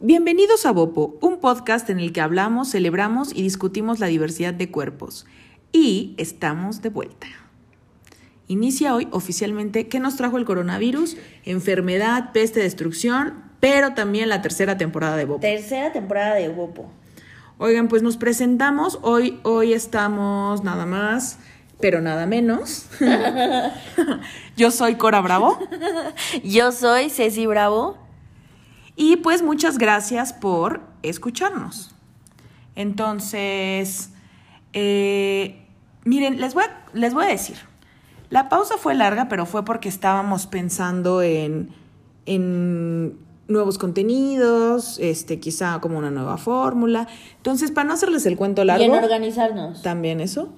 Bienvenidos 0.00 0.66
a 0.66 0.72
Bopo, 0.72 1.16
un 1.22 1.40
podcast 1.40 1.88
en 1.88 1.98
el 1.98 2.12
que 2.12 2.20
hablamos, 2.20 2.70
celebramos 2.70 3.32
y 3.34 3.40
discutimos 3.40 3.98
la 3.98 4.08
diversidad 4.08 4.52
de 4.52 4.70
cuerpos. 4.70 5.24
Y 5.72 6.14
estamos 6.18 6.82
de 6.82 6.90
vuelta. 6.90 7.28
Inicia 8.46 8.94
hoy 8.94 9.08
oficialmente 9.10 9.88
qué 9.88 9.98
nos 9.98 10.16
trajo 10.16 10.36
el 10.36 10.44
coronavirus, 10.44 11.16
enfermedad, 11.46 12.32
peste, 12.32 12.60
destrucción, 12.60 13.42
pero 13.58 13.94
también 13.94 14.28
la 14.28 14.42
tercera 14.42 14.76
temporada 14.76 15.16
de 15.16 15.24
Bopo. 15.24 15.40
Tercera 15.40 15.90
temporada 15.92 16.34
de 16.34 16.50
Bopo. 16.50 16.90
Oigan, 17.56 17.88
pues 17.88 18.02
nos 18.02 18.18
presentamos. 18.18 18.98
Hoy, 19.00 19.40
hoy 19.44 19.72
estamos 19.72 20.62
nada 20.62 20.84
más, 20.84 21.38
pero 21.80 22.02
nada 22.02 22.26
menos. 22.26 22.86
Yo 24.58 24.70
soy 24.70 24.96
Cora 24.96 25.22
Bravo. 25.22 25.58
Yo 26.44 26.70
soy 26.70 27.08
Ceci 27.08 27.46
Bravo. 27.46 28.05
Y 28.96 29.16
pues 29.16 29.42
muchas 29.42 29.78
gracias 29.78 30.32
por 30.32 30.80
escucharnos. 31.02 31.94
Entonces, 32.74 34.10
eh, 34.72 35.62
miren, 36.04 36.40
les 36.40 36.54
voy, 36.54 36.64
a, 36.64 36.86
les 36.94 37.14
voy 37.14 37.26
a 37.26 37.28
decir, 37.28 37.56
la 38.30 38.48
pausa 38.48 38.76
fue 38.78 38.94
larga, 38.94 39.28
pero 39.28 39.46
fue 39.46 39.64
porque 39.64 39.88
estábamos 39.88 40.46
pensando 40.46 41.22
en, 41.22 41.70
en 42.24 43.18
nuevos 43.48 43.78
contenidos, 43.78 44.98
este, 44.98 45.38
quizá 45.38 45.78
como 45.80 45.98
una 45.98 46.10
nueva 46.10 46.36
fórmula. 46.36 47.06
Entonces, 47.36 47.70
para 47.70 47.86
no 47.88 47.94
hacerles 47.94 48.26
el 48.26 48.36
cuento 48.36 48.64
largo. 48.64 48.82
Y 48.82 48.86
en 48.86 48.94
organizarnos. 48.94 49.82
También 49.82 50.20
eso. 50.20 50.52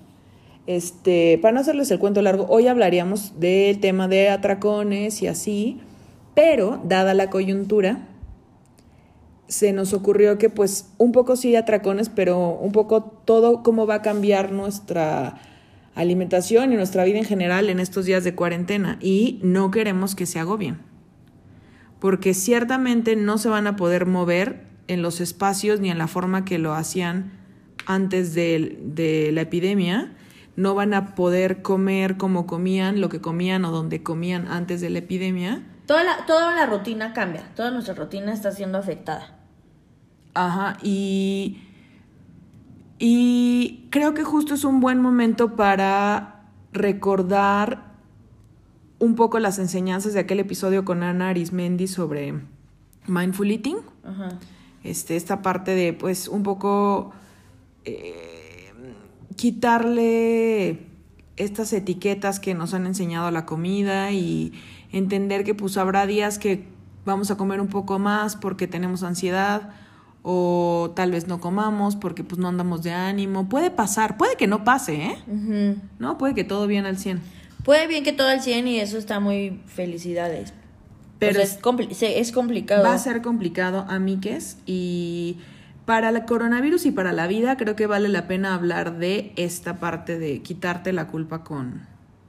Este, 0.67 1.39
para 1.41 1.53
no 1.53 1.61
hacerles 1.61 1.91
el 1.91 1.99
cuento 1.99 2.21
largo, 2.21 2.47
hoy 2.49 2.67
hablaríamos 2.67 3.41
del 3.41 3.81
tema 3.81 4.07
de 4.07 4.29
atracones 4.29 5.23
y 5.23 5.27
así, 5.27 5.81
pero 6.35 6.81
dada 6.85 7.15
la 7.15 7.31
coyuntura, 7.31 8.08
se 9.49 9.73
nos 9.73 9.95
ocurrió 9.95 10.39
que 10.39 10.51
pues 10.51 10.93
un 10.99 11.13
poco 11.13 11.35
sí 11.35 11.57
atracones, 11.57 12.11
pero 12.11 12.51
un 12.51 12.73
poco 12.73 13.03
todo 13.03 13.63
cómo 13.63 13.87
va 13.87 13.97
a 13.97 14.03
cambiar 14.03 14.53
nuestra 14.53 15.41
alimentación 15.95 16.73
y 16.73 16.77
nuestra 16.77 17.05
vida 17.05 17.19
en 17.19 17.25
general 17.25 17.71
en 17.71 17.81
estos 17.81 18.05
días 18.05 18.23
de 18.25 18.35
cuarentena 18.35 18.99
y 19.01 19.41
no 19.43 19.71
queremos 19.71 20.15
que 20.15 20.27
se 20.27 20.39
agobien, 20.39 20.79
porque 21.99 22.35
ciertamente 22.35 23.17
no 23.17 23.39
se 23.39 23.49
van 23.49 23.67
a 23.67 23.77
poder 23.77 24.07
mover 24.07 24.67
en 24.87 25.03
los 25.03 25.21
espacios 25.21 25.81
ni 25.81 25.91
en 25.91 25.99
la 25.99 26.07
forma 26.07 26.45
que 26.45 26.59
lo 26.59 26.75
hacían 26.75 27.33
antes 27.87 28.35
de, 28.35 28.79
de 28.85 29.33
la 29.33 29.41
epidemia, 29.41 30.15
no 30.57 30.75
van 30.75 30.93
a 30.93 31.15
poder 31.15 31.63
comer 31.63 32.17
como 32.17 32.47
comían, 32.47 33.01
lo 33.01 33.09
que 33.09 33.21
comían 33.21 33.65
o 33.65 33.71
donde 33.71 34.03
comían 34.03 34.47
antes 34.49 34.81
de 34.81 34.91
la 34.91 34.99
epidemia. 34.99 35.67
Toda 35.87 36.27
toda 36.27 36.55
la 36.55 36.67
rutina 36.67 37.13
cambia, 37.15 37.49
toda 37.55 37.71
nuestra 37.71 37.95
rutina 37.95 38.33
está 38.33 38.53
siendo 38.53 38.77
afectada. 38.77 39.38
Ajá, 40.39 40.77
y, 40.85 41.59
y 43.01 43.89
creo 43.91 44.15
que 44.15 44.23
justo 44.23 44.55
es 44.55 44.63
un 44.63 44.79
buen 44.79 45.01
momento 45.01 45.57
para 45.57 46.45
recordar 46.73 47.89
un 49.01 49.17
poco 49.17 49.41
las 49.41 49.59
enseñanzas 49.59 50.13
de 50.13 50.21
aquel 50.21 50.39
episodio 50.39 50.85
con 50.85 51.03
Ana 51.03 51.31
Arismendi 51.31 51.89
sobre 51.89 52.35
mindful 53.09 53.51
eating. 53.51 53.79
Ajá. 54.05 54.39
Este, 54.85 55.17
esta 55.17 55.43
parte 55.43 55.75
de, 55.75 55.93
pues, 55.93 56.29
un 56.29 56.45
poco 56.45 57.11
eh, 57.85 58.73
quitarle 59.35 60.87
estas 61.37 61.73
etiquetas 61.73 62.39
que 62.39 62.55
nos 62.55 62.75
han 62.75 62.87
enseñado 62.87 63.27
a 63.27 63.33
la 63.33 63.45
comida 63.45 64.13
y 64.13 64.53
entender 64.93 65.43
que, 65.43 65.57
pues, 65.57 65.77
habrá 65.77 66.07
días 66.07 66.39
que 66.39 66.69
vamos 67.05 67.33
a 67.33 67.37
comer 67.37 67.61
un 67.61 67.69
poco 67.69 67.99
más 67.99 68.37
porque 68.37 68.69
tenemos 68.69 69.03
ansiedad 69.03 69.75
o 70.31 70.93
tal 70.95 71.11
vez 71.11 71.27
no 71.27 71.41
comamos 71.41 71.97
porque 71.97 72.23
pues 72.23 72.39
no 72.39 72.49
andamos 72.49 72.83
de 72.83 72.93
ánimo. 72.93 73.49
Puede 73.49 73.71
pasar, 73.71 74.19
puede 74.19 74.37
que 74.37 74.47
no 74.47 74.63
pase, 74.63 74.97
¿eh? 74.97 75.77
No, 75.99 76.19
puede 76.19 76.35
que 76.35 76.45
todo 76.45 76.67
bien 76.67 76.85
al 76.85 76.99
100. 76.99 77.19
Puede 77.65 77.87
bien 77.87 78.05
que 78.05 78.13
todo 78.13 78.29
al 78.29 78.43
100 78.43 78.69
y 78.69 78.79
eso 78.79 78.99
está 78.99 79.21
muy 79.21 79.63
felicidades. 79.65 80.53
Pero 81.19 81.41
es, 81.41 81.59
es 82.03 82.33
complicado. 82.33 82.85
Va 82.85 82.93
a 82.93 82.99
ser 82.99 83.23
complicado, 83.23 83.87
amiques, 83.89 84.59
y 84.67 85.39
para 85.87 86.11
el 86.11 86.23
coronavirus 86.27 86.85
y 86.85 86.91
para 86.91 87.13
la 87.13 87.27
vida 87.27 87.57
creo 87.57 87.75
que 87.75 87.87
vale 87.87 88.11
la 88.11 88.29
pena 88.29 88.53
hablar 88.53 88.99
de 88.99 89.33
esta 89.37 89.81
parte 89.81 90.19
de 90.19 90.43
quitarte 90.43 90.93
la 90.93 91.07
culpa 91.07 91.43
con 91.43 91.87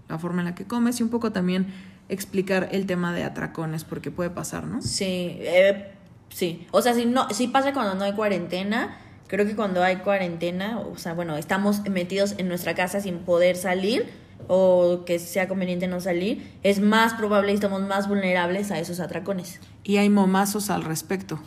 la 0.08 0.18
forma 0.18 0.40
en 0.40 0.46
la 0.46 0.56
que 0.56 0.64
comes 0.64 1.02
y 1.02 1.04
un 1.04 1.10
poco 1.10 1.34
también 1.34 1.68
explicar 2.08 2.70
el 2.72 2.86
tema 2.86 3.14
de 3.14 3.26
atracones 3.26 3.84
porque 3.84 4.10
puede 4.10 4.30
pasar, 4.30 4.66
¿no? 4.68 4.82
Sí, 4.82 5.36
eh, 5.40 5.99
sí. 6.30 6.68
O 6.72 6.82
sea, 6.82 6.94
si 6.94 7.06
no, 7.06 7.30
si 7.32 7.48
pasa 7.48 7.74
cuando 7.74 7.96
no 7.96 8.04
hay 8.04 8.14
cuarentena. 8.14 8.98
Creo 9.28 9.46
que 9.46 9.56
cuando 9.56 9.84
hay 9.84 9.98
cuarentena, 9.98 10.80
o 10.80 10.98
sea, 10.98 11.14
bueno, 11.14 11.38
estamos 11.38 11.88
metidos 11.88 12.34
en 12.40 12.48
nuestra 12.48 12.74
casa 12.74 13.00
sin 13.00 13.20
poder 13.20 13.58
salir 13.58 14.10
o 14.48 15.04
que 15.06 15.20
sea 15.20 15.48
conveniente 15.48 15.88
no 15.88 16.00
salir, 16.02 16.52
es 16.64 16.80
más 16.80 17.14
probable 17.14 17.52
y 17.52 17.54
estamos 17.54 17.80
más 17.84 18.08
vulnerables 18.08 18.72
a 18.72 18.80
esos 18.80 19.00
atracones. 19.00 19.60
Y 19.84 19.98
hay 19.98 20.10
momazos 20.10 20.72
al 20.72 20.84
respecto. 20.84 21.40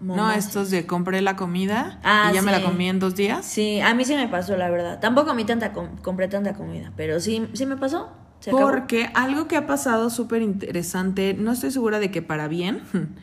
No, 0.00 0.30
estos 0.32 0.70
de 0.70 0.84
compré 0.84 1.22
la 1.22 1.34
comida 1.34 1.98
Ah, 2.04 2.28
y 2.30 2.34
ya 2.34 2.42
me 2.42 2.52
la 2.52 2.58
sí. 2.58 2.64
comí 2.64 2.90
en 2.90 2.98
dos 2.98 3.14
días. 3.14 3.46
Sí, 3.46 3.80
a 3.80 3.94
mí 3.94 4.04
sí 4.04 4.14
me 4.16 4.28
pasó, 4.28 4.58
la 4.58 4.68
verdad. 4.68 5.00
Tampoco 5.00 5.30
a 5.30 5.34
mí 5.34 5.44
tanta 5.46 5.72
com- 5.72 5.96
compré 6.02 6.28
tanta 6.28 6.52
comida, 6.52 6.92
pero 6.94 7.20
sí, 7.20 7.48
sí 7.54 7.64
me 7.64 7.78
pasó. 7.78 8.10
Acabó. 8.42 8.58
Porque 8.58 9.08
algo 9.14 9.48
que 9.48 9.56
ha 9.56 9.66
pasado 9.66 10.10
súper 10.10 10.42
interesante, 10.42 11.32
no 11.32 11.52
estoy 11.52 11.70
segura 11.70 12.00
de 12.00 12.10
que 12.10 12.20
para 12.20 12.48
bien, 12.48 12.82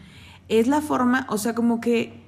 es 0.49 0.67
la 0.67 0.81
forma, 0.81 1.25
o 1.29 1.37
sea, 1.37 1.55
como 1.55 1.79
que 1.81 2.21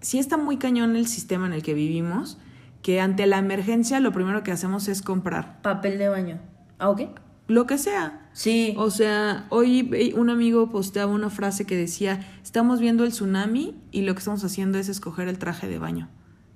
sí 0.00 0.18
está 0.18 0.36
muy 0.36 0.56
cañón 0.56 0.96
el 0.96 1.06
sistema 1.06 1.46
en 1.46 1.52
el 1.52 1.62
que 1.62 1.74
vivimos, 1.74 2.38
que 2.82 3.00
ante 3.00 3.26
la 3.26 3.38
emergencia 3.38 4.00
lo 4.00 4.12
primero 4.12 4.42
que 4.42 4.52
hacemos 4.52 4.88
es 4.88 5.02
comprar 5.02 5.60
Papel 5.62 5.98
de 5.98 6.08
baño. 6.08 6.38
¿Ah, 6.78 6.90
ok? 6.90 7.02
lo 7.48 7.66
que 7.66 7.78
sea. 7.78 8.28
Sí. 8.34 8.74
O 8.76 8.90
sea, 8.90 9.46
hoy 9.48 9.80
ve- 9.82 10.12
un 10.14 10.28
amigo 10.28 10.68
posteaba 10.68 11.10
una 11.10 11.30
frase 11.30 11.64
que 11.64 11.76
decía, 11.76 12.20
estamos 12.44 12.78
viendo 12.78 13.04
el 13.04 13.10
tsunami 13.10 13.74
y 13.90 14.02
lo 14.02 14.12
que 14.14 14.18
estamos 14.18 14.44
haciendo 14.44 14.78
es 14.78 14.90
escoger 14.90 15.28
el 15.28 15.38
traje 15.38 15.66
de 15.66 15.78
baño 15.78 16.08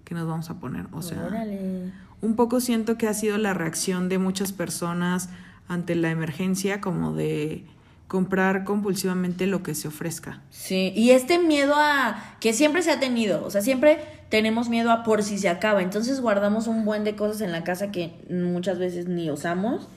que 0.05 0.15
nos 0.15 0.29
vamos 0.29 0.51
a 0.51 0.61
poner. 0.61 0.89
O 0.93 1.01
sea, 1.01 1.25
Órale. 1.27 1.91
un 2.21 2.37
poco 2.37 2.61
siento 2.61 2.99
que 2.99 3.09
ha 3.09 3.15
sido 3.15 3.39
la 3.39 3.55
reacción 3.55 4.11
de 4.11 4.19
muchas 4.19 4.53
personas 4.53 5.31
ante 5.67 5.95
la 5.95 6.11
emergencia, 6.11 6.83
como 6.83 7.15
de 7.15 7.65
comprar 8.13 8.65
compulsivamente 8.65 9.47
lo 9.47 9.63
que 9.63 9.75
se 9.75 9.89
ofrezca. 9.89 10.43
Sí, 10.51 10.93
y 10.95 11.13
este 11.13 11.39
miedo 11.39 11.73
a 11.75 12.37
que 12.41 12.53
siempre 12.53 12.83
se 12.83 12.91
ha 12.91 13.01
tenido, 13.01 13.43
o 13.43 13.49
sea, 13.49 13.63
siempre 13.63 14.01
tenemos 14.29 14.69
miedo 14.69 14.91
a 14.91 15.03
por 15.03 15.23
si 15.23 15.39
se 15.39 15.49
acaba, 15.49 15.81
entonces 15.81 16.21
guardamos 16.21 16.67
un 16.67 16.85
buen 16.85 17.05
de 17.05 17.17
cosas 17.17 17.41
en 17.41 17.53
la 17.53 17.65
casa 17.65 17.91
que 17.91 18.13
muchas 18.29 18.79
veces 18.79 19.09
ni 19.09 19.31
usamos, 19.31 19.89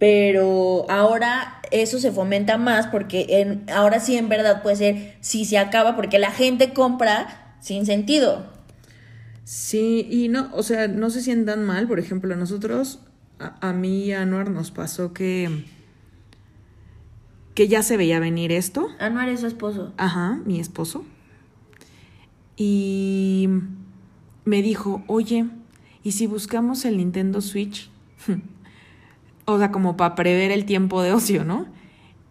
pero 0.00 0.84
ahora 0.90 1.60
eso 1.70 2.00
se 2.00 2.10
fomenta 2.10 2.58
más 2.58 2.88
porque 2.88 3.26
en, 3.28 3.70
ahora 3.72 4.00
sí 4.00 4.16
en 4.16 4.28
verdad 4.28 4.60
puede 4.60 4.74
ser 4.74 5.16
si 5.20 5.44
se 5.44 5.56
acaba 5.56 5.94
porque 5.94 6.18
la 6.18 6.32
gente 6.32 6.72
compra 6.72 7.56
sin 7.60 7.86
sentido. 7.86 8.46
Sí, 9.44 10.08
y 10.10 10.26
no, 10.26 10.50
o 10.54 10.64
sea, 10.64 10.88
no 10.88 11.08
se 11.08 11.22
sientan 11.22 11.62
mal, 11.62 11.86
por 11.86 12.00
ejemplo, 12.00 12.34
a 12.34 12.36
nosotros, 12.36 12.98
a, 13.38 13.68
a 13.68 13.72
mí 13.72 14.06
y 14.06 14.12
a 14.12 14.22
Anuar 14.22 14.50
nos 14.50 14.72
pasó 14.72 15.12
que, 15.12 15.62
que 17.54 17.68
ya 17.68 17.82
se 17.82 17.96
veía 17.96 18.20
venir 18.20 18.52
esto. 18.52 18.88
Anuar 18.98 19.28
es 19.28 19.40
su 19.40 19.46
esposo. 19.46 19.92
Ajá, 19.96 20.40
mi 20.44 20.60
esposo. 20.60 21.04
Y 22.56 23.48
me 24.44 24.62
dijo, 24.62 25.02
oye, 25.06 25.46
¿y 26.02 26.12
si 26.12 26.26
buscamos 26.26 26.84
el 26.84 26.98
Nintendo 26.98 27.40
Switch? 27.40 27.90
o 29.44 29.58
sea, 29.58 29.70
como 29.70 29.96
para 29.96 30.14
prever 30.14 30.50
el 30.50 30.64
tiempo 30.64 31.02
de 31.02 31.12
ocio, 31.12 31.44
¿no? 31.44 31.66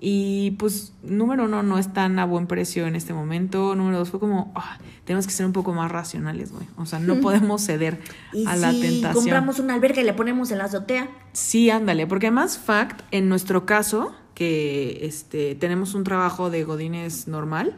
Y 0.05 0.51
pues, 0.59 0.91
número 1.01 1.45
uno, 1.45 1.63
no 1.63 1.77
es 1.77 1.93
tan 1.93 2.19
a 2.19 2.25
buen 2.25 2.45
precio 2.45 2.87
en 2.87 2.97
este 2.97 3.13
momento. 3.13 3.73
Número 3.73 3.99
dos, 3.99 4.09
fue 4.09 4.19
como, 4.19 4.51
ah, 4.53 4.77
tenemos 5.05 5.25
que 5.25 5.31
ser 5.31 5.45
un 5.45 5.53
poco 5.53 5.71
más 5.71 5.89
racionales, 5.89 6.51
güey. 6.51 6.67
O 6.75 6.85
sea, 6.85 6.99
no 6.99 7.15
podemos 7.21 7.61
ceder 7.65 8.01
Y 8.33 8.45
a 8.45 8.57
la 8.57 8.71
tentación. 8.71 9.13
compramos 9.13 9.59
una 9.59 9.73
alberca 9.73 10.01
y 10.01 10.03
le 10.03 10.13
ponemos 10.13 10.51
en 10.51 10.57
la 10.57 10.65
azotea. 10.65 11.09
Sí, 11.31 11.69
ándale, 11.69 12.05
porque 12.05 12.27
además, 12.27 12.57
fact, 12.57 12.99
en 13.11 13.29
nuestro 13.29 13.65
caso, 13.65 14.13
que 14.33 15.05
este, 15.05 15.55
tenemos 15.55 15.93
un 15.93 16.03
trabajo 16.03 16.49
de 16.49 16.63
godines 16.63 17.27
normal, 17.27 17.75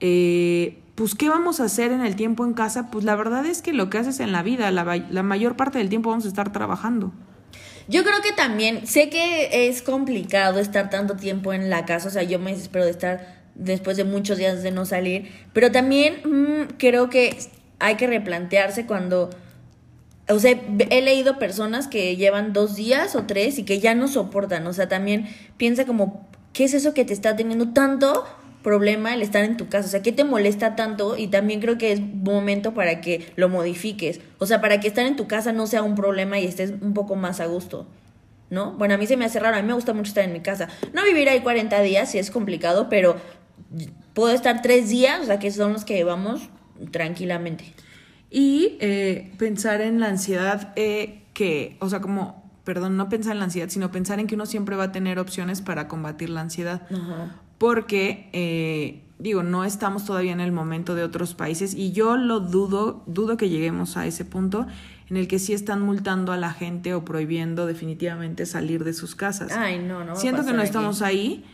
eh, 0.00 0.78
pues, 0.94 1.14
¿qué 1.14 1.28
vamos 1.28 1.60
a 1.60 1.64
hacer 1.64 1.92
en 1.92 2.00
el 2.00 2.16
tiempo 2.16 2.44
en 2.44 2.54
casa? 2.54 2.90
Pues 2.90 3.04
la 3.04 3.16
verdad 3.16 3.44
es 3.46 3.62
que 3.62 3.72
lo 3.72 3.90
que 3.90 3.98
haces 3.98 4.20
en 4.20 4.32
la 4.32 4.42
vida, 4.42 4.70
la, 4.70 4.84
la 5.10 5.22
mayor 5.22 5.56
parte 5.56 5.78
del 5.78 5.88
tiempo 5.88 6.10
vamos 6.10 6.24
a 6.24 6.28
estar 6.28 6.52
trabajando. 6.52 7.12
Yo 7.88 8.02
creo 8.02 8.20
que 8.20 8.32
también, 8.32 8.86
sé 8.86 9.08
que 9.10 9.68
es 9.68 9.80
complicado 9.82 10.58
estar 10.58 10.90
tanto 10.90 11.16
tiempo 11.16 11.52
en 11.52 11.70
la 11.70 11.84
casa, 11.84 12.08
o 12.08 12.10
sea, 12.10 12.24
yo 12.24 12.38
me 12.38 12.52
desespero 12.52 12.84
de 12.84 12.90
estar 12.90 13.36
después 13.54 13.96
de 13.96 14.04
muchos 14.04 14.38
días 14.38 14.62
de 14.62 14.70
no 14.70 14.84
salir, 14.84 15.30
pero 15.52 15.70
también 15.70 16.20
mm, 16.24 16.74
creo 16.78 17.10
que 17.10 17.38
hay 17.78 17.96
que 17.96 18.06
replantearse 18.06 18.86
cuando, 18.86 19.30
o 20.28 20.38
sea, 20.38 20.60
he 20.90 21.02
leído 21.02 21.38
personas 21.38 21.88
que 21.88 22.16
llevan 22.16 22.52
dos 22.52 22.76
días 22.76 23.14
o 23.14 23.24
tres 23.24 23.58
y 23.58 23.64
que 23.64 23.78
ya 23.78 23.94
no 23.94 24.08
soportan, 24.08 24.66
o 24.66 24.72
sea, 24.72 24.88
también 24.88 25.26
piensa 25.56 25.84
como, 25.84 26.26
¿qué 26.52 26.64
es 26.64 26.74
eso 26.74 26.94
que 26.94 27.04
te 27.04 27.12
está 27.12 27.36
teniendo 27.36 27.72
tanto? 27.72 28.24
problema 28.66 29.14
el 29.14 29.22
estar 29.22 29.44
en 29.44 29.56
tu 29.56 29.68
casa? 29.68 29.86
O 29.86 29.90
sea, 29.92 30.02
¿qué 30.02 30.10
te 30.10 30.24
molesta 30.24 30.74
tanto? 30.74 31.16
Y 31.16 31.28
también 31.28 31.60
creo 31.60 31.78
que 31.78 31.92
es 31.92 32.00
momento 32.00 32.74
para 32.74 33.00
que 33.00 33.32
lo 33.36 33.48
modifiques. 33.48 34.20
O 34.38 34.46
sea, 34.46 34.60
para 34.60 34.80
que 34.80 34.88
estar 34.88 35.06
en 35.06 35.14
tu 35.14 35.28
casa 35.28 35.52
no 35.52 35.68
sea 35.68 35.84
un 35.84 35.94
problema 35.94 36.40
y 36.40 36.46
estés 36.46 36.72
un 36.80 36.92
poco 36.92 37.14
más 37.14 37.38
a 37.38 37.46
gusto. 37.46 37.86
¿No? 38.50 38.72
Bueno, 38.72 38.94
a 38.94 38.96
mí 38.96 39.06
se 39.06 39.16
me 39.16 39.24
hace 39.24 39.38
raro, 39.38 39.56
a 39.56 39.62
mí 39.62 39.68
me 39.68 39.74
gusta 39.74 39.92
mucho 39.92 40.08
estar 40.08 40.24
en 40.24 40.32
mi 40.32 40.40
casa. 40.40 40.68
No 40.92 41.04
vivir 41.04 41.28
ahí 41.28 41.42
40 41.42 41.80
días, 41.82 42.10
sí 42.10 42.18
es 42.18 42.32
complicado, 42.32 42.88
pero 42.88 43.14
puedo 44.14 44.34
estar 44.34 44.62
tres 44.62 44.88
días, 44.88 45.20
o 45.20 45.26
sea, 45.26 45.38
que 45.38 45.52
son 45.52 45.72
los 45.72 45.84
que 45.84 45.94
llevamos 45.94 46.48
tranquilamente. 46.90 47.72
Y 48.30 48.76
eh, 48.80 49.32
pensar 49.38 49.80
en 49.80 50.00
la 50.00 50.08
ansiedad 50.08 50.72
eh, 50.76 51.22
que, 51.32 51.76
o 51.80 51.88
sea, 51.88 52.00
como, 52.00 52.50
perdón, 52.64 52.96
no 52.96 53.08
pensar 53.08 53.32
en 53.32 53.38
la 53.38 53.44
ansiedad, 53.44 53.68
sino 53.68 53.90
pensar 53.92 54.18
en 54.20 54.26
que 54.26 54.34
uno 54.34 54.46
siempre 54.46 54.76
va 54.76 54.84
a 54.84 54.92
tener 54.92 55.18
opciones 55.18 55.60
para 55.62 55.88
combatir 55.88 56.30
la 56.30 56.40
ansiedad. 56.40 56.82
Porque, 57.58 58.28
eh, 58.32 59.02
digo, 59.18 59.42
no 59.42 59.64
estamos 59.64 60.04
todavía 60.04 60.32
en 60.32 60.40
el 60.40 60.52
momento 60.52 60.94
de 60.94 61.04
otros 61.04 61.34
países 61.34 61.74
y 61.74 61.92
yo 61.92 62.16
lo 62.16 62.40
dudo, 62.40 63.02
dudo 63.06 63.36
que 63.36 63.48
lleguemos 63.48 63.96
a 63.96 64.06
ese 64.06 64.24
punto 64.24 64.66
en 65.08 65.16
el 65.16 65.28
que 65.28 65.38
sí 65.38 65.52
están 65.52 65.82
multando 65.82 66.32
a 66.32 66.36
la 66.36 66.52
gente 66.52 66.94
o 66.94 67.04
prohibiendo 67.04 67.66
definitivamente 67.66 68.44
salir 68.44 68.84
de 68.84 68.92
sus 68.92 69.14
casas. 69.14 69.52
Ay, 69.52 69.78
no, 69.78 70.04
no. 70.04 70.16
Siento 70.16 70.44
que 70.44 70.52
no 70.52 70.58
aquí. 70.58 70.66
estamos 70.66 71.00
ahí. 71.00 71.44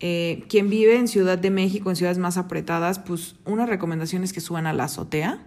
Eh, 0.00 0.44
quien 0.48 0.68
vive 0.68 0.96
en 0.96 1.06
Ciudad 1.06 1.38
de 1.38 1.50
México, 1.50 1.90
en 1.90 1.96
ciudades 1.96 2.18
más 2.18 2.36
apretadas, 2.38 2.98
pues 2.98 3.36
una 3.44 3.66
recomendación 3.66 4.24
es 4.24 4.32
que 4.32 4.40
suban 4.40 4.66
a 4.66 4.72
la 4.72 4.84
azotea. 4.84 5.46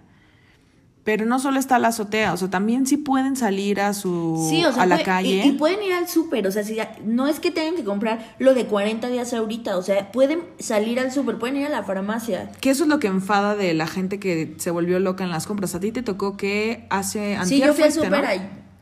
Pero 1.05 1.25
no 1.25 1.37
solo 1.39 1.59
está 1.59 1.77
la 1.79 1.89
azotea, 1.89 2.33
o 2.33 2.37
sea, 2.37 2.49
también 2.49 2.85
sí 2.87 2.97
pueden 2.97 3.35
salir 3.35 3.79
a 3.79 3.93
su 3.93 4.47
Sí, 4.49 4.65
o 4.65 4.73
sea, 4.73 4.83
a 4.83 4.85
la 4.87 4.95
puede- 4.95 5.05
calle. 5.05 5.43
Y, 5.45 5.49
y 5.49 5.51
pueden 5.51 5.81
ir 5.83 5.93
al 5.93 6.09
súper, 6.09 6.45
o 6.47 6.51
sea, 6.51 6.63
si 6.63 6.73
ya- 6.75 6.95
no 7.05 7.27
es 7.27 7.39
que 7.39 7.51
tengan 7.51 7.75
que 7.75 7.83
comprar 7.83 8.33
lo 8.39 8.55
de 8.55 8.65
40 8.65 9.07
días 9.09 9.31
ahorita, 9.33 9.77
o 9.77 9.83
sea, 9.83 10.11
pueden 10.11 10.41
salir 10.59 10.99
al 10.99 11.11
súper, 11.11 11.37
pueden 11.37 11.57
ir 11.57 11.67
a 11.67 11.69
la 11.69 11.83
farmacia. 11.83 12.51
Que 12.59 12.71
eso 12.71 12.83
es 12.83 12.89
lo 12.89 12.99
que 12.99 13.05
enfada 13.07 13.55
de 13.55 13.73
la 13.75 13.85
gente 13.85 14.19
que 14.19 14.55
se 14.57 14.71
volvió 14.71 14.99
loca 14.99 15.23
en 15.23 15.29
las 15.29 15.45
compras. 15.45 15.75
A 15.75 15.79
ti 15.79 15.91
te 15.91 16.01
tocó 16.01 16.37
que 16.37 16.87
hace 16.89 17.37
sí, 17.45 17.59
yo 17.61 17.73
fui 17.75 17.83
al 17.83 17.91
súper 17.93 18.25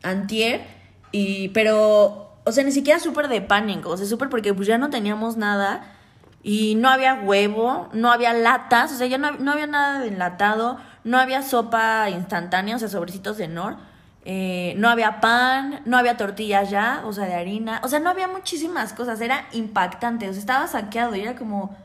antier, 0.02 0.62
y, 1.12 1.48
pero, 1.50 2.38
o 2.44 2.52
sea, 2.52 2.64
ni 2.64 2.72
siquiera 2.72 2.98
súper 3.00 3.28
de 3.28 3.40
pánico, 3.40 3.90
o 3.90 3.96
sea, 3.96 4.06
súper 4.06 4.28
porque 4.30 4.52
pues 4.54 4.66
ya 4.66 4.78
no 4.78 4.90
teníamos 4.90 5.36
nada 5.36 5.90
y 6.44 6.74
no 6.74 6.90
había 6.90 7.14
huevo, 7.14 7.88
no 7.94 8.12
había 8.12 8.34
latas, 8.34 8.92
o 8.92 8.96
sea, 8.96 9.06
ya 9.06 9.16
no, 9.16 9.32
no 9.32 9.52
había 9.52 9.66
nada 9.66 10.00
de 10.00 10.08
enlatado, 10.08 10.78
no 11.02 11.18
había 11.18 11.42
sopa 11.42 12.10
instantánea, 12.10 12.76
o 12.76 12.78
sea, 12.78 12.88
sobrecitos 12.88 13.38
de 13.38 13.48
Nor. 13.48 13.78
eh, 14.26 14.74
no 14.76 14.88
había 14.90 15.20
pan, 15.20 15.80
no 15.86 15.96
había 15.98 16.16
tortillas 16.16 16.70
ya, 16.70 17.02
o 17.06 17.12
sea, 17.12 17.24
de 17.26 17.34
harina. 17.34 17.80
O 17.82 17.88
sea, 17.88 17.98
no 18.00 18.10
había 18.10 18.28
muchísimas 18.28 18.92
cosas. 18.94 19.20
Era 19.20 19.46
impactante. 19.52 20.28
O 20.28 20.32
sea, 20.32 20.40
estaba 20.40 20.66
saqueado 20.66 21.14
y 21.16 21.20
era 21.20 21.34
como. 21.36 21.76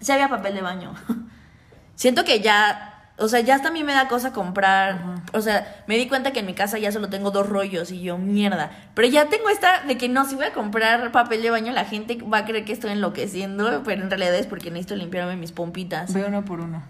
Sí 0.00 0.10
había 0.12 0.28
papel 0.28 0.54
de 0.54 0.62
baño. 0.62 0.94
Siento 1.94 2.24
que 2.24 2.40
ya. 2.40 2.93
O 3.16 3.28
sea, 3.28 3.38
ya 3.40 3.54
hasta 3.54 3.68
a 3.68 3.70
mí 3.70 3.84
me 3.84 3.92
da 3.92 4.08
cosa 4.08 4.32
comprar. 4.32 5.22
O 5.32 5.40
sea, 5.40 5.82
me 5.86 5.96
di 5.96 6.08
cuenta 6.08 6.32
que 6.32 6.40
en 6.40 6.46
mi 6.46 6.54
casa 6.54 6.78
ya 6.78 6.90
solo 6.90 7.08
tengo 7.10 7.30
dos 7.30 7.48
rollos 7.48 7.92
y 7.92 8.02
yo, 8.02 8.18
mierda. 8.18 8.72
Pero 8.94 9.06
ya 9.06 9.26
tengo 9.28 9.48
esta 9.50 9.82
de 9.86 9.96
que 9.96 10.08
no, 10.08 10.24
si 10.24 10.34
voy 10.34 10.46
a 10.46 10.52
comprar 10.52 11.12
papel 11.12 11.40
de 11.42 11.50
baño, 11.50 11.72
la 11.72 11.84
gente 11.84 12.18
va 12.22 12.38
a 12.38 12.44
creer 12.44 12.64
que 12.64 12.72
estoy 12.72 12.90
enloqueciendo. 12.90 13.82
Pero 13.84 14.02
en 14.02 14.10
realidad 14.10 14.34
es 14.34 14.46
porque 14.48 14.70
necesito 14.72 14.96
limpiarme 14.96 15.36
mis 15.36 15.52
pompitas. 15.52 16.12
Ve 16.12 16.24
uno 16.26 16.44
por 16.44 16.58
uno. 16.60 16.82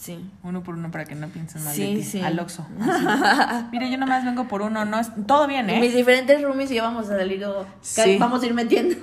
Sí. 0.00 0.18
Uno 0.42 0.62
por 0.62 0.74
uno 0.74 0.90
para 0.90 1.04
que 1.04 1.14
no 1.14 1.28
piensen 1.28 1.64
mal 1.64 1.74
Sí, 1.74 1.82
de 1.94 2.00
ti. 2.00 2.04
sí. 2.04 2.20
Al 2.22 2.38
Oxxo. 2.38 2.66
Mira, 3.72 3.88
yo 3.88 3.98
nomás 3.98 4.24
vengo 4.24 4.46
por 4.46 4.62
uno. 4.62 4.84
No 4.84 4.98
es, 5.00 5.10
todo 5.26 5.46
bien, 5.46 5.70
¿eh? 5.70 5.80
Mis 5.80 5.94
diferentes 5.94 6.42
roomies 6.42 6.70
y 6.70 6.74
ya 6.74 6.82
vamos 6.82 7.08
a 7.08 7.16
salir 7.16 7.44
o 7.44 7.66
Sí. 7.80 8.16
vamos 8.18 8.42
a 8.42 8.46
ir 8.46 8.54
metiendo. 8.54 8.96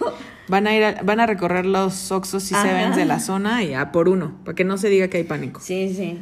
Van 0.48 0.68
a 0.68 0.76
ir 0.76 0.84
a- 0.84 1.02
van 1.04 1.20
a 1.20 1.26
recorrer 1.26 1.66
los 1.66 2.12
Oxxos 2.12 2.44
si 2.44 2.50
se 2.50 2.56
Ajá. 2.56 2.68
ven 2.74 2.96
de 2.96 3.06
la 3.06 3.20
zona 3.20 3.64
y 3.64 3.74
a 3.74 3.92
por 3.92 4.08
uno, 4.10 4.34
para 4.46 4.56
que 4.56 4.64
no 4.66 4.78
se 4.78 4.90
diga 4.90 5.08
que 5.08 5.18
hay 5.18 5.24
pánico. 5.24 5.62
Sí, 5.62 5.94
sí. 5.96 6.22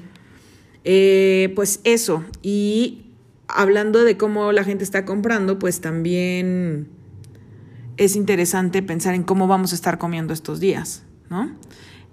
Eh, 0.83 1.51
pues 1.56 1.80
eso. 1.83 2.24
Y 2.42 3.06
hablando 3.48 4.04
de 4.04 4.18
cómo 4.18 4.51
la 4.51 4.63
gente 4.63 4.83
está 4.83 5.06
comprando, 5.06 5.60
pues 5.60 5.81
también 5.81 6.88
es 7.98 8.16
interesante 8.16 8.81
pensar 8.81 9.13
en 9.13 9.24
cómo 9.24 9.48
vamos 9.48 9.74
a 9.74 9.75
estar 9.75 9.98
comiendo 9.98 10.33
estos 10.33 10.60
días, 10.60 11.04
¿no? 11.30 11.51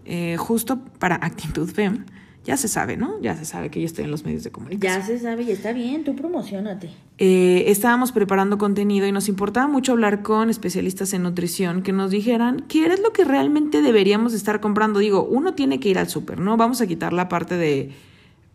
Eh, 0.05 0.37
justo 0.38 0.81
para 0.99 1.17
Actitud 1.17 1.69
FEM, 1.70 2.05
ya 2.44 2.56
se 2.56 2.69
sabe, 2.69 2.97
¿no? 2.97 3.20
Ya 3.20 3.37
se 3.37 3.44
sabe 3.44 3.70
que 3.70 3.81
yo 3.81 3.87
estoy 3.87 4.05
en 4.05 4.11
los 4.11 4.25
medios 4.25 4.43
de 4.43 4.50
comunicación. 4.50 5.00
Ya 5.00 5.06
se 5.06 5.19
sabe 5.19 5.43
y 5.43 5.50
está 5.50 5.73
bien, 5.73 6.05
tú 6.05 6.17
promocionate. 6.17 6.91
Eh, 7.19 7.65
estábamos 7.67 8.12
preparando 8.12 8.56
contenido 8.59 9.06
y 9.06 9.12
nos 9.12 9.29
importaba 9.29 9.67
mucho 9.67 9.93
hablar 9.93 10.23
con 10.23 10.49
especialistas 10.49 11.12
en 11.12 11.25
nutrición 11.25 11.82
que 11.82 11.93
nos 11.93 12.11
dijeran 12.11 12.65
qué 12.69 12.87
es 12.87 13.00
lo 13.00 13.12
que 13.12 13.25
realmente 13.25 13.82
deberíamos 13.82 14.32
estar 14.32 14.61
comprando. 14.61 15.00
Digo, 15.00 15.25
uno 15.25 15.55
tiene 15.55 15.79
que 15.79 15.91
ir 15.91 15.99
al 15.99 16.09
súper, 16.09 16.41
¿no? 16.41 16.56
Vamos 16.56 16.81
a 16.81 16.87
quitar 16.87 17.12
la 17.12 17.29
parte 17.29 17.56
de, 17.56 17.93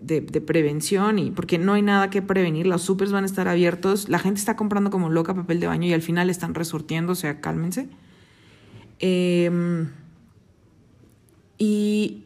de, 0.04 0.22
de 0.22 0.42
prevención 0.42 1.20
y 1.20 1.32
porque 1.32 1.58
no 1.58 1.74
hay 1.74 1.82
nada 1.82 2.10
que 2.10 2.22
prevenir, 2.22 2.68
los 2.68 2.82
supers 2.82 3.12
van 3.12 3.24
a 3.24 3.28
estar 3.28 3.48
abiertos, 3.48 4.10
la 4.10 4.20
gente 4.20 4.40
está 4.40 4.56
comprando 4.56 4.90
como 4.90 5.10
loca 5.10 5.34
papel 5.34 5.60
de 5.60 5.68
baño 5.68 5.88
y 5.88 5.94
al 5.94 6.02
final 6.02 6.30
están 6.30 6.54
resurtiendo, 6.54 7.14
o 7.14 7.16
sea, 7.16 7.40
cálmense. 7.42 7.90
Em, 9.00 9.90
y 11.58 12.24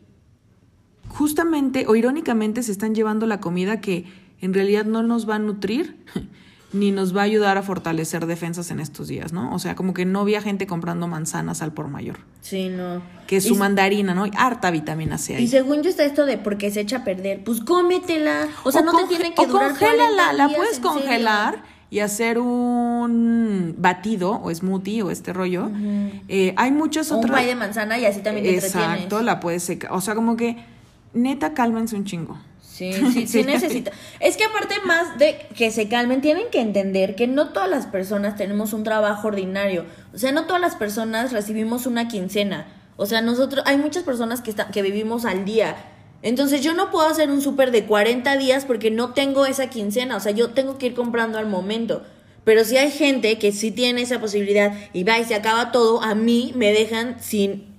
justamente 1.08 1.86
o 1.88 1.96
irónicamente 1.96 2.64
se 2.64 2.72
están 2.72 2.94
llevando 2.94 3.26
la 3.26 3.40
comida 3.40 3.82
que 3.82 4.06
en 4.42 4.54
realidad 4.54 4.86
no 4.86 5.04
nos 5.04 5.28
va 5.30 5.36
a 5.36 5.40
nutrir 5.40 5.96
ni 6.74 6.92
nos 6.92 7.16
va 7.16 7.22
a 7.22 7.24
ayudar 7.24 7.58
a 7.58 7.64
fortalecer 7.64 8.26
defensas 8.26 8.72
en 8.72 8.80
estos 8.82 9.08
días, 9.08 9.32
¿no? 9.32 9.54
O 9.56 9.60
sea, 9.60 9.76
como 9.76 9.94
que 9.94 10.04
no 10.06 10.20
había 10.20 10.42
gente 10.42 10.68
comprando 10.68 11.08
manzanas 11.08 11.62
al 11.62 11.72
por 11.72 11.88
mayor, 11.88 12.18
Sí, 12.42 12.68
no. 12.70 13.02
que 13.26 13.38
es 13.38 13.46
su 13.46 13.54
Y- 13.56 13.58
mandarina, 13.58 14.14
¿no? 14.14 14.26
Y 14.28 14.32
harta 14.38 14.70
vitamina 14.70 15.18
C 15.18 15.38
ahí. 15.38 15.44
Y 15.46 15.48
según 15.48 15.82
yo 15.82 15.90
está 15.90 16.04
esto 16.04 16.26
de 16.26 16.38
porque 16.38 16.70
se 16.70 16.82
echa 16.82 16.98
a 16.98 17.04
perder, 17.06 17.44
pues 17.46 17.62
cómetela. 17.62 18.48
O 18.66 18.72
sea, 18.74 18.82
no 18.82 18.92
te 18.98 19.06
tiene 19.08 19.34
que 19.34 19.42
o 19.42 19.46
durar 19.48 19.70
congélala, 19.70 20.08
40 20.08 20.34
la 20.34 20.48
puedes 20.50 20.76
serio. 20.76 20.90
congelar 20.92 21.64
y 21.90 22.00
hacer 22.00 22.38
un 22.38 23.76
batido 23.78 24.42
o 24.44 24.54
smoothie 24.54 25.04
o 25.04 25.10
este 25.12 25.32
rollo. 25.32 25.70
Eh, 26.28 26.54
hay 26.58 26.72
muchos 26.72 27.12
O 27.12 27.16
un 27.18 27.24
otros. 27.24 27.38
pay 27.38 27.48
de 27.48 27.56
manzana 27.56 27.98
y 27.98 28.06
así 28.06 28.20
también 28.22 28.46
te 28.46 28.56
Exacto, 28.56 28.80
entretienes. 28.94 29.26
la 29.26 29.40
puedes 29.40 29.64
secar. 29.64 29.94
O 29.94 30.02
sea, 30.02 30.16
como 30.16 30.36
que 30.36 30.58
neta 31.14 31.54
cálmense 31.54 31.96
un 31.96 32.04
chingo. 32.04 32.38
Sí, 32.94 32.94
sí, 33.14 33.28
sí 33.28 33.44
necesita. 33.44 33.92
Es 34.20 34.38
que 34.38 34.44
aparte 34.46 34.76
más 34.86 35.18
de 35.18 35.48
que 35.56 35.72
se 35.72 35.88
calmen, 35.88 36.22
tienen 36.22 36.46
que 36.52 36.62
entender 36.62 37.16
que 37.16 37.26
no 37.28 37.50
todas 37.50 37.70
las 37.70 37.88
personas 37.88 38.36
tenemos 38.36 38.74
un 38.74 38.84
trabajo 38.84 39.28
ordinario. 39.30 39.86
O 40.14 40.18
sea, 40.18 40.32
no 40.32 40.46
todas 40.46 40.62
las 40.62 40.76
personas 40.76 41.32
recibimos 41.32 41.88
una 41.88 42.08
quincena. 42.08 42.68
O 42.96 43.06
sea, 43.08 43.22
nosotros, 43.22 43.64
hay 43.68 43.78
muchas 43.78 44.04
personas 44.04 44.42
que, 44.42 44.52
está- 44.52 44.68
que 44.68 44.82
vivimos 44.84 45.26
al 45.26 45.44
día. 45.44 45.76
Entonces 46.22 46.62
yo 46.62 46.74
no 46.74 46.92
puedo 46.92 47.08
hacer 47.08 47.32
un 47.32 47.42
súper 47.42 47.72
de 47.72 47.86
40 47.86 48.38
días 48.38 48.66
porque 48.66 48.92
no 48.92 49.14
tengo 49.14 49.46
esa 49.46 49.70
quincena. 49.70 50.16
O 50.16 50.20
sea, 50.20 50.32
yo 50.32 50.50
tengo 50.52 50.78
que 50.78 50.88
ir 50.88 50.94
comprando 50.94 51.38
al 51.40 51.48
momento. 51.48 52.04
Pero 52.44 52.64
si 52.64 52.78
hay 52.78 52.92
gente 52.92 53.38
que 53.40 53.52
sí 53.52 53.72
tiene 53.72 54.02
esa 54.04 54.20
posibilidad 54.20 54.74
y 54.94 55.04
va 55.04 55.20
y 55.20 55.26
se 55.26 55.36
acaba 55.36 55.72
todo, 55.72 56.02
a 56.02 56.16
mí 56.16 56.54
me 56.56 56.72
dejan 56.72 57.18
sin 57.22 57.76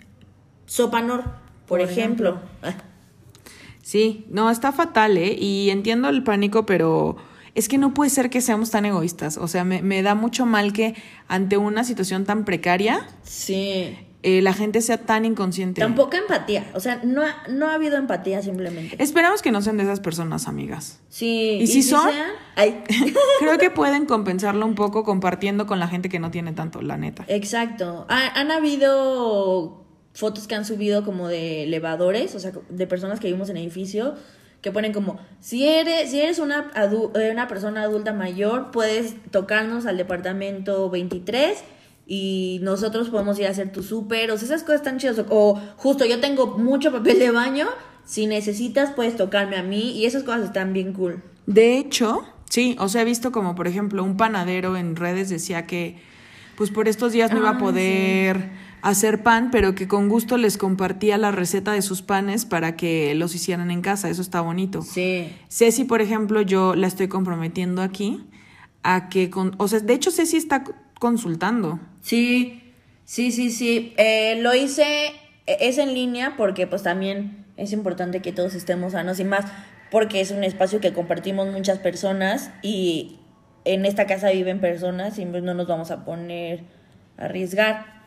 sopa 0.67 1.01
nor, 1.01 1.25
por, 1.67 1.79
Por 1.79 1.81
ejemplo. 1.83 2.41
Sí, 3.89 4.27
no, 4.29 4.51
está 4.51 4.71
fatal, 4.71 5.17
¿eh? 5.17 5.35
Y 5.41 5.71
entiendo 5.71 6.11
el 6.11 6.23
pánico, 6.23 6.67
pero 6.67 7.17
es 7.55 7.69
que 7.71 7.79
no 7.79 7.95
puede 7.95 8.11
ser 8.11 8.29
que 8.29 8.43
seamos 8.43 8.71
tan 8.71 8.85
egoístas. 8.85 9.39
O 9.39 9.49
sea, 9.49 9.65
me, 9.65 9.81
me 9.81 10.03
da 10.03 10.15
mucho 10.15 10.45
mal 10.45 10.75
que 10.75 10.95
ante 11.27 11.57
una 11.57 11.85
situación 11.85 12.27
tan 12.27 12.45
precaria, 12.45 13.09
Sí. 13.23 13.97
eh, 14.23 14.43
la 14.43 14.53
gente 14.53 14.83
sea 14.83 14.99
tan 15.07 15.25
inconsciente. 15.25 15.81
Tampoco 15.81 16.19
empatía, 16.19 16.67
o 16.75 16.81
sea, 16.81 17.01
no 17.03 17.23
ha, 17.23 17.35
no 17.49 17.69
ha 17.69 17.73
habido 17.77 17.97
empatía 17.97 18.43
simplemente. 18.43 19.03
Esperamos 19.03 19.41
que 19.41 19.53
no 19.53 19.63
sean 19.63 19.79
de 19.79 19.85
esas 19.85 20.01
personas, 20.01 20.49
amigas. 20.49 21.01
Sí, 21.09 21.57
¿Y 21.59 21.67
si 21.67 21.83
son? 21.83 22.11
sean- 22.11 22.33
ay, 22.57 22.83
Creo 23.39 23.57
que 23.57 23.71
pueden 23.71 24.05
compensarlo 24.05 24.67
un 24.67 24.75
poco 24.75 25.03
compartiendo 25.03 25.67
con 25.67 25.79
la 25.79 25.89
gente 25.89 26.11
que 26.11 26.19
no 26.19 26.31
tiene 26.31 26.53
tanto, 26.53 26.83
la 26.83 26.99
neta. 26.99 27.25
exacto. 27.27 28.05
Ha- 28.11 28.39
han 28.39 28.51
habido 28.51 29.87
fotos 30.19 30.49
que 30.49 30.57
han 30.57 30.65
subido 30.65 31.05
como 31.05 31.29
de 31.29 31.63
elevadores, 31.63 32.35
o 32.35 32.41
sea, 32.41 32.51
de 32.69 32.87
personas 32.89 33.21
que 33.21 33.29
vivimos 33.29 33.51
en 33.51 33.57
edificio, 33.57 34.17
que 34.61 34.73
ponen 34.73 34.93
como, 34.93 35.17
si 35.39 35.69
eres, 35.69 36.11
si 36.11 36.19
eres 36.19 36.41
una, 36.41 36.73
eh, 36.75 37.31
una 37.31 37.47
persona 37.47 37.83
adulta 37.83 38.13
mayor, 38.13 38.73
puedes 38.73 39.15
tocarnos 39.31 39.87
al 39.87 39.97
departamento 39.97 40.91
23 40.91 41.63
y 42.05 42.59
nosotros 42.63 43.11
podemos 43.11 43.39
ir 43.39 43.47
a 43.47 43.51
hacer 43.51 43.71
tu 43.71 43.85
súper, 43.85 44.33
o 44.33 44.37
sea, 44.37 44.47
esas 44.47 44.65
cosas 44.65 44.83
tan 44.83 44.99
chidas. 44.99 45.25
O 45.29 45.55
justo, 45.77 46.05
yo 46.05 46.19
tengo 46.19 46.59
mucho 46.59 46.91
papel 46.91 47.21
de 47.21 47.31
baño, 47.31 47.69
si 48.05 48.27
necesitas 48.27 48.91
puedes 48.91 49.17
tocarme 49.17 49.55
a 49.57 49.63
mí 49.63 49.93
y 49.93 50.07
esas 50.07 50.25
cosas 50.25 50.47
están 50.47 50.73
bien 50.73 50.95
cool. 50.95 51.23
De 51.47 51.79
hecho, 51.79 52.25
sí, 52.51 52.75
o 52.81 52.89
sea, 52.89 53.03
he 53.03 53.05
visto 53.05 53.31
como, 53.31 53.55
por 53.55 53.69
ejemplo, 53.69 54.03
un 54.03 54.17
panadero 54.17 54.77
en 54.77 54.97
redes 54.97 55.29
decía 55.29 55.65
que, 55.65 56.03
pues 56.57 56.73
por 56.73 56.89
estos 56.89 57.13
días 57.13 57.31
no 57.31 57.39
iba 57.39 57.51
a 57.51 57.59
poder 57.59 58.67
hacer 58.83 59.23
pan, 59.23 59.51
pero 59.51 59.75
que 59.75 59.89
con 59.89 60.09
gusto 60.09 60.37
les 60.37 60.57
compartía 60.57 61.19
la 61.19 61.31
receta 61.31 61.73
de 61.73 61.83
sus 61.83 62.03
panes 62.03 62.45
para 62.45 62.77
que 62.77 63.15
los 63.15 63.35
hicieran 63.35 63.71
en 63.71 63.81
casa. 63.83 64.09
Eso 64.11 64.23
está 64.23 64.41
bonito. 64.41 64.83
Sí. 64.83 65.29
Ceci, 65.49 65.85
por 65.85 66.01
ejemplo, 66.01 66.43
yo 66.43 66.75
la 66.75 66.87
estoy 66.87 67.09
comprometiendo 67.09 67.83
aquí 67.83 68.25
a 68.83 69.09
que, 69.09 69.31
con, 69.31 69.55
o 69.59 69.69
sea, 69.69 69.81
de 69.81 69.95
hecho 69.95 70.11
Ceci 70.11 70.37
está 70.37 70.65
consultando. 71.01 71.81
Sí, 72.01 72.63
sí, 73.05 73.33
sí, 73.33 73.51
sí. 73.51 73.95
Eh, 73.97 74.39
lo 74.41 74.55
hice 74.55 74.83
e- 75.47 75.57
es 75.61 75.79
en 75.79 75.95
línea 75.95 76.35
porque 76.37 76.67
pues 76.67 76.83
también 76.83 77.45
es 77.57 77.73
importante 77.73 78.21
que 78.23 78.33
todos 78.33 78.55
estemos 78.55 78.93
sanos 78.93 79.19
y 79.21 79.25
más 79.25 79.45
porque 79.91 80.21
es 80.21 80.31
un 80.31 80.45
espacio 80.45 80.81
que 80.81 80.93
compartimos 80.93 81.49
muchas 81.53 81.79
personas 81.79 82.51
y 82.63 83.19
en 83.65 83.85
esta 83.87 84.07
casa 84.07 84.31
viven 84.31 84.61
personas 84.61 85.19
y 85.19 85.27
pues 85.27 85.43
no 85.43 85.55
nos 85.55 85.67
vamos 85.67 85.91
a 85.91 86.05
poner 86.05 86.65
a 87.17 87.25
arriesgar. 87.25 87.98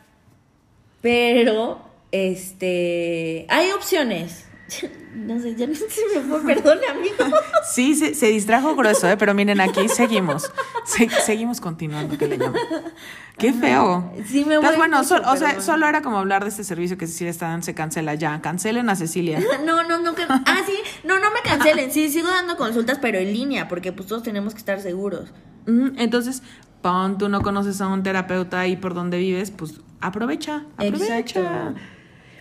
Pero, 1.01 1.81
este, 2.11 3.45
hay 3.49 3.71
opciones. 3.71 4.45
No 5.13 5.37
sé, 5.41 5.55
ya 5.55 5.67
no 5.67 5.75
si 5.75 5.83
me 6.15 6.21
fue, 6.21 6.41
perdón, 6.41 6.77
amigo. 6.89 7.35
Sí, 7.69 7.95
se, 7.95 8.15
se 8.15 8.27
distrajo 8.27 8.75
grueso, 8.77 9.09
¿eh? 9.09 9.17
pero 9.17 9.33
miren, 9.33 9.59
aquí 9.59 9.89
seguimos. 9.89 10.49
Se- 10.85 11.09
seguimos 11.09 11.59
continuando, 11.59 12.17
que 12.17 12.27
le 12.27 12.37
llamo. 12.37 12.55
Qué 13.37 13.51
feo. 13.51 14.09
Sí, 14.25 14.45
me 14.45 14.55
Pues 14.55 14.69
voy 14.69 14.77
bueno, 14.77 14.99
mucho, 15.03 15.15
o 15.29 15.35
sea, 15.35 15.59
solo 15.59 15.85
era 15.85 16.01
como 16.01 16.17
hablar 16.17 16.43
de 16.43 16.49
este 16.49 16.63
servicio 16.63 16.97
que 16.97 17.07
Cecilia 17.07 17.29
está 17.29 17.49
dando, 17.49 17.65
se 17.65 17.75
cancela 17.75 18.15
ya. 18.15 18.39
Cancelen 18.41 18.89
a 18.89 18.95
Cecilia. 18.95 19.41
No, 19.65 19.83
no, 19.83 19.99
no. 19.99 20.15
que- 20.15 20.23
Ah, 20.29 20.61
sí. 20.65 20.77
No, 21.03 21.19
no 21.19 21.29
me 21.31 21.41
cancelen. 21.41 21.91
Sí, 21.91 22.07
sigo 22.09 22.29
dando 22.29 22.55
consultas, 22.55 22.97
pero 23.01 23.19
en 23.19 23.33
línea, 23.33 23.67
porque 23.67 23.91
pues 23.91 24.07
todos 24.07 24.23
tenemos 24.23 24.53
que 24.53 24.59
estar 24.59 24.79
seguros. 24.79 25.29
Mm, 25.67 25.97
Entonces, 25.99 26.41
pon, 26.81 27.17
tú 27.17 27.27
no 27.27 27.41
conoces 27.41 27.81
a 27.81 27.87
un 27.89 28.01
terapeuta 28.03 28.61
ahí 28.61 28.77
por 28.77 28.93
donde 28.93 29.17
vives, 29.17 29.51
pues 29.51 29.81
aprovecha, 30.01 30.65
aprovecha. 30.77 31.17
Exacto. 31.19 31.79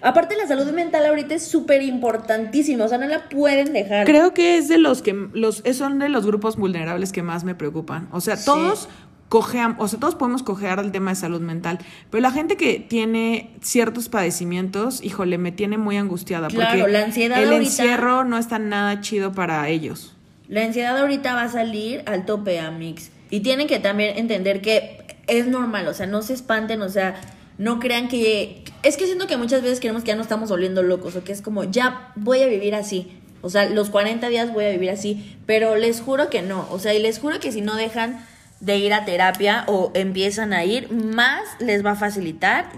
Aparte, 0.03 0.35
la 0.37 0.47
salud 0.47 0.71
mental 0.73 1.05
ahorita 1.05 1.35
es 1.35 1.47
súper 1.47 1.83
importantísima. 1.83 2.85
O 2.85 2.89
sea, 2.89 2.97
no 2.99 3.07
la 3.07 3.29
pueden 3.29 3.73
dejar. 3.75 4.07
Creo 4.07 4.33
que 4.33 4.57
es 4.57 4.69
de 4.69 4.79
los 4.79 5.03
que 5.03 5.13
los 5.35 5.63
son 5.75 5.99
de 5.99 6.09
los 6.09 6.25
grupos 6.25 6.57
vulnerables 6.57 7.13
que 7.13 7.23
más 7.23 7.45
me 7.45 7.55
preocupan. 7.55 8.09
O 8.11 8.21
sea, 8.23 8.37
Sí. 8.39 8.47
todos 8.47 8.89
cojean, 9.29 9.77
o 9.79 9.87
sea, 9.89 10.01
todos 10.01 10.15
podemos 10.17 10.43
cojear 10.43 10.83
del 10.83 10.91
tema 10.91 11.11
de 11.11 11.17
salud 11.17 11.41
mental, 11.41 11.79
pero 12.11 12.21
la 12.23 12.33
gente 12.33 12.57
que 12.57 12.81
tiene 12.81 13.55
ciertos 13.61 14.09
padecimientos, 14.09 15.05
híjole, 15.05 15.39
me 15.39 15.53
tiene 15.53 15.79
muy 15.79 15.99
angustiada 15.99 16.49
Claro, 16.49 16.79
porque 16.81 16.93
la 16.93 17.05
ansiedad 17.05 17.39
el 17.41 17.51
ahorita- 17.53 17.63
encierro 17.71 18.25
no 18.25 18.39
está 18.39 18.59
nada 18.59 19.01
chido 19.03 19.33
para 19.33 19.69
ellos. 19.69 20.17
La 20.49 20.65
ansiedad 20.65 20.99
ahorita 20.99 21.35
va 21.35 21.43
a 21.43 21.49
salir 21.49 22.03
al 22.07 22.25
tope, 22.25 22.59
Amix. 22.59 23.11
Y 23.31 23.41
tienen 23.41 23.69
que 23.69 23.79
también 23.79 24.19
entender 24.19 24.63
que 24.63 25.05
es 25.29 25.47
normal, 25.47 25.87
o 25.87 25.95
sea, 25.95 26.07
no 26.07 26.23
se 26.23 26.33
espanten, 26.33 26.83
o 26.83 26.89
sea, 26.89 27.15
no 27.61 27.79
crean 27.79 28.09
que... 28.09 28.65
Es 28.83 28.97
que 28.97 29.05
siento 29.05 29.27
que 29.27 29.37
muchas 29.37 29.61
veces 29.61 29.81
creemos 29.81 30.03
que 30.03 30.09
ya 30.09 30.17
no 30.17 30.23
estamos 30.23 30.49
volviendo 30.49 30.83
locos, 30.83 31.15
o 31.15 31.23
que 31.23 31.33
es 31.33 31.43
como, 31.43 31.65
ya 31.65 32.11
voy 32.17 32.41
a 32.41 32.47
vivir 32.47 32.75
así. 32.75 33.13
O 33.43 33.51
sea, 33.51 33.69
los 33.69 33.91
40 33.91 34.31
días 34.31 34.51
voy 34.55 34.65
a 34.65 34.71
vivir 34.71 34.89
así, 34.89 35.37
pero 35.45 35.77
les 35.77 36.01
juro 36.01 36.31
que 36.31 36.41
no. 36.41 36.67
O 36.71 36.79
sea, 36.79 36.95
y 36.95 37.03
les 37.03 37.19
juro 37.19 37.39
que 37.39 37.53
si 37.53 37.61
no 37.61 37.77
dejan 37.77 38.25
de 38.61 38.79
ir 38.79 38.95
a 38.95 39.05
terapia 39.05 39.65
o 39.67 39.93
empiezan 39.95 40.55
a 40.55 40.65
ir, 40.65 40.91
más 40.91 41.43
les 41.59 41.85
va 41.85 41.91
a 41.91 41.97
facilitar 41.97 42.71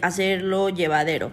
hacerlo 0.00 0.70
llevadero. 0.70 1.32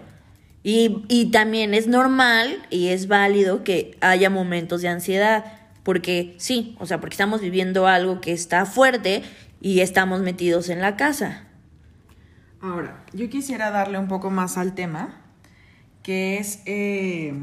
Y, 0.62 1.02
y 1.08 1.30
también 1.30 1.72
es 1.72 1.86
normal 1.86 2.62
y 2.68 2.88
es 2.88 3.08
válido 3.08 3.64
que 3.64 3.96
haya 4.02 4.28
momentos 4.28 4.82
de 4.82 4.88
ansiedad, 4.88 5.46
porque 5.82 6.34
sí, 6.36 6.76
o 6.78 6.84
sea, 6.84 7.00
porque 7.00 7.14
estamos 7.14 7.40
viviendo 7.40 7.86
algo 7.86 8.20
que 8.20 8.32
está 8.32 8.66
fuerte 8.66 9.22
y 9.62 9.80
estamos 9.80 10.20
metidos 10.20 10.68
en 10.68 10.82
la 10.82 10.96
casa. 10.96 11.47
Ahora, 12.60 13.04
yo 13.12 13.28
quisiera 13.30 13.70
darle 13.70 13.98
un 13.98 14.08
poco 14.08 14.30
más 14.30 14.58
al 14.58 14.74
tema, 14.74 15.10
que 16.02 16.38
es 16.38 16.60
eh, 16.66 17.34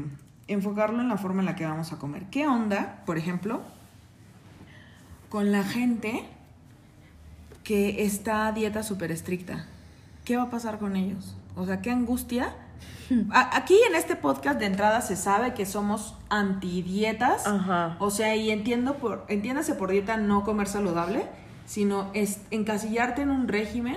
enfocarlo 0.46 1.00
en 1.00 1.08
la 1.08 1.16
forma 1.16 1.40
en 1.40 1.46
la 1.46 1.56
que 1.56 1.64
vamos 1.64 1.92
a 1.92 1.98
comer. 1.98 2.26
¿Qué 2.30 2.46
onda, 2.46 3.02
por 3.06 3.16
ejemplo, 3.16 3.62
con 5.30 5.52
la 5.52 5.62
gente 5.64 6.24
que 7.64 8.04
está 8.04 8.46
a 8.46 8.52
dieta 8.52 8.82
súper 8.82 9.10
estricta? 9.10 9.66
¿Qué 10.24 10.36
va 10.36 10.44
a 10.44 10.50
pasar 10.50 10.78
con 10.78 10.96
ellos? 10.96 11.34
O 11.54 11.64
sea, 11.64 11.80
qué 11.80 11.90
angustia. 11.90 12.54
Aquí 13.32 13.78
en 13.88 13.94
este 13.94 14.16
podcast 14.16 14.58
de 14.58 14.66
entrada 14.66 15.00
se 15.00 15.16
sabe 15.16 15.54
que 15.54 15.64
somos 15.64 16.14
antidietas. 16.28 17.46
Ajá. 17.46 17.96
O 18.00 18.10
sea, 18.10 18.36
y 18.36 18.50
entiendo 18.50 18.98
por, 18.98 19.24
entiéndase 19.28 19.74
por 19.74 19.90
dieta 19.90 20.18
no 20.18 20.44
comer 20.44 20.68
saludable, 20.68 21.24
sino 21.64 22.10
es 22.12 22.40
encasillarte 22.50 23.22
en 23.22 23.30
un 23.30 23.48
régimen 23.48 23.96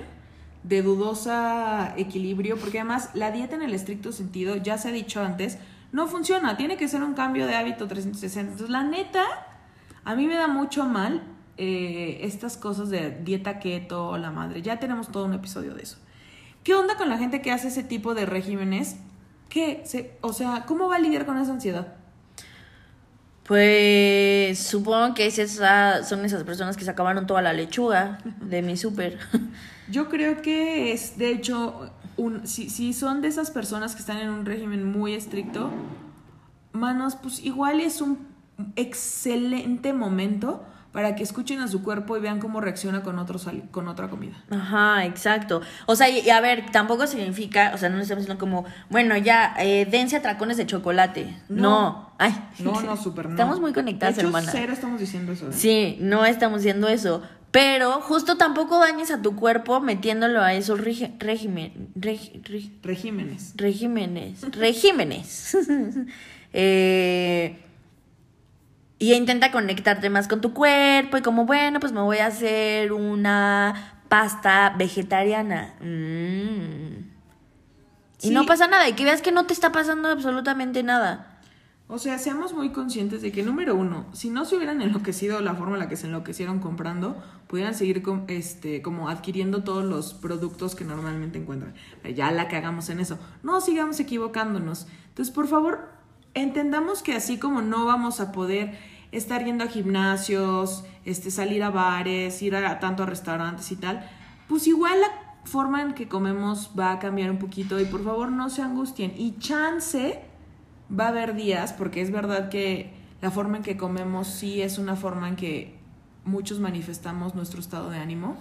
de 0.64 0.82
dudosa 0.82 1.94
equilibrio, 1.98 2.58
porque 2.58 2.80
además 2.80 3.10
la 3.14 3.32
dieta 3.32 3.56
en 3.56 3.62
el 3.62 3.74
estricto 3.74 4.12
sentido, 4.12 4.56
ya 4.56 4.78
se 4.78 4.90
ha 4.90 4.92
dicho 4.92 5.22
antes, 5.22 5.58
no 5.92 6.08
funciona, 6.08 6.58
tiene 6.58 6.78
que 6.78 6.88
ser 6.88 7.02
un 7.04 7.14
cambio 7.14 7.48
de 7.48 7.56
hábito 7.56 7.88
360. 7.88 8.52
Entonces, 8.52 8.70
la 8.70 8.84
neta, 8.84 9.26
a 10.04 10.16
mí 10.16 10.28
me 10.28 10.36
da 10.36 10.48
mucho 10.48 10.86
mal 10.86 11.24
eh, 11.58 12.20
estas 12.22 12.58
cosas 12.58 12.90
de 12.90 13.12
dieta 13.12 13.60
keto, 13.60 14.18
la 14.18 14.32
madre, 14.32 14.62
ya 14.62 14.80
tenemos 14.80 15.12
todo 15.12 15.26
un 15.26 15.34
episodio 15.34 15.74
de 15.74 15.84
eso. 15.84 15.98
¿Qué 16.64 16.76
onda 16.76 16.98
con 16.98 17.10
la 17.10 17.18
gente 17.18 17.42
que 17.42 17.52
hace 17.52 17.70
ese 17.70 17.84
tipo 17.84 18.14
de 18.14 18.26
regímenes? 18.26 18.98
¿Qué? 19.50 19.82
Se, 19.86 20.18
o 20.22 20.34
sea, 20.34 20.66
¿cómo 20.68 20.88
va 20.88 20.98
a 20.98 21.00
lidiar 21.00 21.26
con 21.26 21.38
esa 21.38 21.52
ansiedad? 21.52 21.99
Pues 23.50 24.60
supongo 24.60 25.16
que 25.16 25.26
es 25.26 25.60
son 26.08 26.24
esas 26.24 26.44
personas 26.44 26.78
que 26.78 26.86
se 26.86 26.92
acabaron 26.92 27.26
toda 27.26 27.42
la 27.42 27.52
lechuga 27.52 28.20
de 28.42 28.62
mi 28.62 28.78
súper. 28.78 29.18
Yo 29.90 30.08
creo 30.08 30.44
que 30.44 30.94
es, 30.94 31.18
de 31.18 31.32
hecho, 31.32 31.90
un, 32.16 32.46
si, 32.46 32.70
si 32.70 32.94
son 32.94 33.24
de 33.24 33.28
esas 33.28 33.50
personas 33.50 33.96
que 33.96 34.02
están 34.02 34.20
en 34.20 34.30
un 34.30 34.46
régimen 34.46 34.86
muy 34.86 35.16
estricto, 35.16 35.72
manos, 36.74 37.16
pues 37.16 37.44
igual 37.44 37.80
es 37.80 38.02
un 38.02 38.20
excelente 38.76 39.94
momento 39.94 40.64
para 40.92 41.16
que 41.16 41.22
escuchen 41.24 41.60
a 41.60 41.68
su 41.68 41.84
cuerpo 41.84 42.18
y 42.18 42.20
vean 42.20 42.40
cómo 42.40 42.62
reacciona 42.62 43.04
con, 43.04 43.20
otro 43.20 43.40
con 43.72 43.88
otra 43.88 44.10
comida. 44.10 44.44
Ajá, 44.50 45.06
exacto. 45.06 45.62
O 45.86 45.96
sea, 45.96 46.10
y, 46.10 46.30
a 46.30 46.42
ver, 46.42 46.66
tampoco 46.72 47.06
significa, 47.08 47.72
o 47.76 47.78
sea, 47.78 47.90
no 47.90 48.00
estamos 48.00 48.24
diciendo 48.24 48.40
como, 48.40 48.66
bueno, 48.90 49.16
ya, 49.18 49.54
eh, 49.60 49.86
dense 49.90 50.16
atracones 50.18 50.58
de 50.58 50.66
chocolate. 50.66 51.38
No. 51.48 51.62
No. 51.62 52.10
Ay. 52.18 52.36
No, 52.60 52.82
no, 52.82 52.98
súper 52.98 53.26
no. 53.28 53.32
Estamos 53.32 53.62
muy 53.62 53.72
conectadas, 53.72 54.16
de 54.16 54.22
hecho, 54.24 54.28
hermana. 54.30 54.52
cero 54.52 54.74
estamos 54.74 55.00
diciendo 55.00 55.32
eso. 55.32 55.48
¿eh? 55.50 55.54
Sí, 55.54 55.98
no 56.02 56.26
estamos 56.26 56.62
diciendo 56.62 56.88
eso. 56.88 57.22
Pero 57.52 57.94
justo 58.02 58.38
tampoco 58.38 58.78
dañes 58.80 59.10
a 59.10 59.22
tu 59.24 59.36
cuerpo 59.36 59.80
metiéndolo 59.80 60.42
a 60.42 60.54
esos 60.54 60.80
reg- 60.80 61.18
Regímenes. 61.20 61.74
regímenes. 62.76 63.54
Regímenes. 64.52 65.58
eh, 66.54 67.60
y 69.00 69.14
intenta 69.14 69.52
conectarte 69.52 70.10
más 70.10 70.28
con 70.28 70.42
tu 70.42 70.54
cuerpo 70.54 71.18
y 71.18 71.22
como, 71.22 71.46
bueno, 71.46 71.80
pues 71.80 71.94
me 71.94 72.02
voy 72.02 72.18
a 72.18 72.28
hacer 72.28 72.92
una 72.92 73.96
pasta 74.10 74.76
vegetariana. 74.78 75.74
Mm. 75.80 77.08
Y 78.22 78.32
no 78.32 78.46
pasa 78.46 78.68
nada, 78.68 78.90
y 78.90 78.94
que 78.94 79.06
veas 79.06 79.22
que 79.22 79.32
no 79.32 79.46
te 79.46 79.54
está 79.54 79.72
pasando 79.72 80.10
absolutamente 80.10 80.84
nada. 80.84 81.40
O 81.88 81.98
sea, 81.98 82.20
seamos 82.20 82.54
muy 82.54 82.70
conscientes 82.72 83.22
de 83.22 83.32
que, 83.32 83.42
número 83.42 83.74
uno, 83.76 84.06
si 84.12 84.30
no 84.30 84.46
se 84.46 84.58
hubieran 84.58 84.82
enloquecido 84.82 85.40
la 85.40 85.56
forma 85.56 85.74
en 85.74 85.80
la 85.80 85.90
que 85.90 85.96
se 85.96 86.06
enloquecieron 86.06 86.60
comprando, 86.60 87.24
pudieran 87.48 87.74
seguir 87.74 88.04
com- 88.04 88.26
este, 88.28 88.84
como 88.84 89.10
adquiriendo 89.10 89.64
todos 89.64 89.84
los 89.86 90.14
productos 90.14 90.76
que 90.76 90.84
normalmente 90.84 91.40
encuentran. 91.40 91.74
Ya 92.14 92.30
la 92.32 92.48
cagamos 92.48 92.90
en 92.90 93.00
eso. 93.00 93.18
No 93.42 93.60
sigamos 93.62 94.00
equivocándonos. 94.00 94.86
Entonces, 95.08 95.34
por 95.34 95.48
favor, 95.48 95.90
entendamos 96.34 97.04
que 97.04 97.14
así 97.14 97.38
como 97.38 97.62
no 97.62 97.86
vamos 97.86 98.20
a 98.20 98.32
poder 98.32 98.78
estar 99.12 99.44
yendo 99.44 99.64
a 99.64 99.68
gimnasios, 99.68 100.84
este, 101.06 101.32
salir 101.32 101.64
a 101.64 101.70
bares, 101.70 102.42
ir 102.42 102.56
a, 102.56 102.80
tanto 102.80 103.04
a 103.04 103.06
restaurantes 103.06 103.72
y 103.72 103.76
tal, 103.76 104.08
pues 104.48 104.68
igual 104.68 105.02
la 105.02 105.30
forma 105.46 105.82
en 105.82 105.94
que 105.94 106.08
comemos 106.08 106.72
va 106.78 106.92
a 106.92 107.00
cambiar 107.00 107.32
un 107.32 107.40
poquito 107.40 107.80
y 107.80 107.86
por 107.86 108.04
favor 108.04 108.32
no 108.32 108.50
se 108.50 108.62
angustien. 108.62 109.14
Y 109.18 109.38
chance 109.40 110.22
va 110.98 111.06
a 111.06 111.10
haber 111.10 111.36
días, 111.36 111.74
porque 111.74 112.02
es 112.02 112.12
verdad 112.12 112.50
que 112.50 112.94
la 113.22 113.32
forma 113.32 113.58
en 113.58 113.64
que 113.64 113.78
comemos 113.78 114.28
sí 114.28 114.62
es 114.62 114.78
una 114.78 114.96
forma 114.96 115.28
en 115.28 115.36
que 115.36 115.80
muchos 116.26 116.60
manifestamos 116.60 117.36
nuestro 117.36 117.60
estado 117.60 117.90
de 117.90 117.98
ánimo, 117.98 118.38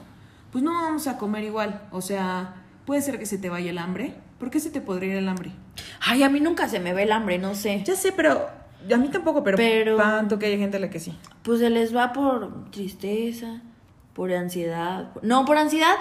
pues 0.52 0.62
no 0.64 0.72
vamos 0.72 1.06
a 1.06 1.18
comer 1.18 1.44
igual. 1.44 1.88
O 1.90 2.00
sea, 2.00 2.62
puede 2.86 3.02
ser 3.02 3.18
que 3.18 3.26
se 3.26 3.38
te 3.38 3.48
vaya 3.48 3.70
el 3.70 3.78
hambre. 3.78 4.14
¿Por 4.38 4.50
qué 4.50 4.60
se 4.60 4.70
te 4.70 4.80
podría 4.80 5.12
ir 5.12 5.16
el 5.18 5.28
hambre? 5.28 5.50
Ay, 6.00 6.22
a 6.22 6.28
mí 6.28 6.40
nunca 6.40 6.68
se 6.68 6.80
me 6.80 6.94
ve 6.94 7.02
el 7.04 7.12
hambre, 7.12 7.38
no 7.38 7.54
sé. 7.54 7.82
Ya 7.84 7.94
sé, 7.96 8.12
pero 8.12 8.46
a 8.92 8.96
mí 8.96 9.08
tampoco, 9.08 9.42
pero, 9.42 9.56
Pero- 9.56 9.96
tanto 9.96 10.38
que 10.38 10.46
hay 10.46 10.58
gente 10.58 10.76
a 10.76 10.80
la 10.80 10.90
que 10.90 11.00
sí. 11.00 11.16
Pues 11.42 11.58
se 11.60 11.70
les 11.70 11.94
va 11.94 12.12
por 12.12 12.70
tristeza, 12.70 13.60
por 14.14 14.32
ansiedad. 14.32 15.10
No, 15.22 15.44
por 15.44 15.56
ansiedad. 15.58 15.94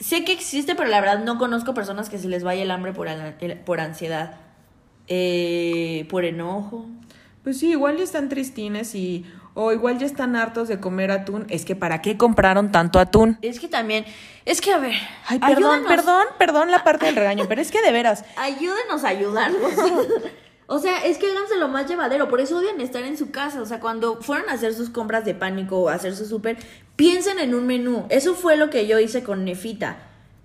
Sé 0.00 0.24
que 0.24 0.32
existe, 0.32 0.74
pero 0.74 0.88
la 0.90 1.00
verdad 1.00 1.24
no 1.24 1.38
conozco 1.38 1.72
personas 1.74 2.08
que 2.10 2.18
se 2.18 2.28
les 2.28 2.44
vaya 2.44 2.62
el 2.62 2.70
hambre 2.70 2.92
por, 2.92 3.08
el- 3.08 3.58
por 3.64 3.80
ansiedad. 3.80 4.36
Eh, 5.08 6.06
por 6.10 6.24
enojo. 6.24 6.86
Pues 7.42 7.58
sí, 7.58 7.70
igual 7.70 8.00
están 8.00 8.28
tristines 8.28 8.94
y 8.94 9.26
o 9.54 9.72
igual 9.72 9.98
ya 9.98 10.06
están 10.06 10.36
hartos 10.36 10.68
de 10.68 10.80
comer 10.80 11.10
atún. 11.10 11.46
Es 11.48 11.64
que 11.64 11.76
¿para 11.76 12.02
qué 12.02 12.16
compraron 12.16 12.72
tanto 12.72 12.98
atún? 12.98 13.38
Es 13.40 13.60
que 13.60 13.68
también, 13.68 14.04
es 14.44 14.60
que 14.60 14.72
a 14.72 14.78
ver, 14.78 14.94
Ay, 15.26 15.38
perdón, 15.38 15.84
perdón, 15.86 16.26
perdón 16.38 16.70
la 16.70 16.84
parte 16.84 17.06
del 17.06 17.16
regaño, 17.16 17.46
pero 17.48 17.60
es 17.60 17.70
que 17.70 17.80
de 17.80 17.92
veras. 17.92 18.24
Ayúdenos 18.36 19.04
a 19.04 19.08
ayudarlos. 19.08 19.72
o 20.66 20.78
sea, 20.80 21.04
es 21.04 21.18
que 21.18 21.30
háganse 21.30 21.56
lo 21.56 21.68
más 21.68 21.86
llevadero. 21.86 22.28
Por 22.28 22.40
eso 22.40 22.58
odian 22.58 22.80
estar 22.80 23.04
en 23.04 23.16
su 23.16 23.30
casa. 23.30 23.62
O 23.62 23.66
sea, 23.66 23.80
cuando 23.80 24.20
fueron 24.20 24.48
a 24.50 24.54
hacer 24.54 24.74
sus 24.74 24.90
compras 24.90 25.24
de 25.24 25.34
pánico 25.34 25.78
o 25.78 25.88
a 25.88 25.94
hacer 25.94 26.16
su 26.16 26.26
súper, 26.26 26.58
piensen 26.96 27.38
en 27.38 27.54
un 27.54 27.66
menú. 27.66 28.06
Eso 28.08 28.34
fue 28.34 28.56
lo 28.56 28.70
que 28.70 28.86
yo 28.88 28.98
hice 28.98 29.22
con 29.22 29.44
Nefita. 29.44 29.98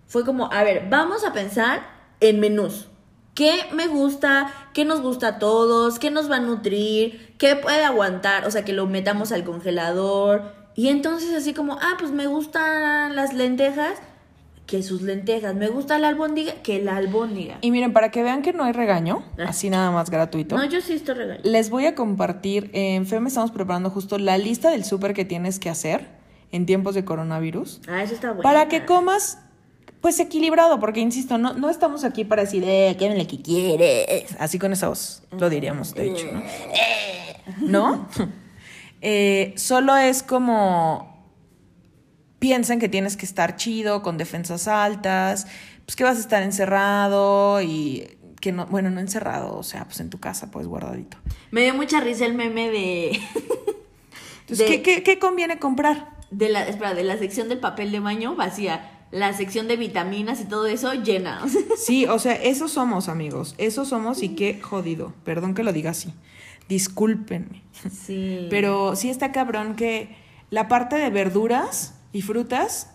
Fue 0.08 0.24
como, 0.24 0.52
a 0.52 0.64
ver, 0.64 0.88
vamos 0.90 1.26
a 1.26 1.34
pensar 1.34 1.88
en 2.20 2.40
menús. 2.40 2.88
Qué 3.40 3.54
me 3.74 3.88
gusta, 3.88 4.52
qué 4.74 4.84
nos 4.84 5.02
gusta 5.02 5.28
a 5.30 5.40
todos, 5.40 5.98
qué 5.98 6.12
nos 6.12 6.30
va 6.30 6.36
a 6.36 6.40
nutrir, 6.42 7.36
qué 7.38 7.56
puede 7.56 7.86
aguantar, 7.86 8.46
o 8.46 8.52
sea, 8.52 8.66
que 8.66 8.74
lo 8.74 8.86
metamos 8.86 9.32
al 9.32 9.46
congelador. 9.46 10.52
Y 10.76 10.90
entonces 10.90 11.34
así 11.34 11.54
como, 11.54 11.76
ah, 11.82 11.94
pues 11.98 12.12
me 12.12 12.28
gustan 12.28 13.16
las 13.16 13.34
lentejas, 13.34 13.94
que 14.66 14.84
sus 14.84 15.04
lentejas, 15.04 15.56
me 15.56 15.70
gusta 15.70 15.98
la 16.00 16.10
albóndiga, 16.10 16.52
que 16.64 16.82
la 16.84 16.98
albóndiga. 16.98 17.60
Y 17.62 17.72
miren, 17.72 17.94
para 17.94 18.12
que 18.12 18.24
vean 18.24 18.42
que 18.42 18.52
no 18.52 18.66
hay 18.66 18.74
regaño, 18.74 19.24
Ah. 19.38 19.46
así 19.48 19.70
nada 19.70 19.90
más 19.92 20.10
gratuito. 20.10 20.58
No, 20.58 20.66
yo 20.66 20.82
sí 20.82 20.92
estoy 20.96 21.16
regañando. 21.16 21.50
Les 21.50 21.70
voy 21.70 21.86
a 21.86 21.96
compartir, 21.96 22.70
en 22.74 23.06
FEM 23.06 23.26
estamos 23.28 23.52
preparando 23.52 23.90
justo 23.90 24.18
la 24.20 24.38
lista 24.38 24.70
del 24.70 24.84
súper 24.84 25.14
que 25.14 25.24
tienes 25.24 25.60
que 25.60 25.70
hacer 25.70 26.10
en 26.52 26.66
tiempos 26.66 26.94
de 26.94 27.06
coronavirus. 27.06 27.80
Ah, 27.88 28.04
eso 28.04 28.14
está 28.16 28.28
bueno. 28.32 28.44
Para 28.44 28.68
que 28.68 28.84
comas, 28.86 29.40
pues 30.02 30.20
equilibrado, 30.20 30.80
porque 30.80 31.00
insisto, 31.02 31.38
no, 31.38 31.54
no 31.54 31.70
estamos 31.70 32.04
aquí 32.04 32.24
para 32.24 32.44
decir, 32.44 32.64
eh, 32.66 32.96
¿qué 32.98 33.10
lo 33.16 33.28
que 33.28 33.42
quieres? 33.42 34.36
Así 34.40 34.58
con 34.60 34.72
esa 34.74 34.88
voz, 34.88 35.24
lo 35.32 35.50
diríamos, 35.50 35.94
de 35.94 36.08
hecho, 36.08 36.28
¿no? 36.32 36.42
¿No? 37.60 38.08
Eh, 39.02 39.54
solo 39.58 39.96
es 39.98 40.24
como 40.24 41.18
piensan 42.40 42.80
que 42.80 42.88
tienes 42.90 43.18
que 43.18 43.26
estar 43.26 43.56
chido, 43.58 44.02
con 44.02 44.18
defensas 44.18 44.68
altas, 44.68 45.48
pues 45.86 45.96
que 45.96 46.04
vas 46.04 46.18
a 46.18 46.22
estar 46.22 46.42
encerrado 46.44 47.62
y 47.62 48.18
que 48.40 48.52
no, 48.54 48.66
bueno, 48.68 48.90
no 48.90 49.02
encerrado, 49.02 49.58
o 49.58 49.64
sea, 49.64 49.84
pues 49.86 50.00
en 50.00 50.10
tu 50.10 50.20
casa, 50.20 50.50
pues 50.50 50.66
guardadito. 50.68 51.18
Me 51.52 51.62
dio 51.64 51.74
mucha 51.74 52.00
risa 52.00 52.26
el 52.26 52.36
meme 52.36 52.70
de. 52.70 53.20
Entonces, 54.42 54.58
De- 54.60 54.66
¿qué, 54.68 54.82
qué, 54.82 55.04
qué 55.04 55.20
conviene 55.20 55.60
comprar? 55.60 56.18
de 56.32 56.48
la, 56.48 56.68
espera, 56.68 56.94
de 56.94 57.04
la 57.04 57.18
sección 57.18 57.50
del 57.50 57.60
papel 57.60 57.92
de 57.92 58.00
baño 58.00 58.36
vacía. 58.36 58.99
La 59.12 59.34
sección 59.34 59.68
de 59.68 59.76
vitaminas 59.76 60.40
y 60.42 60.46
todo 60.46 60.68
eso 60.68 60.94
llena. 60.94 61.42
Sí, 61.78 62.06
o 62.06 62.20
sea, 62.20 62.34
esos 62.34 62.72
somos, 62.72 63.10
amigos. 63.10 63.56
Esos 63.58 63.88
somos 63.90 64.22
y 64.22 64.30
qué 64.36 64.60
jodido. 64.62 65.14
Perdón 65.24 65.56
que 65.56 65.64
lo 65.64 65.74
diga 65.74 65.92
así. 65.92 66.14
Discúlpenme. 66.68 67.64
sí. 67.92 68.48
Pero 68.50 68.96
sí 68.96 69.10
está 69.10 69.32
cabrón 69.32 69.76
que 69.76 70.16
la 70.50 70.68
parte 70.68 70.98
de 70.98 71.10
verduras 71.10 71.96
y 72.14 72.22
frutas. 72.22 72.92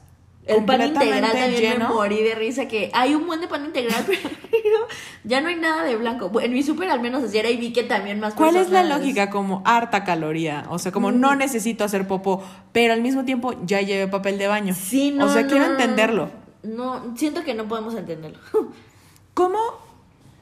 El 0.46 0.64
pan 0.64 0.82
integral 0.82 1.22
también 1.32 1.52
me 1.52 1.58
lleno. 1.60 1.94
morí 1.94 2.22
de 2.22 2.34
risa 2.34 2.68
que 2.68 2.90
hay 2.92 3.14
un 3.14 3.26
buen 3.26 3.40
de 3.40 3.48
pan 3.48 3.64
integral, 3.64 4.04
pero 4.06 4.88
ya 5.24 5.40
no 5.40 5.48
hay 5.48 5.56
nada 5.56 5.84
de 5.84 5.96
blanco. 5.96 6.28
Bueno, 6.28 6.46
en 6.48 6.52
mi 6.54 6.62
súper 6.62 6.90
al 6.90 7.00
menos 7.00 7.24
así 7.24 7.38
era 7.38 7.48
y 7.50 7.56
vi 7.56 7.72
que 7.72 7.82
también 7.82 8.20
más 8.20 8.34
¿Cuál 8.34 8.56
es 8.56 8.70
la 8.70 8.82
lógica? 8.82 9.30
Como 9.30 9.62
harta 9.64 10.04
caloría. 10.04 10.64
O 10.68 10.78
sea, 10.78 10.92
como 10.92 11.10
Mm. 11.10 11.20
no 11.20 11.34
necesito 11.36 11.84
hacer 11.84 12.06
popó, 12.06 12.42
pero 12.72 12.92
al 12.92 13.00
mismo 13.00 13.24
tiempo 13.24 13.54
ya 13.64 13.80
llevé 13.80 14.06
papel 14.08 14.36
de 14.38 14.46
baño. 14.48 14.74
Sí, 14.74 15.10
no. 15.10 15.26
O 15.26 15.28
sea, 15.28 15.42
no, 15.42 15.48
quiero 15.48 15.64
entenderlo. 15.64 16.30
No, 16.62 17.14
siento 17.16 17.42
que 17.44 17.54
no 17.54 17.66
podemos 17.68 17.94
entenderlo. 17.94 18.38
¿Cómo? 19.34 19.58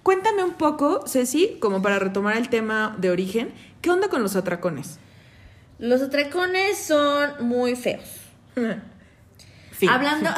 Cuéntame 0.02 0.42
un 0.42 0.54
poco, 0.54 1.04
Ceci, 1.06 1.58
como 1.60 1.80
para 1.80 1.98
retomar 2.00 2.36
el 2.36 2.48
tema 2.48 2.96
de 2.98 3.10
origen, 3.10 3.52
¿qué 3.80 3.90
onda 3.90 4.08
con 4.08 4.20
los 4.22 4.34
atracones? 4.34 4.98
Los 5.78 6.02
atracones 6.02 6.76
son 6.78 7.46
muy 7.46 7.76
feos. 7.76 8.04
Hablando. 9.88 10.30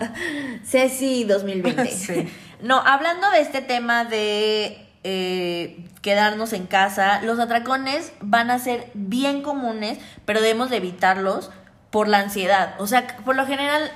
Ceci 0.64 1.24
2020. 1.24 1.86
Sí. 1.96 2.28
No, 2.62 2.78
hablando 2.78 3.30
de 3.30 3.40
este 3.40 3.60
tema 3.60 4.04
de 4.04 4.86
eh, 5.04 5.84
quedarnos 6.02 6.52
en 6.52 6.66
casa, 6.66 7.20
los 7.22 7.38
atracones 7.38 8.12
van 8.20 8.50
a 8.50 8.58
ser 8.58 8.90
bien 8.94 9.42
comunes, 9.42 9.98
pero 10.24 10.40
debemos 10.40 10.70
de 10.70 10.78
evitarlos 10.78 11.50
por 11.90 12.08
la 12.08 12.18
ansiedad. 12.18 12.74
O 12.78 12.86
sea, 12.86 13.16
por 13.24 13.36
lo 13.36 13.46
general 13.46 13.90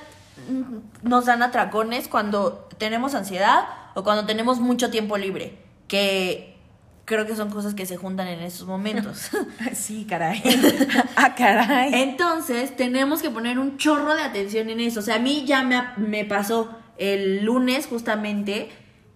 mm, 0.49 1.07
nos 1.07 1.25
dan 1.25 1.43
atracones 1.43 2.07
cuando 2.07 2.67
tenemos 2.77 3.15
ansiedad 3.15 3.65
o 3.95 4.03
cuando 4.03 4.25
tenemos 4.25 4.59
mucho 4.59 4.89
tiempo 4.89 5.17
libre, 5.17 5.57
que 5.87 6.50
creo 7.05 7.25
que 7.25 7.35
son 7.35 7.49
cosas 7.49 7.73
que 7.73 7.85
se 7.85 7.97
juntan 7.97 8.27
en 8.27 8.39
estos 8.39 8.67
momentos. 8.67 9.29
Sí, 9.73 10.05
caray. 10.07 10.41
ah, 11.15 11.35
caray. 11.35 11.93
Entonces, 11.93 12.75
tenemos 12.75 13.21
que 13.21 13.29
poner 13.29 13.59
un 13.59 13.77
chorro 13.77 14.15
de 14.15 14.21
atención 14.21 14.69
en 14.69 14.79
eso. 14.79 14.99
O 14.99 15.03
sea, 15.03 15.15
a 15.15 15.19
mí 15.19 15.43
ya 15.45 15.63
me, 15.63 15.81
me 15.97 16.25
pasó 16.25 16.69
el 16.97 17.43
lunes 17.43 17.87
justamente 17.87 18.69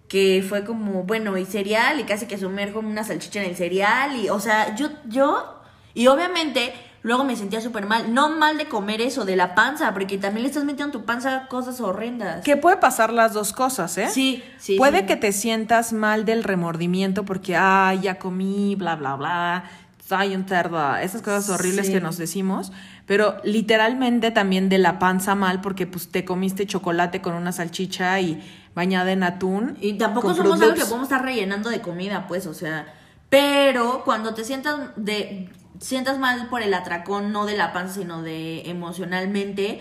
que 0.08 0.44
fue 0.48 0.64
como, 0.64 1.02
bueno, 1.02 1.36
y 1.36 1.44
cereal, 1.44 2.00
y 2.00 2.04
casi 2.04 2.26
que 2.26 2.38
sumerjo 2.38 2.78
una 2.78 3.04
salchicha 3.04 3.42
en 3.42 3.50
el 3.50 3.56
cereal, 3.56 4.16
y, 4.16 4.28
o 4.28 4.38
sea, 4.38 4.74
yo, 4.76 4.88
yo, 5.06 5.60
y 5.94 6.06
obviamente 6.06 6.72
luego 7.06 7.22
me 7.22 7.36
sentía 7.36 7.60
súper 7.60 7.86
mal. 7.86 8.12
No 8.12 8.28
mal 8.28 8.58
de 8.58 8.66
comer 8.66 9.00
eso, 9.00 9.24
de 9.24 9.36
la 9.36 9.54
panza, 9.54 9.94
porque 9.94 10.18
también 10.18 10.42
le 10.42 10.48
estás 10.48 10.64
metiendo 10.64 10.98
a 10.98 11.00
tu 11.00 11.06
panza 11.06 11.46
cosas 11.46 11.80
horrendas. 11.80 12.42
Que 12.42 12.56
puede 12.56 12.78
pasar 12.78 13.12
las 13.12 13.32
dos 13.32 13.52
cosas, 13.52 13.96
¿eh? 13.96 14.08
Sí, 14.10 14.42
sí. 14.58 14.76
Puede 14.76 15.00
sí. 15.00 15.06
que 15.06 15.14
te 15.14 15.30
sientas 15.30 15.92
mal 15.92 16.24
del 16.24 16.42
remordimiento 16.42 17.24
porque, 17.24 17.56
ay, 17.56 18.00
ya 18.00 18.18
comí, 18.18 18.74
bla, 18.74 18.96
bla, 18.96 19.14
bla, 19.14 19.64
soy 20.04 20.34
un 20.34 20.48
cerdo, 20.48 20.96
esas 20.96 21.22
cosas 21.22 21.48
horribles 21.48 21.86
Sí. 21.86 21.92
que 21.92 22.00
nos 22.00 22.16
decimos, 22.16 22.72
pero 23.06 23.36
literalmente 23.44 24.32
también 24.32 24.68
de 24.68 24.78
la 24.78 24.98
panza 24.98 25.36
mal 25.36 25.60
porque 25.60 25.86
pues 25.86 26.08
te 26.08 26.24
comiste 26.24 26.66
chocolate 26.66 27.22
con 27.22 27.34
una 27.34 27.52
salchicha 27.52 28.18
y 28.20 28.42
bañada 28.74 29.12
en 29.12 29.22
atún. 29.22 29.78
Y 29.80 29.92
tampoco 29.92 30.34
somos 30.34 30.60
algo 30.60 30.74
que 30.74 30.80
podemos 30.80 31.04
estar 31.04 31.24
rellenando 31.24 31.70
de 31.70 31.80
comida, 31.80 32.26
pues, 32.26 32.48
o 32.48 32.54
sea. 32.54 32.92
Pero 33.28 34.02
cuando 34.04 34.34
te 34.34 34.42
sientas 34.44 34.76
de 34.96 35.50
sientas 35.80 36.18
mal 36.18 36.48
por 36.48 36.62
el 36.62 36.74
atracón, 36.74 37.32
no 37.32 37.46
de 37.46 37.56
la 37.56 37.72
panza, 37.72 37.94
sino 37.94 38.22
de 38.22 38.68
emocionalmente, 38.68 39.80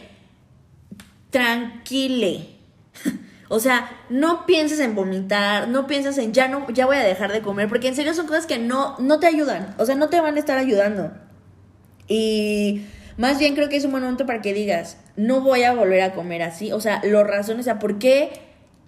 tranquile. 1.30 2.50
O 3.48 3.60
sea, 3.60 3.92
no 4.10 4.48
pienses 4.48 4.80
en 4.80 4.96
vomitar, 4.96 5.68
no 5.68 5.86
pienses 5.86 6.18
en 6.18 6.34
ya 6.34 6.48
no, 6.48 6.68
ya 6.72 6.88
voy 6.88 6.98
a 6.98 7.04
dejar 7.04 7.32
de 7.32 7.42
comer, 7.42 7.70
porque 7.70 7.88
en 7.88 7.96
serio 7.96 8.16
son 8.16 8.26
cosas 8.26 8.48
que 8.48 8.58
no, 8.58 8.98
no 8.98 9.20
te 9.20 9.28
ayudan. 9.28 9.76
O 9.78 9.86
sea, 9.86 9.94
no 9.94 10.10
te 10.10 10.20
van 10.20 10.36
a 10.36 10.40
estar 10.40 10.58
ayudando. 10.58 11.12
Y 12.08 12.86
más 13.18 13.38
bien 13.38 13.54
creo 13.54 13.70
que 13.70 13.76
es 13.76 13.86
un 13.86 13.92
momento 13.92 14.26
para 14.26 14.42
que 14.42 14.54
digas, 14.54 14.98
no 15.16 15.42
voy 15.42 15.62
a 15.62 15.74
volver 15.74 16.02
a 16.02 16.14
comer 16.14 16.42
así. 16.42 16.72
O 16.72 16.82
sea, 16.82 17.02
los 17.04 17.26
razones, 17.26 17.62
o 17.62 17.64
sea, 17.64 17.78
¿por 17.78 18.00
qué 18.00 18.32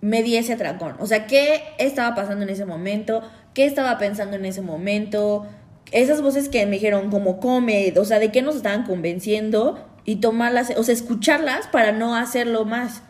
me 0.01 0.23
di 0.23 0.37
ese 0.37 0.53
atracón? 0.53 0.95
O 0.99 1.05
sea, 1.05 1.27
¿qué 1.27 1.61
estaba 1.77 2.15
pasando 2.15 2.43
en 2.43 2.49
ese 2.49 2.65
momento? 2.65 3.21
¿Qué 3.53 3.65
estaba 3.65 3.97
pensando 3.97 4.37
en 4.37 4.45
ese 4.45 4.61
momento? 4.61 5.47
Esas 5.91 6.21
voces 6.21 6.49
que 6.49 6.65
me 6.65 6.73
dijeron 6.73 7.09
como 7.09 7.39
come, 7.39 7.93
o 7.97 8.05
sea, 8.05 8.19
¿de 8.19 8.31
qué 8.31 8.41
nos 8.41 8.55
estaban 8.55 8.83
convenciendo? 8.85 9.87
Y 10.05 10.17
tomarlas, 10.17 10.73
o 10.77 10.83
sea, 10.83 10.93
escucharlas 10.93 11.67
para 11.67 11.91
no 11.91 12.15
hacerlo 12.15 12.65
más. 12.65 13.03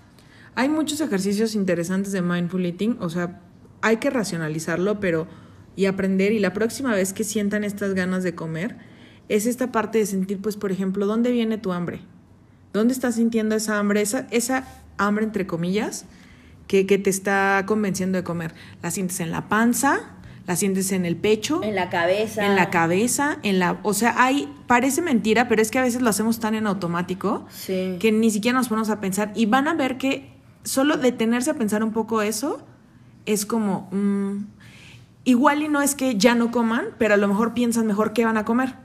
Hay 0.56 0.70
muchos 0.70 1.02
ejercicios 1.02 1.54
interesantes 1.54 2.12
de 2.12 2.22
mindful 2.22 2.66
eating, 2.66 2.98
o 3.00 3.10
sea, 3.10 3.42
hay 3.82 3.98
que 3.98 4.10
racionalizarlo, 4.10 5.00
pero 5.00 5.28
y 5.76 5.86
aprender 5.86 6.32
y 6.32 6.40
la 6.40 6.54
próxima 6.54 6.94
vez 6.94 7.14
que 7.14 7.24
sientan 7.24 7.64
estas 7.64 7.94
ganas 7.94 8.24
de 8.24 8.34
comer 8.34 8.78
es 9.30 9.46
esta 9.46 9.72
parte 9.72 10.00
de 10.00 10.06
sentir, 10.06 10.42
pues, 10.42 10.58
por 10.58 10.72
ejemplo, 10.72 11.06
¿dónde 11.06 11.32
viene 11.32 11.58
tu 11.58 11.72
hambre? 11.72 12.02
¿Dónde 12.74 12.94
estás 12.94 13.16
sintiendo 13.16 13.56
esa 13.56 13.78
hambre? 13.78 14.02
Esa, 14.02 14.28
esa 14.32 14.66
hambre, 14.98 15.26
entre 15.26 15.46
comillas, 15.46 16.06
que, 16.68 16.86
que 16.88 16.98
te 16.98 17.10
está 17.10 17.64
convenciendo 17.68 18.18
de 18.18 18.24
comer. 18.24 18.54
¿La 18.82 18.90
sientes 18.90 19.20
en 19.20 19.32
la 19.32 19.50
panza? 19.50 20.17
¿La 20.48 20.56
sientes 20.56 20.92
en 20.94 21.06
el 21.06 21.18
pecho? 21.18 21.62
En 21.62 21.76
la 21.76 21.90
cabeza. 21.90 22.46
en 22.46 22.56
la 22.56 22.70
cabeza, 22.70 23.38
en 23.44 23.60
la, 23.60 23.80
o 23.84 23.94
sea, 23.94 24.16
hay, 24.18 24.50
parece 24.66 25.02
mentira, 25.02 25.48
pero 25.50 25.62
es 25.62 25.70
que 25.72 25.78
a 25.80 25.82
veces 25.84 26.02
lo 26.02 26.10
hacemos 26.10 26.40
tan 26.40 26.56
en 26.56 26.66
automático 26.68 27.46
Sí. 27.52 27.98
que 28.00 28.12
ni 28.14 28.32
siquiera 28.32 28.58
nos 28.58 28.70
ponemos 28.70 28.90
a 28.90 29.00
pensar 29.02 29.34
y 29.36 29.46
van 29.46 29.68
a 29.68 29.74
ver 29.74 29.98
que 29.98 30.32
solo 30.64 30.96
detenerse 30.98 31.52
a 31.52 31.56
pensar 31.56 31.84
un 31.84 31.92
poco 31.92 32.22
eso 32.22 32.66
es 33.26 33.46
como 33.46 33.90
mm, 33.92 34.46
igual 35.26 35.62
y 35.64 35.68
no 35.68 35.82
es 35.82 35.96
que 35.96 36.16
ya 36.16 36.34
no 36.34 36.50
coman, 36.50 36.86
pero 36.98 37.14
a 37.16 37.18
lo 37.18 37.28
mejor 37.28 37.54
piensan 37.54 37.86
mejor 37.86 38.14
qué 38.14 38.24
van 38.24 38.38
a 38.38 38.46
comer 38.46 38.76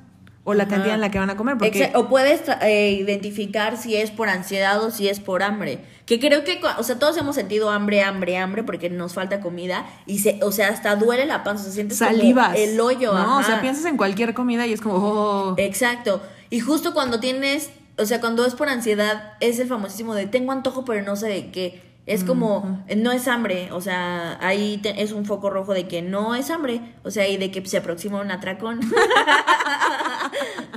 o 0.44 0.54
la 0.54 0.64
Ajá. 0.64 0.70
cantidad 0.70 0.94
en 0.96 1.00
la 1.00 1.10
que 1.10 1.18
van 1.20 1.30
a 1.30 1.36
comer 1.36 1.56
porque 1.56 1.90
Exa- 1.92 1.96
O 1.96 2.08
puedes 2.08 2.42
eh, 2.62 2.90
identificar 2.92 3.76
si 3.76 3.96
es 3.96 4.10
por 4.10 4.28
ansiedad 4.28 4.82
o 4.82 4.90
si 4.90 5.08
es 5.08 5.20
por 5.20 5.42
hambre. 5.42 5.78
Que 6.04 6.18
creo 6.18 6.42
que, 6.42 6.60
o 6.78 6.82
sea, 6.82 6.98
todos 6.98 7.16
hemos 7.16 7.36
sentido 7.36 7.70
hambre, 7.70 8.02
hambre, 8.02 8.36
hambre 8.36 8.64
porque 8.64 8.90
nos 8.90 9.14
falta 9.14 9.40
comida 9.40 9.86
y 10.04 10.18
se, 10.18 10.40
o 10.42 10.50
sea, 10.50 10.68
hasta 10.68 10.96
duele 10.96 11.26
la 11.26 11.44
panza, 11.44 11.64
se 11.64 11.72
siente 11.72 11.94
salivas, 11.94 12.56
el 12.58 12.80
hoyo, 12.80 13.14
no, 13.14 13.38
o 13.38 13.42
sea, 13.44 13.60
piensas 13.60 13.84
en 13.84 13.96
cualquier 13.96 14.34
comida 14.34 14.66
y 14.66 14.72
es 14.72 14.80
como 14.80 14.96
oh, 14.96 15.54
Exacto. 15.58 16.20
Y 16.50 16.58
justo 16.60 16.92
cuando 16.92 17.20
tienes, 17.20 17.70
o 17.96 18.04
sea, 18.04 18.20
cuando 18.20 18.44
es 18.44 18.54
por 18.54 18.68
ansiedad, 18.68 19.34
es 19.40 19.60
el 19.60 19.68
famosísimo 19.68 20.14
de 20.14 20.26
tengo 20.26 20.50
antojo 20.52 20.84
pero 20.84 21.02
no 21.04 21.14
sé 21.14 21.28
de 21.28 21.50
qué. 21.52 21.91
Es 22.04 22.24
como, 22.24 22.84
no 22.96 23.12
es 23.12 23.28
hambre, 23.28 23.70
o 23.70 23.80
sea, 23.80 24.36
ahí 24.44 24.78
te- 24.82 25.02
es 25.02 25.12
un 25.12 25.24
foco 25.24 25.50
rojo 25.50 25.72
de 25.72 25.86
que 25.86 26.02
no 26.02 26.34
es 26.34 26.50
hambre, 26.50 26.80
o 27.04 27.12
sea, 27.12 27.28
y 27.28 27.36
de 27.36 27.52
que 27.52 27.64
se 27.64 27.76
aproxima 27.76 28.20
un 28.20 28.32
atracón. 28.32 28.80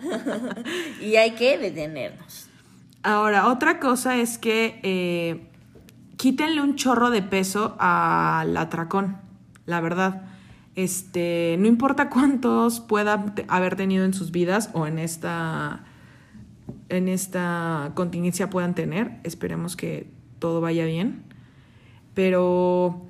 y 1.02 1.16
hay 1.16 1.32
que 1.32 1.58
detenernos. 1.58 2.48
Ahora, 3.04 3.48
otra 3.48 3.80
cosa 3.80 4.18
es 4.18 4.38
que 4.38 4.80
eh, 4.84 5.48
quítenle 6.18 6.62
un 6.62 6.76
chorro 6.76 7.10
de 7.10 7.22
peso 7.22 7.76
al 7.80 8.56
atracón, 8.58 9.18
la 9.66 9.82
verdad. 9.82 10.24
Este, 10.76 11.56
no 11.60 11.68
importa 11.68 12.10
cuántos 12.10 12.80
pueda 12.82 13.34
haber 13.48 13.76
tenido 13.76 14.04
en 14.06 14.14
sus 14.14 14.32
vidas 14.32 14.70
o 14.74 14.88
en 14.88 15.00
esta 15.00 15.84
en 16.90 17.08
esta 17.08 17.92
contingencia 17.96 18.50
puedan 18.50 18.76
tener, 18.76 19.20
esperemos 19.24 19.76
que 19.76 20.08
todo 20.46 20.62
vaya 20.62 20.86
bien. 20.86 21.24
Pero 22.14 23.02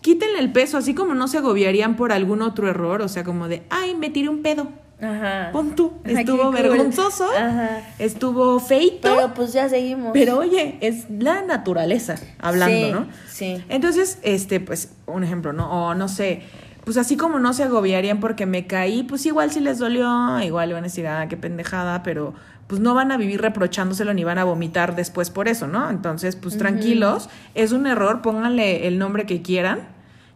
quítenle 0.00 0.40
el 0.40 0.50
peso, 0.52 0.76
así 0.78 0.94
como 0.94 1.14
no 1.14 1.28
se 1.28 1.38
agobiarían 1.38 1.94
por 1.96 2.10
algún 2.12 2.42
otro 2.42 2.68
error, 2.68 3.02
o 3.02 3.08
sea, 3.08 3.22
como 3.22 3.46
de, 3.46 3.62
ay, 3.70 3.94
me 3.94 4.10
tiré 4.10 4.28
un 4.28 4.42
pedo. 4.42 4.68
Ajá. 5.00 5.50
Pon 5.52 5.76
tú, 5.76 5.92
Ay, 6.04 6.16
estuvo 6.16 6.42
cool. 6.44 6.54
vergonzoso, 6.54 7.24
Ajá. 7.36 7.82
estuvo 8.00 8.58
feito, 8.58 9.14
Pero 9.14 9.32
pues 9.32 9.52
ya 9.52 9.68
seguimos. 9.68 10.10
pero 10.12 10.38
oye, 10.38 10.76
es 10.80 11.08
la 11.08 11.42
naturaleza 11.42 12.16
hablando, 12.40 12.86
Sí, 12.86 12.92
¿no? 12.92 13.06
Sí. 13.28 13.64
Entonces, 13.68 14.18
este, 14.22 14.58
pues, 14.58 14.92
un 15.06 15.22
ejemplo, 15.22 15.52
¿no? 15.52 15.70
O 15.90 15.94
no 15.94 16.08
sé, 16.08 16.42
pues 16.84 16.96
así 16.96 17.16
como 17.16 17.38
no 17.38 17.52
se 17.52 17.62
agobiarían 17.62 18.18
porque 18.18 18.44
me 18.44 18.66
caí, 18.66 19.04
pues 19.04 19.24
igual 19.24 19.52
si 19.52 19.60
les 19.60 19.78
dolió, 19.78 20.40
igual 20.40 20.72
van 20.72 20.80
a 20.82 20.88
decir, 20.88 21.06
ah, 21.06 21.26
qué 21.28 21.36
pendejada, 21.36 22.02
pero 22.02 22.34
pues 22.68 22.80
no 22.82 22.94
van 22.94 23.10
a 23.10 23.16
vivir 23.16 23.40
reprochándoselo 23.40 24.14
ni 24.14 24.24
van 24.24 24.38
a 24.38 24.44
vomitar 24.44 24.94
después 24.94 25.30
por 25.30 25.48
eso, 25.48 25.66
¿no? 25.66 25.90
Entonces, 25.90 26.36
pues 26.36 26.58
tranquilos, 26.58 27.30
es 27.54 27.72
un 27.72 27.86
error, 27.86 28.20
pónganle 28.20 28.86
el 28.86 28.98
nombre 28.98 29.24
que 29.24 29.40
quieran. 29.42 29.88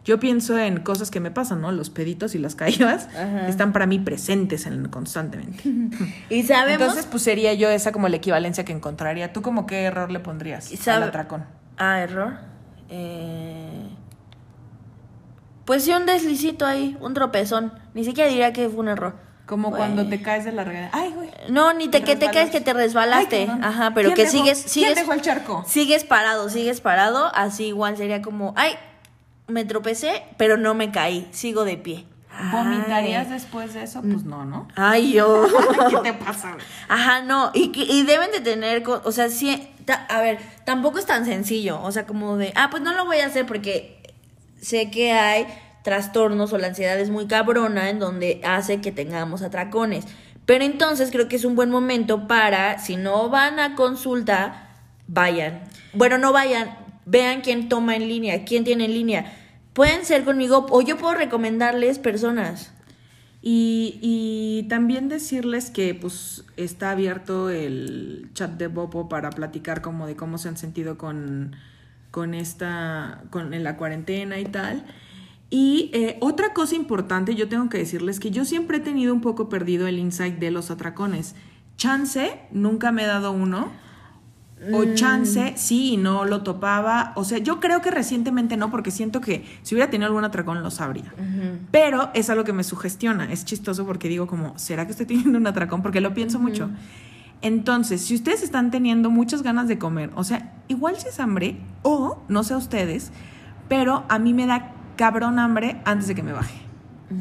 Yo 0.03 0.19
pienso 0.19 0.57
en 0.57 0.81
cosas 0.81 1.11
que 1.11 1.19
me 1.19 1.29
pasan, 1.31 1.61
¿no? 1.61 1.71
Los 1.71 1.91
peditos 1.91 2.33
y 2.35 2.39
las 2.39 2.55
caídas 2.55 3.07
Ajá. 3.15 3.47
están 3.47 3.71
para 3.71 3.85
mí 3.85 3.99
presentes 3.99 4.65
en, 4.65 4.89
constantemente. 4.89 5.63
Y 6.29 6.43
sabemos. 6.43 6.81
Entonces, 6.81 7.05
pues 7.05 7.21
sería 7.23 7.53
yo 7.53 7.69
esa 7.69 7.91
como 7.91 8.09
la 8.09 8.17
equivalencia 8.17 8.65
que 8.65 8.73
encontraría. 8.73 9.31
¿Tú 9.31 9.43
como 9.43 9.67
qué 9.67 9.83
error 9.83 10.11
le 10.11 10.19
pondrías 10.19 10.71
Y 10.71 10.89
al 10.89 11.03
atracón? 11.03 11.45
Ah, 11.77 11.99
error. 11.99 12.33
Eh... 12.89 13.89
Pues 15.65 15.83
sí, 15.83 15.91
un 15.91 16.07
deslicito 16.07 16.65
ahí, 16.65 16.97
un 16.99 17.13
tropezón. 17.13 17.71
Ni 17.93 18.03
siquiera 18.03 18.29
diría 18.29 18.51
que 18.51 18.67
fue 18.67 18.79
un 18.79 18.89
error. 18.89 19.15
Como 19.45 19.69
Güey. 19.69 19.77
cuando 19.79 20.07
te 20.07 20.21
caes 20.21 20.45
de 20.45 20.53
la 20.53 20.63
regadera. 20.63 20.89
Ay, 20.93 21.11
güey. 21.13 21.29
No, 21.49 21.73
ni 21.73 21.89
te, 21.89 21.99
Te 21.99 22.05
que 22.05 22.15
te 22.15 22.29
caes 22.31 22.49
que 22.49 22.61
te 22.61 22.71
resbalaste. 22.73 23.49
Ay. 23.51 23.59
Ajá, 23.61 23.91
pero 23.93 24.13
¿Quién 24.13 24.15
que 24.15 24.23
dejó- 24.23 24.31
sigues, 24.31 24.59
¿Quién 24.59 24.69
sigues, 24.69 24.95
dejó 24.95 25.13
el 25.13 25.21
charco? 25.21 25.63
sigues 25.67 26.03
parado, 26.05 26.49
sigues 26.49 26.79
parado. 26.79 27.29
Así 27.35 27.65
igual 27.65 27.97
sería 27.97 28.21
como, 28.21 28.53
ay, 28.55 28.75
me 29.47 29.65
tropecé, 29.65 30.23
pero 30.37 30.55
no 30.57 30.73
me 30.75 30.91
caí, 30.91 31.27
sigo 31.31 31.65
de 31.65 31.75
pie. 31.77 32.05
¿Vomitarías 32.51 33.27
Ay. 33.27 33.33
después 33.33 33.73
de 33.73 33.83
eso? 33.83 34.01
Pues 34.01 34.23
no, 34.23 34.43
¿no? 34.45 34.67
Ay, 34.75 35.11
yo. 35.11 35.45
¿Qué 35.89 35.97
te 35.97 36.13
pasa? 36.13 36.55
Ajá, 36.87 37.21
no, 37.21 37.51
y, 37.53 37.71
que- 37.71 37.83
y 37.83 38.03
deben 38.03 38.31
de 38.31 38.39
tener, 38.39 38.83
o 38.87 39.11
sea, 39.11 39.29
sí, 39.29 39.69
ta- 39.85 40.05
a 40.09 40.21
ver, 40.21 40.39
tampoco 40.65 40.97
es 40.99 41.05
tan 41.05 41.25
sencillo, 41.25 41.81
o 41.81 41.91
sea, 41.91 42.07
como 42.07 42.37
de, 42.37 42.51
ah, 42.55 42.69
pues 42.71 42.81
no 42.81 42.93
lo 42.93 43.05
voy 43.05 43.19
a 43.19 43.27
hacer 43.27 43.45
porque 43.45 44.01
sé 44.61 44.89
que 44.89 45.11
hay 45.11 45.45
trastornos 45.83 46.53
o 46.53 46.57
la 46.57 46.67
ansiedad 46.67 46.99
es 46.99 47.09
muy 47.09 47.27
cabrona 47.27 47.89
en 47.89 47.99
donde 47.99 48.41
hace 48.43 48.81
que 48.81 48.91
tengamos 48.91 49.41
atracones. 49.41 50.05
Pero 50.45 50.63
entonces 50.65 51.11
creo 51.11 51.27
que 51.27 51.35
es 51.35 51.45
un 51.45 51.55
buen 51.55 51.69
momento 51.69 52.27
para, 52.27 52.79
si 52.79 52.95
no 52.95 53.29
van 53.29 53.59
a 53.59 53.75
consulta, 53.75 54.69
vayan. 55.07 55.61
Bueno, 55.93 56.17
no 56.17 56.33
vayan, 56.33 56.77
vean 57.05 57.41
quién 57.41 57.69
toma 57.69 57.95
en 57.95 58.07
línea, 58.07 58.43
quién 58.43 58.63
tiene 58.63 58.85
en 58.85 58.93
línea. 58.93 59.33
Pueden 59.73 60.05
ser 60.05 60.23
conmigo 60.23 60.65
o 60.69 60.81
yo 60.81 60.97
puedo 60.97 61.13
recomendarles 61.15 61.99
personas. 61.99 62.71
Y, 63.41 63.99
y 64.01 64.67
también 64.69 65.09
decirles 65.09 65.69
que 65.69 65.93
pues 65.93 66.45
está 66.55 66.91
abierto 66.91 67.49
el 67.49 68.29
chat 68.33 68.51
de 68.51 68.67
Bopo 68.67 69.09
para 69.09 69.31
platicar 69.31 69.81
como 69.81 70.07
de 70.07 70.15
cómo 70.15 70.37
se 70.37 70.47
han 70.47 70.55
sentido 70.55 70.97
con, 70.97 71.53
con 72.09 72.33
esta, 72.35 73.23
con 73.31 73.53
en 73.53 73.63
la 73.65 73.75
cuarentena 73.75 74.39
y 74.39 74.45
tal. 74.45 74.85
Y 75.55 75.91
eh, 75.93 76.17
otra 76.19 76.51
cosa 76.51 76.73
importante, 76.73 77.35
yo 77.35 77.47
tengo 77.47 77.69
que 77.69 77.77
decirles 77.77 78.19
que 78.19 78.31
yo 78.31 78.43
siempre 78.43 78.77
he 78.77 78.79
tenido 78.79 79.13
un 79.13 79.21
poco 79.21 79.49
perdido 79.49 79.85
el 79.85 79.99
insight 79.99 80.39
de 80.39 80.49
los 80.49 80.71
atracones. 80.71 81.35
Chance, 81.77 82.39
nunca 82.49 82.91
me 82.91 83.03
he 83.03 83.05
dado 83.05 83.31
uno. 83.31 83.71
O 84.73 84.83
chance, 84.95 85.53
sí 85.55 85.93
y 85.93 85.97
no 85.97 86.25
lo 86.25 86.41
topaba. 86.41 87.13
O 87.15 87.23
sea, 87.23 87.37
yo 87.37 87.59
creo 87.59 87.81
que 87.81 87.91
recientemente 87.91 88.57
no, 88.57 88.71
porque 88.71 88.89
siento 88.89 89.21
que 89.21 89.45
si 89.61 89.75
hubiera 89.75 89.91
tenido 89.91 90.07
algún 90.07 90.23
atracón 90.23 90.63
lo 90.63 90.71
sabría. 90.71 91.13
Pero 91.69 92.09
es 92.15 92.31
algo 92.31 92.43
que 92.43 92.53
me 92.53 92.63
sugestiona. 92.63 93.31
Es 93.31 93.45
chistoso 93.45 93.85
porque 93.85 94.09
digo 94.09 94.25
como, 94.25 94.57
¿será 94.57 94.87
que 94.87 94.91
estoy 94.93 95.05
teniendo 95.05 95.37
un 95.37 95.45
atracón? 95.45 95.83
Porque 95.83 96.01
lo 96.01 96.15
pienso 96.15 96.39
mucho. 96.39 96.71
Entonces, 97.43 98.01
si 98.01 98.15
ustedes 98.15 98.41
están 98.41 98.71
teniendo 98.71 99.11
muchas 99.11 99.43
ganas 99.43 99.67
de 99.67 99.77
comer, 99.77 100.09
o 100.15 100.23
sea, 100.23 100.55
igual 100.67 100.97
si 100.97 101.09
es 101.09 101.19
hambre, 101.19 101.57
o 101.83 102.23
no 102.27 102.43
sé 102.43 102.55
a 102.55 102.57
ustedes, 102.57 103.11
pero 103.69 104.05
a 104.09 104.17
mí 104.17 104.33
me 104.33 104.47
da 104.47 104.73
cabrón 104.95 105.39
hambre 105.39 105.81
antes 105.85 106.07
de 106.07 106.15
que 106.15 106.23
me 106.23 106.33
baje. 106.33 106.59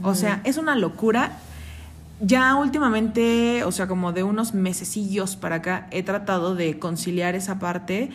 O 0.03 0.15
sea, 0.15 0.41
es 0.45 0.57
una 0.57 0.75
locura. 0.75 1.33
Ya 2.21 2.55
últimamente, 2.55 3.65
o 3.65 3.73
sea, 3.73 3.89
como 3.89 4.13
de 4.13 4.23
unos 4.23 4.55
mesecillos 4.55 5.35
para 5.37 5.57
acá, 5.57 5.89
he 5.91 6.03
tratado 6.03 6.55
de 6.55 6.79
conciliar 6.79 7.35
esa 7.35 7.59
parte 7.59 8.11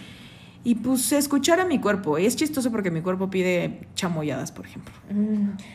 y 0.63 0.75
pues 0.75 1.11
escuchar 1.11 1.59
a 1.59 1.65
mi 1.65 1.79
cuerpo. 1.79 2.17
Y 2.17 2.25
es 2.25 2.35
chistoso 2.35 2.71
porque 2.71 2.91
mi 2.91 3.01
cuerpo 3.01 3.29
pide 3.29 3.87
chamoyadas, 3.95 4.51
por 4.51 4.65
ejemplo. 4.65 4.93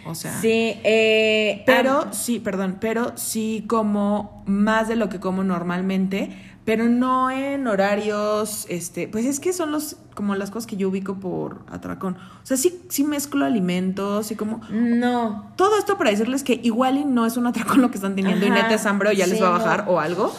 O 0.07 0.15
sea, 0.15 0.39
Sí, 0.41 0.75
eh, 0.85 1.63
pero 1.67 2.07
ah, 2.07 2.13
sí, 2.13 2.41
perdón, 2.41 2.79
pero 2.81 3.13
sí 3.17 3.65
como 3.69 4.43
más 4.47 4.89
de 4.89 4.97
lo 4.97 5.09
que 5.09 5.21
como 5.21 5.45
normalmente, 5.45 6.31
pero 6.65 6.89
no 6.89 7.31
en 7.31 7.67
horarios, 7.67 8.67
este, 8.69 9.09
pues 9.09 9.27
es 9.27 9.41
que 9.41 9.53
son 9.53 9.73
los 9.73 9.97
como 10.15 10.35
las 10.35 10.51
cosas 10.51 10.67
que 10.67 10.77
yo 10.77 10.91
ubico 10.91 11.17
por 11.17 11.63
atracón. 11.71 12.17
O 12.43 12.47
sea, 12.47 12.57
sí, 12.57 12.83
sí 12.89 13.03
mezclo 13.03 13.45
alimentos 13.45 14.31
y 14.31 14.37
como 14.37 14.61
no. 14.71 15.53
todo 15.57 15.79
esto 15.79 15.97
para 15.99 16.11
decirles 16.11 16.45
que 16.45 16.61
igual 16.63 16.99
y 16.99 17.05
no 17.05 17.27
es 17.27 17.37
un 17.37 17.47
atracón 17.47 17.81
lo 17.81 17.91
que 17.91 17.97
están 17.97 18.15
teniendo 18.15 18.47
y 18.47 18.51
Ajá, 18.51 18.63
neta 18.63 18.75
es 18.75 18.87
hambre 18.87 19.09
o 19.09 19.13
ya 19.13 19.27
les 19.27 19.39
sí, 19.39 19.43
va 19.43 19.49
a 19.49 19.59
no. 19.59 19.65
bajar 19.65 19.85
o 19.89 19.99
algo. 20.01 20.35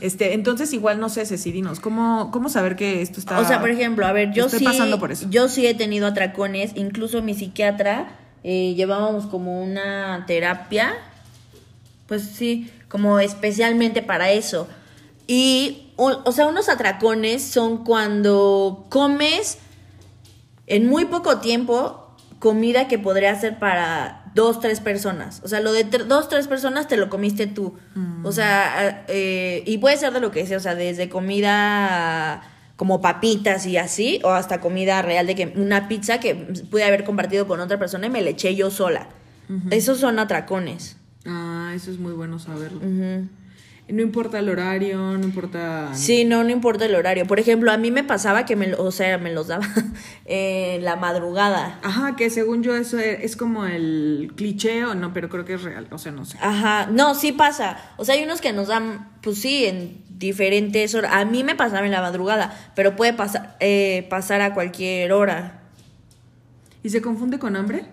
Este, 0.00 0.32
entonces 0.32 0.72
igual 0.72 0.98
no 0.98 1.08
sé, 1.08 1.26
Ceci, 1.26 1.52
dinos, 1.52 1.78
¿cómo, 1.80 2.30
cómo 2.30 2.48
saber 2.48 2.74
que 2.76 3.02
esto 3.02 3.20
está 3.20 3.38
O 3.38 3.44
sea, 3.44 3.60
por 3.60 3.70
ejemplo, 3.70 4.06
a 4.06 4.12
ver, 4.12 4.32
yo 4.32 4.46
estoy 4.46 4.60
sí, 4.60 4.64
pasando 4.64 4.98
por 4.98 5.12
eso. 5.12 5.26
yo 5.28 5.48
sí 5.48 5.66
he 5.66 5.74
tenido 5.74 6.06
atracones, 6.06 6.72
incluso 6.74 7.20
mi 7.22 7.34
psiquiatra 7.34 8.08
eh, 8.44 8.74
llevábamos 8.74 9.26
como 9.26 9.62
una 9.62 10.24
terapia, 10.26 10.94
pues 12.06 12.22
sí, 12.22 12.70
como 12.88 13.18
especialmente 13.20 14.02
para 14.02 14.30
eso. 14.30 14.68
Y, 15.28 15.92
o, 15.96 16.22
o 16.24 16.32
sea, 16.32 16.46
unos 16.46 16.68
atracones 16.68 17.44
son 17.44 17.84
cuando 17.84 18.86
comes 18.88 19.58
en 20.66 20.88
muy 20.88 21.04
poco 21.04 21.38
tiempo 21.38 22.16
comida 22.40 22.88
que 22.88 22.98
podría 22.98 23.38
ser 23.38 23.58
para 23.58 24.24
dos, 24.34 24.60
tres 24.60 24.80
personas. 24.80 25.40
O 25.44 25.48
sea, 25.48 25.60
lo 25.60 25.72
de 25.72 25.88
tre- 25.88 26.04
dos, 26.04 26.28
tres 26.28 26.46
personas 26.48 26.88
te 26.88 26.96
lo 26.96 27.08
comiste 27.10 27.46
tú. 27.46 27.74
O 28.24 28.32
sea, 28.32 29.04
eh, 29.08 29.62
y 29.66 29.78
puede 29.78 29.96
ser 29.96 30.12
de 30.12 30.20
lo 30.20 30.30
que 30.30 30.46
sea, 30.46 30.56
o 30.56 30.60
sea, 30.60 30.74
desde 30.74 31.08
comida 31.08 32.42
como 32.76 33.00
papitas 33.00 33.66
y 33.66 33.76
así, 33.76 34.20
o 34.24 34.30
hasta 34.30 34.60
comida 34.60 35.02
real 35.02 35.26
de 35.26 35.34
que 35.34 35.52
una 35.56 35.88
pizza 35.88 36.20
que 36.20 36.34
pude 36.70 36.84
haber 36.84 37.04
compartido 37.04 37.46
con 37.48 37.58
otra 37.60 37.78
persona 37.78 38.06
y 38.06 38.10
me 38.10 38.22
la 38.22 38.30
eché 38.30 38.54
yo 38.54 38.70
sola. 38.70 39.08
Esos 39.70 39.98
son 39.98 40.18
atracones. 40.18 40.96
Ah, 41.26 41.72
eso 41.74 41.90
es 41.90 41.98
muy 41.98 42.12
bueno 42.12 42.38
saberlo. 42.38 42.80
No 43.90 44.02
importa 44.02 44.38
el 44.38 44.50
horario, 44.50 44.98
no 44.98 45.24
importa 45.24 45.90
Sí, 45.94 46.24
no, 46.24 46.44
no 46.44 46.50
importa 46.50 46.84
el 46.84 46.94
horario. 46.94 47.26
Por 47.26 47.40
ejemplo, 47.40 47.72
a 47.72 47.78
mí 47.78 47.90
me 47.90 48.04
pasaba 48.04 48.44
que 48.44 48.54
me, 48.54 48.74
o 48.74 48.90
sea, 48.90 49.16
me 49.16 49.32
los 49.32 49.46
daba 49.46 49.66
en 50.26 50.84
la 50.84 50.96
madrugada. 50.96 51.78
Ajá, 51.82 52.14
que 52.14 52.28
según 52.28 52.62
yo 52.62 52.76
eso 52.76 52.98
es, 52.98 53.24
es 53.24 53.36
como 53.36 53.64
el 53.64 54.32
cliché 54.36 54.84
o 54.84 54.94
no, 54.94 55.14
pero 55.14 55.30
creo 55.30 55.46
que 55.46 55.54
es 55.54 55.62
real, 55.62 55.86
o 55.90 55.96
sea, 55.96 56.12
no 56.12 56.26
sé. 56.26 56.36
Ajá, 56.40 56.88
no, 56.90 57.14
sí 57.14 57.32
pasa. 57.32 57.78
O 57.96 58.04
sea, 58.04 58.14
hay 58.14 58.24
unos 58.24 58.42
que 58.42 58.52
nos 58.52 58.68
dan, 58.68 59.10
pues 59.22 59.38
sí, 59.38 59.64
en 59.64 60.02
diferentes 60.10 60.94
horas. 60.94 61.12
A 61.14 61.24
mí 61.24 61.42
me 61.42 61.54
pasaba 61.54 61.86
en 61.86 61.92
la 61.92 62.02
madrugada, 62.02 62.54
pero 62.74 62.94
puede 62.94 63.14
pasar, 63.14 63.56
eh, 63.60 64.06
pasar 64.10 64.42
a 64.42 64.52
cualquier 64.52 65.12
hora. 65.12 65.62
¿Y 66.82 66.90
se 66.90 67.00
confunde 67.00 67.38
con 67.38 67.56
hambre 67.56 67.86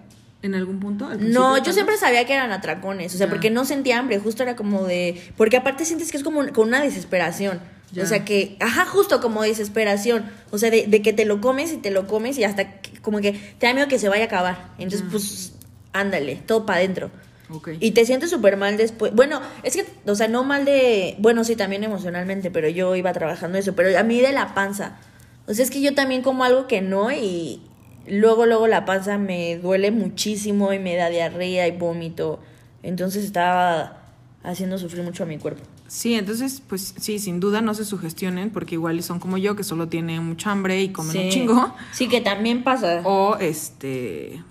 en 0.45 0.55
algún 0.55 0.79
punto? 0.79 1.08
al 1.08 1.31
No, 1.31 1.58
yo 1.63 1.73
siempre 1.73 1.97
sabía 1.97 2.25
que 2.25 2.34
eran 2.34 2.51
atracones, 2.51 3.13
o 3.13 3.17
sea, 3.17 3.27
porque 3.29 3.49
no 3.49 3.65
sentía 3.65 3.99
hambre, 3.99 4.19
justo 4.19 4.43
era 4.43 4.55
como 4.55 4.84
de, 4.86 5.21
porque 5.38 5.58
aparte 5.58 5.86
sientes 5.86 6.12
que 6.12 6.17
es 6.17 6.23
como 6.23 6.45
con 6.53 6.67
una 6.69 6.81
desesperación, 6.81 7.60
Ya. 7.91 8.03
o 8.03 8.05
sea 8.05 8.23
que, 8.25 8.58
ajá, 8.60 8.86
justo 8.86 9.21
como 9.21 9.41
desesperación, 9.43 10.25
o 10.51 10.58
sea, 10.58 10.69
de, 10.69 10.86
de 10.88 11.01
que 11.01 11.13
te 11.13 11.25
lo 11.25 11.41
comes 11.41 11.71
y 11.73 11.77
te 11.77 11.91
lo 11.91 12.08
comes 12.08 12.38
y 12.38 12.43
hasta 12.43 12.79
que- 12.81 12.99
como 13.01 13.19
que 13.19 13.34
te 13.58 13.67
da 13.67 13.73
miedo 13.73 13.88
que 13.88 13.99
se 13.99 14.08
vaya 14.10 14.23
a 14.23 14.27
acabar, 14.27 14.69
entonces 14.77 15.08
pues, 15.12 15.53
ándale, 15.93 16.36
todo 16.45 16.65
para 16.65 16.79
adentro. 16.79 17.12
Ok. 17.49 17.69
Y 17.79 17.91
te 17.91 18.05
sientes 18.08 18.31
súper 18.31 18.58
mal 18.58 18.75
después. 18.75 19.13
Bueno, 19.13 19.39
es 19.62 19.75
que, 19.75 19.86
o 20.08 20.15
sea, 20.15 20.27
no 20.27 20.43
mal 20.43 20.65
de. 20.65 21.15
Bueno, 21.19 21.43
sí, 21.43 21.55
también 21.55 21.84
emocionalmente, 21.84 22.49
pero 22.49 22.67
yo 22.69 22.95
iba 22.95 23.13
trabajando 23.13 23.60
eso. 23.60 23.75
Pero 23.75 23.95
a 23.99 24.01
mí 24.01 24.19
de 24.19 24.31
la 24.34 24.55
panza. 24.55 24.97
O 25.45 25.53
sea, 25.53 25.63
es 25.63 25.69
que 25.69 25.79
yo 25.79 25.93
también 25.93 26.23
como 26.23 26.43
algo 26.43 26.65
que 26.65 26.81
no 26.81 27.12
y 27.12 27.62
luego, 28.08 28.46
luego 28.46 28.68
la 28.68 28.86
panza 28.86 29.18
me 29.18 29.58
duele 29.58 29.91
muchísimo 29.91 30.74
y 30.74 30.80
me 30.80 30.96
da 30.96 31.10
diarrea 31.10 31.68
y 31.68 31.78
vómito. 31.78 32.39
Entonces 32.84 33.26
estaba 33.26 33.98
haciendo 34.44 34.78
sufrir 34.78 35.04
mucho 35.04 35.24
a 35.24 35.26
mi 35.26 35.38
cuerpo. 35.38 35.63
Sí, 35.88 36.15
entonces, 36.15 36.62
pues 36.68 36.96
sí, 37.00 37.20
sin 37.20 37.39
duda 37.39 37.62
no 37.62 37.74
se 37.74 37.86
sugestionen 37.86 38.50
porque 38.50 38.76
igual 38.76 39.02
son 39.04 39.20
como 39.20 39.38
yo 39.38 39.56
que 39.56 39.63
solo 39.63 39.88
tienen 39.88 40.24
mucha 40.24 40.52
hambre 40.52 40.82
y 40.82 40.89
comen 40.89 41.26
un 41.26 41.30
chingo. 41.30 41.76
Sí, 41.91 42.08
que 42.08 42.22
también 42.22 42.63
pasa. 42.63 43.02
O 43.04 43.38
este. 43.38 44.44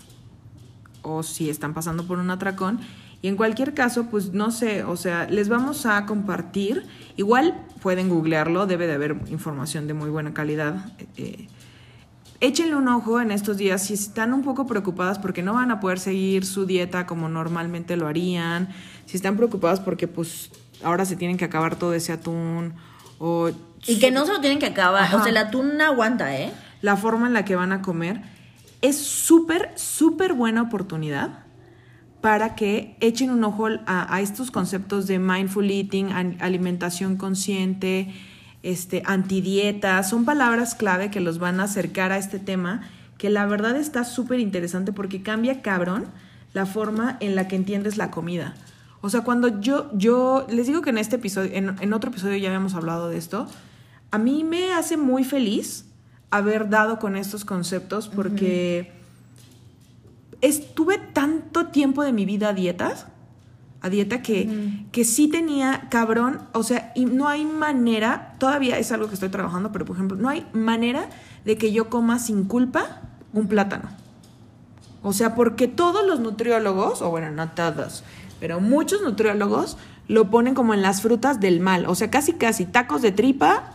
O 1.01 1.23
si 1.23 1.49
están 1.49 1.73
pasando 1.73 2.07
por 2.07 2.19
un 2.19 2.29
atracón. 2.31 2.79
Y 3.21 3.27
en 3.27 3.37
cualquier 3.37 3.73
caso, 3.73 4.05
pues 4.11 4.33
no 4.33 4.51
sé, 4.51 4.83
o 4.83 4.95
sea, 4.97 5.27
les 5.27 5.49
vamos 5.49 5.85
a 5.85 6.05
compartir. 6.05 6.85
Igual 7.17 7.59
pueden 7.81 8.07
googlearlo, 8.09 8.67
debe 8.67 8.87
de 8.87 8.93
haber 8.93 9.15
información 9.29 9.87
de 9.87 9.93
muy 9.93 10.09
buena 10.09 10.33
calidad. 10.33 10.93
eh, 11.17 11.47
échenle 12.45 12.75
un 12.75 12.87
ojo 12.87 13.19
en 13.19 13.31
estos 13.31 13.57
días 13.57 13.83
si 13.83 13.93
están 13.93 14.33
un 14.33 14.43
poco 14.43 14.67
preocupadas 14.67 15.19
porque 15.19 15.41
no 15.41 15.53
van 15.53 15.71
a 15.71 15.79
poder 15.79 15.99
seguir 15.99 16.45
su 16.45 16.65
dieta 16.65 17.05
como 17.05 17.29
normalmente 17.29 17.97
lo 17.97 18.07
harían, 18.07 18.69
si 19.05 19.17
están 19.17 19.35
preocupadas 19.35 19.79
porque 19.79 20.07
pues 20.07 20.51
ahora 20.83 21.05
se 21.05 21.15
tienen 21.15 21.37
que 21.37 21.45
acabar 21.45 21.75
todo 21.75 21.93
ese 21.93 22.11
atún 22.11 22.73
o 23.19 23.49
Y 23.87 23.99
que 23.99 24.11
no 24.11 24.25
se 24.25 24.33
lo 24.33 24.41
tienen 24.41 24.59
que 24.59 24.67
acabar. 24.67 25.03
Ajá. 25.03 25.17
O 25.17 25.19
sea, 25.21 25.29
el 25.29 25.37
atún 25.37 25.81
aguanta, 25.81 26.35
¿eh? 26.35 26.51
la 26.81 26.97
forma 26.97 27.27
en 27.27 27.33
la 27.33 27.45
que 27.45 27.55
van 27.55 27.71
a 27.71 27.81
comer, 27.81 28.21
es 28.81 28.97
súper, 28.97 29.71
súper 29.75 30.33
buena 30.33 30.61
oportunidad 30.61 31.39
para 32.21 32.55
que 32.55 32.95
echen 33.01 33.31
un 33.31 33.43
ojo 33.43 33.67
a, 33.85 34.13
a 34.15 34.21
estos 34.21 34.51
conceptos 34.51 35.07
de 35.07 35.19
mindful 35.19 35.69
eating, 35.69 36.11
alimentación 36.39 37.17
consciente, 37.17 38.13
este, 38.65 39.03
antidieta. 39.05 40.01
Son 40.03 40.25
palabras 40.25 40.73
clave 40.73 41.11
que 41.11 41.21
los 41.21 41.37
van 41.37 41.59
a 41.59 41.65
acercar 41.65 42.11
a 42.11 42.17
este 42.17 42.39
tema, 42.39 42.81
que 43.19 43.29
la 43.29 43.45
verdad 43.45 43.75
está 43.75 44.03
súper 44.03 44.39
interesante 44.39 44.91
porque 44.91 45.21
cambia 45.21 45.61
cabrón 45.61 46.05
la 46.53 46.65
forma 46.65 47.17
en 47.19 47.35
la 47.35 47.47
que 47.47 47.55
entiendes 47.55 47.95
la 47.95 48.09
comida. 48.09 48.55
O 49.01 49.09
sea, 49.11 49.21
cuando 49.21 49.61
yo, 49.61 49.91
yo 49.93 50.47
les 50.49 50.65
digo 50.65 50.81
que 50.81 50.89
en 50.89 50.97
este 50.97 51.17
episodio, 51.17 51.51
en, 51.53 51.75
en 51.79 51.93
otro 51.93 52.09
episodio 52.09 52.37
ya 52.37 52.47
habíamos 52.47 52.73
hablado 52.73 53.07
de 53.07 53.17
esto, 53.17 53.47
a 54.09 54.17
mí 54.17 54.43
me 54.43 54.73
hace 54.73 54.97
muy 54.97 55.23
feliz 55.23 55.85
haber 56.31 56.69
dado 56.69 56.97
con 56.97 57.15
estos 57.15 57.45
conceptos 57.45 58.07
porque 58.09 58.91
estuve 60.41 60.97
tanto 60.97 61.67
tiempo 61.67 62.03
de 62.03 62.13
mi 62.13 62.25
vida 62.25 62.49
a 62.49 62.53
dietas, 62.53 63.05
a 63.85 63.89
dieta 63.89 64.23
que, 64.23 64.49
que 64.91 65.05
sí 65.05 65.27
tenía 65.27 65.87
cabrón, 65.91 66.41
o 66.53 66.63
sea, 66.63 66.91
y 66.95 67.05
no 67.05 67.27
hay 67.27 67.45
manera, 67.45 68.33
todavía 68.39 68.79
es 68.79 68.91
algo 68.91 69.07
que 69.07 69.13
estoy 69.13 69.29
trabajando, 69.29 69.71
pero 69.71 69.85
por 69.85 69.95
ejemplo, 69.95 70.17
no 70.17 70.27
hay 70.27 70.43
manera 70.53 71.07
de 71.45 71.55
que 71.55 71.71
yo 71.71 71.87
coma 71.87 72.17
sin 72.17 72.45
culpa 72.45 73.01
un 73.31 73.47
plátano. 73.47 73.89
O 75.03 75.13
sea, 75.13 75.35
porque 75.35 75.67
todos 75.67 76.03
los 76.03 76.19
nutriólogos, 76.19 77.03
o 77.03 77.11
bueno, 77.11 77.29
no 77.29 77.51
todos, 77.51 78.03
pero 78.39 78.59
muchos 78.59 79.03
nutriólogos 79.03 79.77
lo 80.07 80.31
ponen 80.31 80.55
como 80.55 80.73
en 80.73 80.81
las 80.81 81.03
frutas 81.03 81.39
del 81.39 81.59
mal. 81.59 81.85
O 81.85 81.93
sea, 81.93 82.09
casi 82.09 82.33
casi 82.33 82.65
tacos 82.65 83.03
de 83.03 83.11
tripa, 83.11 83.73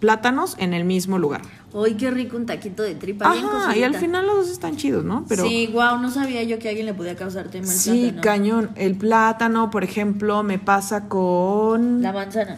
plátanos 0.00 0.56
en 0.58 0.72
el 0.72 0.86
mismo 0.86 1.18
lugar. 1.18 1.42
Uy, 1.72 1.94
qué 1.94 2.10
rico 2.10 2.36
un 2.36 2.46
taquito 2.46 2.82
de 2.82 2.94
tripa. 2.94 3.30
bien 3.32 3.44
Ajá, 3.44 3.76
y 3.76 3.82
al 3.82 3.94
final 3.94 4.26
los 4.26 4.36
dos 4.36 4.48
están 4.50 4.76
chidos, 4.76 5.04
¿no? 5.04 5.26
Pero 5.28 5.44
Sí, 5.46 5.68
wow, 5.72 5.98
no 5.98 6.10
sabía 6.10 6.42
yo 6.42 6.58
que 6.58 6.68
a 6.68 6.70
alguien 6.70 6.86
le 6.86 6.94
podía 6.94 7.14
causar 7.14 7.48
tema 7.48 7.66
el 7.66 7.70
sí, 7.78 8.00
plátano. 8.12 8.20
cañón. 8.22 8.70
El 8.76 8.96
plátano, 8.96 9.70
por 9.70 9.84
ejemplo, 9.84 10.42
me 10.42 10.58
pasa 10.58 11.08
con 11.08 12.00
La 12.00 12.12
manzana. 12.12 12.56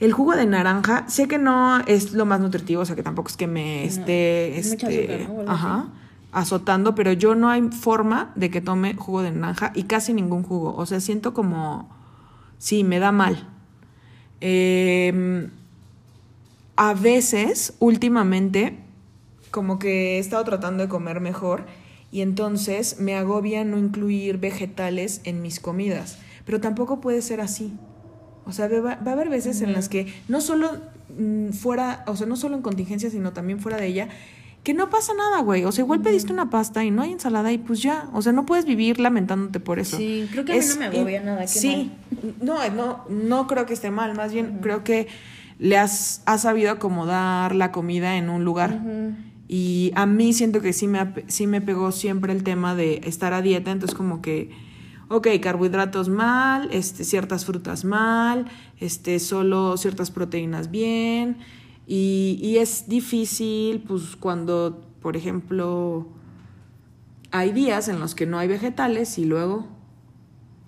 el 0.00 0.12
jugo 0.12 0.34
de 0.34 0.44
naranja. 0.46 1.04
Sé 1.08 1.28
que 1.28 1.38
no 1.38 1.78
es 1.86 2.12
lo 2.14 2.26
más 2.26 2.40
nutritivo, 2.40 2.82
o 2.82 2.84
sea 2.84 2.96
que 2.96 3.04
tampoco 3.04 3.28
es 3.28 3.36
que 3.36 3.46
me 3.46 3.84
esté 3.84 4.58
este, 4.58 5.24
azúcar, 5.26 5.44
¿no? 5.46 5.52
Ajá, 5.52 5.86
azotando, 6.32 6.94
pero 6.96 7.12
yo 7.12 7.36
no 7.36 7.48
hay 7.50 7.62
forma 7.70 8.32
de 8.34 8.50
que 8.50 8.60
tome 8.60 8.94
jugo 8.94 9.22
de 9.22 9.30
naranja 9.30 9.70
y 9.76 9.84
casi 9.84 10.12
ningún 10.12 10.42
jugo. 10.42 10.74
O 10.76 10.84
sea, 10.84 10.98
siento 10.98 11.32
como 11.32 11.88
sí, 12.58 12.82
me 12.82 12.98
da 12.98 13.12
mal. 13.12 13.46
Em, 14.40 15.50
a 16.78 16.94
veces, 16.94 17.74
últimamente, 17.80 18.78
como 19.50 19.80
que 19.80 20.16
he 20.16 20.18
estado 20.20 20.44
tratando 20.44 20.84
de 20.84 20.88
comer 20.88 21.20
mejor 21.20 21.66
y 22.12 22.20
entonces 22.20 23.00
me 23.00 23.16
agobia 23.16 23.64
no 23.64 23.78
incluir 23.78 24.38
vegetales 24.38 25.20
en 25.24 25.42
mis 25.42 25.58
comidas. 25.58 26.18
Pero 26.46 26.60
tampoco 26.60 27.00
puede 27.00 27.20
ser 27.20 27.40
así. 27.40 27.76
O 28.46 28.52
sea, 28.52 28.68
va, 28.68 28.94
va 28.94 29.10
a 29.10 29.14
haber 29.14 29.28
veces 29.28 29.60
en 29.60 29.72
las 29.72 29.88
que 29.88 30.06
no 30.28 30.40
solo 30.40 30.70
mm, 31.18 31.50
fuera, 31.50 32.04
o 32.06 32.14
sea, 32.14 32.28
no 32.28 32.36
solo 32.36 32.54
en 32.54 32.62
contingencia, 32.62 33.10
sino 33.10 33.32
también 33.32 33.58
fuera 33.58 33.76
de 33.76 33.86
ella, 33.88 34.08
que 34.62 34.72
no 34.72 34.88
pasa 34.88 35.14
nada, 35.14 35.40
güey. 35.42 35.64
O 35.64 35.72
sea, 35.72 35.82
igual 35.82 36.00
pediste 36.00 36.32
una 36.32 36.48
pasta 36.48 36.84
y 36.84 36.92
no 36.92 37.02
hay 37.02 37.10
ensalada 37.10 37.50
y 37.50 37.58
pues 37.58 37.82
ya. 37.82 38.08
O 38.12 38.22
sea, 38.22 38.30
no 38.32 38.46
puedes 38.46 38.66
vivir 38.66 39.00
lamentándote 39.00 39.58
por 39.58 39.80
eso. 39.80 39.96
Sí, 39.96 40.28
creo 40.30 40.44
que 40.44 40.52
a 40.52 40.56
mí 40.56 40.64
no 40.64 40.76
me 40.76 40.86
agobia 40.86 41.22
nada, 41.22 41.40
qué 41.40 41.48
Sí, 41.48 41.90
no, 42.40 42.56
no, 42.70 43.04
no 43.08 43.48
creo 43.48 43.66
que 43.66 43.74
esté 43.74 43.90
mal. 43.90 44.14
Más 44.14 44.32
bien 44.32 44.60
creo 44.62 44.84
que 44.84 45.08
le 45.58 45.76
has, 45.76 46.22
has 46.26 46.42
sabido 46.42 46.70
acomodar 46.70 47.54
la 47.54 47.72
comida 47.72 48.16
en 48.16 48.30
un 48.30 48.44
lugar. 48.44 48.80
Y 49.48 49.92
a 49.94 50.06
mí 50.06 50.32
siento 50.32 50.60
que 50.60 50.72
sí 50.72 50.86
me, 50.86 51.12
sí 51.26 51.46
me 51.46 51.60
pegó 51.60 51.90
siempre 51.90 52.32
el 52.32 52.44
tema 52.44 52.74
de 52.74 53.00
estar 53.04 53.32
a 53.32 53.42
dieta, 53.42 53.70
entonces 53.70 53.96
como 53.96 54.20
que, 54.20 54.50
ok, 55.08 55.26
carbohidratos 55.40 56.08
mal, 56.10 56.68
este, 56.70 57.02
ciertas 57.04 57.46
frutas 57.46 57.84
mal, 57.84 58.46
este, 58.78 59.18
solo 59.18 59.76
ciertas 59.78 60.10
proteínas 60.10 60.70
bien, 60.70 61.38
y, 61.86 62.38
y 62.42 62.58
es 62.58 62.88
difícil, 62.88 63.82
pues 63.88 64.16
cuando, 64.16 64.84
por 65.00 65.16
ejemplo, 65.16 66.08
hay 67.30 67.52
días 67.52 67.88
en 67.88 68.00
los 68.00 68.14
que 68.14 68.26
no 68.26 68.38
hay 68.38 68.48
vegetales 68.48 69.16
y 69.16 69.24
luego, 69.24 69.66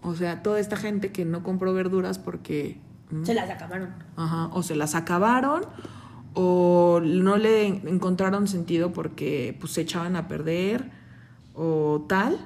o 0.03 0.15
sea, 0.15 0.43
toda 0.43 0.59
esta 0.59 0.77
gente 0.77 1.13
que 1.13 1.27
no 1.27 1.43
compró 1.43 1.75
verduras 1.75 2.19
porque... 2.19 2.79
mm, 3.11 3.25
Se 3.25 3.35
las 3.35 3.49
acabaron. 3.51 3.91
Ajá, 4.17 4.49
o 4.53 4.63
se 4.63 4.75
las 4.77 4.95
acabaron 4.95 5.63
o 6.35 7.01
no 7.03 7.37
le 7.37 7.67
en- 7.67 7.89
encontraron 7.89 8.47
sentido 8.49 8.93
porque 8.93 9.57
pues 9.61 9.73
se 9.73 9.81
echaban 9.83 10.17
a 10.17 10.29
perder 10.29 10.91
o 11.55 12.05
tal. 12.09 12.39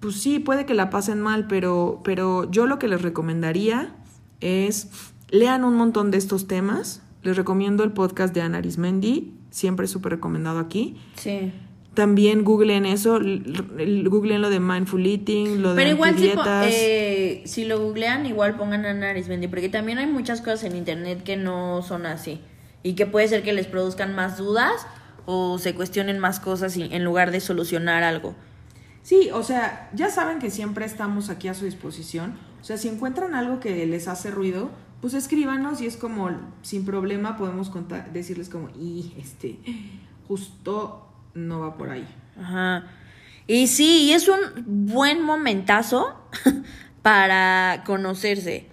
Pues 0.00 0.16
sí, 0.16 0.38
puede 0.38 0.64
que 0.66 0.74
la 0.74 0.88
pasen 0.90 1.20
mal, 1.20 1.46
pero, 1.46 2.00
pero 2.04 2.50
yo 2.50 2.66
lo 2.66 2.78
que 2.78 2.88
les 2.88 3.02
recomendaría 3.02 3.94
es 4.40 4.88
lean 5.30 5.64
un 5.64 5.74
montón 5.74 6.10
de 6.10 6.18
estos 6.18 6.46
temas. 6.46 7.02
Les 7.22 7.36
recomiendo 7.36 7.84
el 7.84 7.92
podcast 7.92 8.32
de 8.34 8.40
Ana 8.40 8.58
Arismendi, 8.58 9.34
siempre 9.50 9.86
súper 9.86 10.12
recomendado 10.12 10.58
aquí. 10.58 10.98
Sí. 11.16 11.52
También 12.00 12.44
googleen 12.44 12.86
eso, 12.86 13.18
googleen 13.20 14.40
lo 14.40 14.48
de 14.48 14.58
mindful 14.58 15.04
eating, 15.06 15.60
lo 15.60 15.74
de 15.74 15.76
Pero 15.76 15.90
igual 15.90 16.16
si, 16.18 16.30
eh, 16.72 17.42
si 17.44 17.66
lo 17.66 17.78
googlean, 17.78 18.24
igual 18.24 18.56
pongan 18.56 18.86
a 18.86 18.90
Ana 18.92 19.10
Arismendi, 19.10 19.48
porque 19.48 19.68
también 19.68 19.98
hay 19.98 20.06
muchas 20.06 20.40
cosas 20.40 20.64
en 20.64 20.76
internet 20.76 21.22
que 21.22 21.36
no 21.36 21.82
son 21.82 22.06
así. 22.06 22.40
Y 22.82 22.94
que 22.94 23.04
puede 23.04 23.28
ser 23.28 23.42
que 23.42 23.52
les 23.52 23.66
produzcan 23.66 24.14
más 24.14 24.38
dudas 24.38 24.86
o 25.26 25.58
se 25.58 25.74
cuestionen 25.74 26.18
más 26.18 26.40
cosas 26.40 26.74
y- 26.78 26.84
en 26.90 27.04
lugar 27.04 27.32
de 27.32 27.40
solucionar 27.40 28.02
algo. 28.02 28.34
Sí, 29.02 29.28
o 29.34 29.42
sea, 29.42 29.90
ya 29.92 30.08
saben 30.08 30.38
que 30.38 30.48
siempre 30.50 30.86
estamos 30.86 31.28
aquí 31.28 31.48
a 31.48 31.54
su 31.54 31.66
disposición. 31.66 32.32
O 32.62 32.64
sea, 32.64 32.78
si 32.78 32.88
encuentran 32.88 33.34
algo 33.34 33.60
que 33.60 33.84
les 33.84 34.08
hace 34.08 34.30
ruido, 34.30 34.70
pues 35.02 35.12
escríbanos 35.12 35.82
y 35.82 35.86
es 35.86 35.98
como, 35.98 36.30
sin 36.62 36.86
problema, 36.86 37.36
podemos 37.36 37.68
contar, 37.68 38.10
decirles 38.14 38.48
como, 38.48 38.70
y 38.70 39.12
este, 39.18 39.58
justo 40.26 41.06
no 41.34 41.60
va 41.60 41.76
por 41.76 41.90
ahí. 41.90 42.06
Ajá. 42.40 42.84
Y 43.46 43.66
sí, 43.66 44.04
y 44.04 44.12
es 44.12 44.28
un 44.28 44.38
buen 44.86 45.22
momentazo 45.22 46.14
para 47.02 47.82
conocerse. 47.84 48.66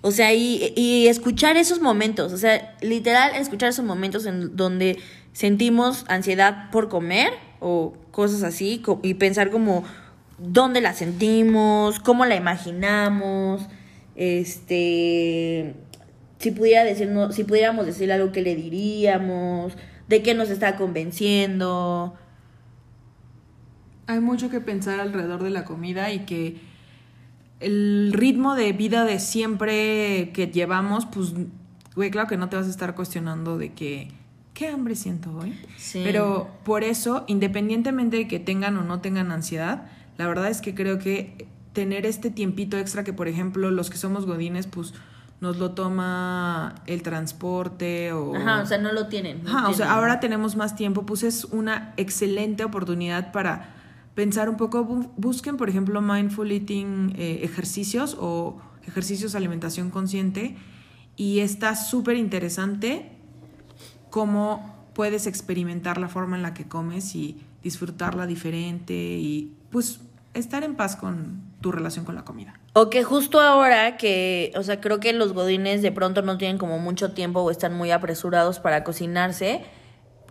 O 0.00 0.10
sea, 0.10 0.32
y, 0.34 0.72
y 0.76 1.08
escuchar 1.08 1.56
esos 1.56 1.80
momentos. 1.80 2.32
O 2.32 2.36
sea, 2.36 2.76
literal, 2.80 3.34
escuchar 3.34 3.70
esos 3.70 3.84
momentos 3.84 4.26
en 4.26 4.56
donde 4.56 4.98
sentimos 5.32 6.04
ansiedad 6.08 6.70
por 6.70 6.88
comer 6.88 7.32
o 7.60 7.94
cosas 8.10 8.42
así. 8.42 8.82
Y 9.02 9.14
pensar 9.14 9.50
como 9.50 9.84
dónde 10.38 10.80
la 10.80 10.94
sentimos, 10.94 11.98
cómo 12.00 12.24
la 12.24 12.36
imaginamos. 12.36 13.62
Este. 14.14 15.74
Si 16.38 16.52
pudiera 16.52 16.84
decirnos, 16.84 17.34
si 17.34 17.44
pudiéramos 17.44 17.86
decirle 17.86 18.14
algo 18.14 18.30
que 18.30 18.42
le 18.42 18.54
diríamos, 18.54 19.76
de 20.08 20.22
qué 20.22 20.34
nos 20.34 20.50
está 20.50 20.76
convenciendo. 20.76 22.16
Hay 24.06 24.20
mucho 24.20 24.50
que 24.50 24.60
pensar 24.60 25.00
alrededor 25.00 25.42
de 25.42 25.50
la 25.50 25.64
comida 25.64 26.12
y 26.12 26.20
que 26.20 26.60
el 27.60 28.12
ritmo 28.14 28.54
de 28.54 28.72
vida 28.72 29.04
de 29.04 29.18
siempre 29.20 30.30
que 30.32 30.46
llevamos, 30.46 31.06
pues, 31.06 31.34
güey, 31.94 32.10
claro 32.10 32.28
que 32.28 32.36
no 32.36 32.48
te 32.48 32.56
vas 32.56 32.66
a 32.66 32.70
estar 32.70 32.94
cuestionando 32.94 33.58
de 33.58 33.72
que, 33.72 34.10
¿qué 34.54 34.68
hambre 34.68 34.94
siento 34.94 35.36
hoy? 35.36 35.58
Sí. 35.76 36.00
Pero 36.04 36.48
por 36.64 36.84
eso, 36.84 37.24
independientemente 37.26 38.16
de 38.16 38.28
que 38.28 38.38
tengan 38.38 38.76
o 38.78 38.84
no 38.84 39.00
tengan 39.00 39.30
ansiedad, 39.30 39.86
la 40.16 40.26
verdad 40.26 40.48
es 40.48 40.60
que 40.60 40.74
creo 40.74 40.98
que 40.98 41.46
tener 41.72 42.06
este 42.06 42.30
tiempito 42.30 42.78
extra 42.78 43.04
que, 43.04 43.12
por 43.12 43.28
ejemplo, 43.28 43.70
los 43.70 43.90
que 43.90 43.98
somos 43.98 44.24
godines, 44.24 44.66
pues 44.66 44.94
nos 45.40 45.56
lo 45.58 45.70
toma 45.72 46.74
el 46.86 47.02
transporte 47.02 48.12
o... 48.12 48.34
Ajá, 48.34 48.62
o 48.62 48.66
sea, 48.66 48.78
no 48.78 48.92
lo 48.92 49.06
tienen. 49.06 49.44
no 49.44 49.50
Ajá, 49.56 49.68
o 49.68 49.74
sea, 49.74 49.92
ahora 49.92 50.18
tenemos 50.20 50.56
más 50.56 50.74
tiempo, 50.74 51.06
pues 51.06 51.22
es 51.22 51.44
una 51.44 51.94
excelente 51.96 52.64
oportunidad 52.64 53.30
para 53.32 53.74
pensar 54.14 54.48
un 54.48 54.56
poco. 54.56 54.84
Bu- 54.86 55.10
Busquen, 55.16 55.56
por 55.56 55.68
ejemplo, 55.68 56.00
mindful 56.02 56.50
eating 56.50 57.14
eh, 57.16 57.40
ejercicios 57.44 58.16
o 58.18 58.60
ejercicios 58.86 59.32
de 59.32 59.38
alimentación 59.38 59.90
consciente 59.90 60.56
y 61.16 61.38
está 61.40 61.76
súper 61.76 62.16
interesante 62.16 63.12
cómo 64.10 64.74
puedes 64.94 65.26
experimentar 65.26 65.98
la 65.98 66.08
forma 66.08 66.36
en 66.36 66.42
la 66.42 66.54
que 66.54 66.66
comes 66.66 67.14
y 67.14 67.40
disfrutarla 67.62 68.26
diferente 68.26 68.94
y 68.94 69.54
pues 69.70 70.00
estar 70.34 70.64
en 70.64 70.74
paz 70.76 70.96
con 70.96 71.42
tu 71.60 71.72
relación 71.72 72.04
con 72.04 72.14
la 72.14 72.24
comida. 72.24 72.54
O 72.72 72.90
que 72.90 73.02
justo 73.02 73.40
ahora 73.40 73.96
que, 73.96 74.52
o 74.56 74.62
sea, 74.62 74.80
creo 74.80 75.00
que 75.00 75.12
los 75.12 75.32
godines 75.32 75.82
de 75.82 75.90
pronto 75.92 76.22
no 76.22 76.38
tienen 76.38 76.58
como 76.58 76.78
mucho 76.78 77.12
tiempo 77.12 77.40
o 77.40 77.50
están 77.50 77.74
muy 77.74 77.90
apresurados 77.90 78.60
para 78.60 78.84
cocinarse, 78.84 79.64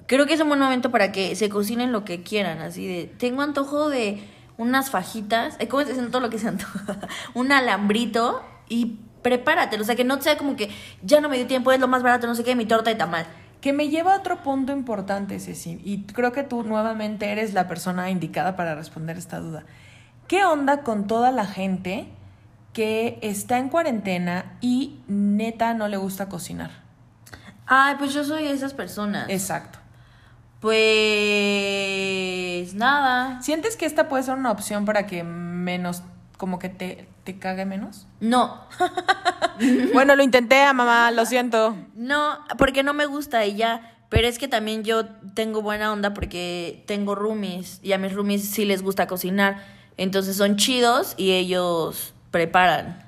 creo 0.08 0.26
que 0.26 0.34
es 0.34 0.42
un 0.42 0.48
buen 0.48 0.60
momento 0.60 0.90
para 0.90 1.12
que 1.12 1.36
se 1.36 1.50
cocinen 1.50 1.92
lo 1.92 2.06
que 2.06 2.24
quieran, 2.24 2.62
así 2.62 2.88
de, 2.88 3.06
tengo 3.18 3.42
antojo 3.42 3.90
de 3.90 4.24
unas 4.58 4.90
fajitas, 4.90 5.56
eh, 5.60 5.68
¿cómo 5.68 5.86
se 5.86 5.94
todo 5.94 6.22
lo 6.22 6.30
que 6.30 6.40
se 6.40 6.48
antoja? 6.48 7.00
un 7.34 7.52
alambrito 7.52 8.42
y 8.70 9.00
prepárate, 9.22 9.80
o 9.80 9.84
sea, 9.84 9.96
que 9.96 10.06
no 10.06 10.22
sea 10.22 10.38
como 10.38 10.56
que 10.56 10.70
ya 11.04 11.20
no 11.20 11.30
me 11.30 11.38
dio 11.38 11.48
tiempo, 11.48 11.72
es 11.72 11.80
lo 11.80 11.88
más 11.88 12.04
barato, 12.04 12.28
no 12.28 12.36
sé 12.36 12.44
qué, 12.44 12.56
mi 12.56 12.66
torta 12.66 12.90
de 12.90 12.96
tamal. 12.96 13.26
Que 13.60 13.74
me 13.74 13.90
lleva 13.90 14.13
a 14.13 14.20
otro 14.20 14.44
punto 14.44 14.72
importante, 14.72 15.40
Ceci, 15.40 15.82
y 15.84 16.04
creo 16.04 16.32
que 16.32 16.44
tú 16.44 16.63
nuevamente 16.63 17.32
eres 17.32 17.54
la 17.54 17.68
persona 17.68 18.10
indicada 18.10 18.56
para 18.56 18.76
responder 18.76 19.18
esta 19.18 19.40
duda. 19.40 19.66
¿Qué 20.28 20.44
onda 20.44 20.82
con 20.82 21.08
toda 21.08 21.32
la 21.32 21.46
gente 21.46 22.10
que 22.74 23.18
está 23.22 23.58
en 23.60 23.70
cuarentena 23.70 24.58
y 24.60 25.00
neta 25.08 25.74
no 25.74 25.88
le 25.88 25.96
gusta 25.96 26.28
cocinar? 26.28 26.72
Ay, 27.66 27.96
pues 27.98 28.13
yo 28.13 28.26
soy 28.26 28.44
de 28.44 28.52
esas 28.52 28.74
personas. 28.74 29.30
Exacto. 29.30 29.80
Pues 30.60 30.74
nada. 32.74 33.42
¿Sientes 33.42 33.78
que 33.78 33.86
esta 33.86 34.10
puede 34.10 34.24
ser 34.24 34.36
una 34.36 34.52
opción 34.52 34.84
para 34.84 35.08
que 35.08 35.24
menos, 35.24 36.04
como 36.38 36.60
que 36.60 36.68
te, 36.68 37.08
te 37.24 37.40
cague 37.40 37.66
menos? 37.66 38.06
No. 38.20 38.66
bueno, 39.94 40.18
lo 40.18 40.24
intenté, 40.24 40.66
mamá, 40.74 41.12
lo 41.12 41.26
siento. 41.26 41.78
No, 41.96 42.40
porque 42.58 42.84
no 42.84 42.94
me 42.94 43.06
gusta 43.06 43.46
y 43.46 43.56
ya. 43.56 43.94
Pero 44.10 44.28
es 44.28 44.40
que 44.40 44.48
también 44.48 44.84
yo 44.84 45.06
tengo 45.36 45.62
buena 45.62 45.92
onda 45.92 46.13
porque 46.13 46.84
tengo 46.86 47.16
roomies 47.16 47.80
y 47.82 47.94
a 47.94 47.98
mis 47.98 48.13
roomies 48.13 48.50
sí 48.50 48.66
les 48.66 48.82
gusta 48.82 49.08
cocinar. 49.08 49.77
Entonces 49.98 50.38
son 50.38 50.56
chidos 50.56 51.16
y 51.18 51.32
ellos 51.32 52.14
preparan. 52.32 53.04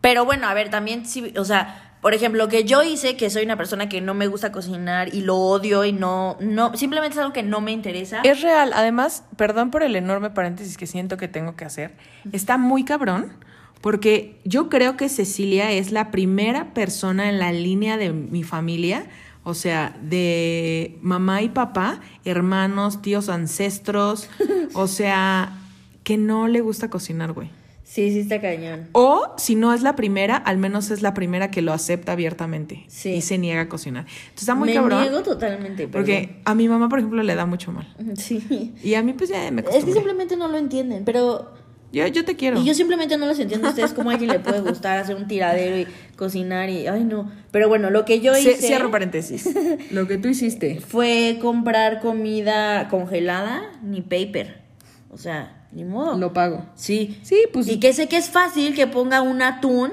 Pero 0.00 0.24
bueno, 0.24 0.46
a 0.46 0.54
ver, 0.54 0.68
también 0.68 1.06
sí, 1.06 1.32
o 1.36 1.44
sea, 1.44 1.92
por 2.02 2.14
ejemplo, 2.14 2.48
que 2.48 2.64
yo 2.64 2.82
hice 2.82 3.16
que 3.16 3.30
soy 3.30 3.44
una 3.44 3.56
persona 3.56 3.88
que 3.88 4.00
no 4.00 4.12
me 4.12 4.26
gusta 4.26 4.50
cocinar 4.50 5.14
y 5.14 5.20
lo 5.20 5.36
odio 5.36 5.84
y 5.84 5.92
no, 5.92 6.36
no, 6.40 6.76
simplemente 6.76 7.14
es 7.14 7.18
algo 7.20 7.32
que 7.32 7.44
no 7.44 7.60
me 7.60 7.70
interesa. 7.70 8.20
Es 8.24 8.42
real, 8.42 8.72
además, 8.74 9.24
perdón 9.36 9.70
por 9.70 9.84
el 9.84 9.94
enorme 9.94 10.30
paréntesis 10.30 10.76
que 10.76 10.88
siento 10.88 11.16
que 11.16 11.28
tengo 11.28 11.54
que 11.54 11.64
hacer, 11.64 11.94
está 12.32 12.58
muy 12.58 12.84
cabrón. 12.84 13.32
Porque 13.80 14.40
yo 14.44 14.68
creo 14.68 14.96
que 14.96 15.08
Cecilia 15.08 15.72
es 15.72 15.90
la 15.90 16.12
primera 16.12 16.72
persona 16.72 17.28
en 17.28 17.40
la 17.40 17.50
línea 17.50 17.96
de 17.96 18.12
mi 18.12 18.44
familia, 18.44 19.06
o 19.42 19.54
sea, 19.54 19.96
de 20.00 20.98
mamá 21.02 21.42
y 21.42 21.48
papá, 21.48 21.98
hermanos, 22.24 23.02
tíos, 23.02 23.28
ancestros, 23.28 24.30
o 24.74 24.86
sea, 24.86 25.58
que 26.02 26.16
no 26.16 26.48
le 26.48 26.60
gusta 26.60 26.90
cocinar, 26.90 27.32
güey. 27.32 27.50
Sí, 27.92 28.10
sí 28.10 28.20
está 28.20 28.40
cañón. 28.40 28.88
O 28.92 29.34
si 29.36 29.54
no 29.54 29.74
es 29.74 29.82
la 29.82 29.94
primera, 29.96 30.36
al 30.36 30.56
menos 30.56 30.90
es 30.90 31.02
la 31.02 31.12
primera 31.12 31.50
que 31.50 31.60
lo 31.60 31.74
acepta 31.74 32.12
abiertamente 32.12 32.84
sí. 32.88 33.10
y 33.10 33.20
se 33.20 33.36
niega 33.36 33.60
a 33.60 33.68
cocinar. 33.68 34.06
Entonces 34.06 34.42
está 34.42 34.54
muy 34.54 34.70
me 34.70 34.74
cabrón. 34.76 35.00
Me 35.00 35.10
niego 35.10 35.22
totalmente. 35.22 35.88
Porque 35.88 36.40
a 36.46 36.54
mi 36.54 36.68
mamá, 36.68 36.88
por 36.88 37.00
ejemplo, 37.00 37.22
le 37.22 37.34
da 37.34 37.44
mucho 37.44 37.70
mal. 37.70 37.94
Sí. 38.16 38.72
Y 38.82 38.94
a 38.94 39.02
mí 39.02 39.12
pues 39.12 39.28
ya 39.28 39.50
me 39.50 39.60
acostumbré. 39.60 39.78
Es 39.78 39.84
que 39.84 39.92
simplemente 39.92 40.36
no 40.38 40.48
lo 40.48 40.56
entienden, 40.56 41.04
pero... 41.04 41.52
Yo, 41.92 42.06
yo 42.06 42.24
te 42.24 42.34
quiero. 42.34 42.58
Y 42.58 42.64
yo 42.64 42.72
simplemente 42.72 43.18
no 43.18 43.26
los 43.26 43.38
entiendo 43.38 43.68
ustedes 43.68 43.92
cómo 43.92 44.08
a 44.08 44.14
alguien 44.14 44.30
le 44.30 44.38
puede 44.38 44.60
gustar 44.60 44.96
hacer 44.96 45.14
un 45.14 45.28
tiradero 45.28 45.76
y 45.76 45.86
cocinar 46.16 46.70
y... 46.70 46.86
Ay, 46.86 47.04
no. 47.04 47.30
Pero 47.50 47.68
bueno, 47.68 47.90
lo 47.90 48.06
que 48.06 48.22
yo 48.22 48.34
hice... 48.34 48.54
Cierro 48.54 48.90
paréntesis. 48.90 49.50
lo 49.90 50.08
que 50.08 50.16
tú 50.16 50.28
hiciste. 50.28 50.80
Fue 50.80 51.38
comprar 51.42 52.00
comida 52.00 52.88
congelada 52.88 53.70
ni 53.82 54.00
paper. 54.00 54.62
O 55.10 55.18
sea, 55.18 55.61
ni 55.72 55.84
modo. 55.84 56.18
Lo 56.18 56.32
pago. 56.32 56.66
Sí. 56.74 57.18
Sí, 57.22 57.44
pues. 57.52 57.68
Y 57.68 57.80
que 57.80 57.92
sé 57.92 58.08
que 58.08 58.16
es 58.16 58.30
fácil 58.30 58.74
que 58.74 58.86
ponga 58.86 59.22
un 59.22 59.42
atún 59.42 59.92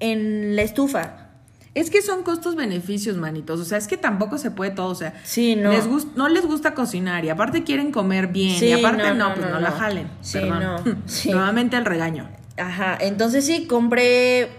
en 0.00 0.56
la 0.56 0.62
estufa. 0.62 1.24
Es 1.74 1.90
que 1.90 2.02
son 2.02 2.22
costos-beneficios, 2.22 3.16
manitos. 3.16 3.58
O 3.58 3.64
sea, 3.64 3.78
es 3.78 3.88
que 3.88 3.96
tampoco 3.96 4.38
se 4.38 4.52
puede 4.52 4.70
todo. 4.70 4.88
O 4.88 4.94
sea, 4.94 5.14
sí, 5.24 5.56
no. 5.56 5.72
Les 5.72 5.86
no 6.14 6.28
les 6.28 6.46
gusta 6.46 6.74
cocinar 6.74 7.24
y 7.24 7.30
aparte 7.30 7.64
quieren 7.64 7.90
comer 7.90 8.28
bien. 8.28 8.58
Sí, 8.58 8.66
y 8.66 8.72
aparte 8.72 9.02
no, 9.02 9.14
no, 9.14 9.28
no 9.30 9.34
pues 9.34 9.50
no, 9.50 9.60
la 9.60 9.72
jalen. 9.72 10.08
Sí, 10.20 10.38
Perdón. 10.38 11.02
Sí. 11.06 11.30
Nuevamente 11.30 11.76
el 11.76 11.84
regaño. 11.84 12.28
Ajá. 12.56 12.96
Entonces 13.00 13.44
sí, 13.44 13.66
compré 13.66 14.50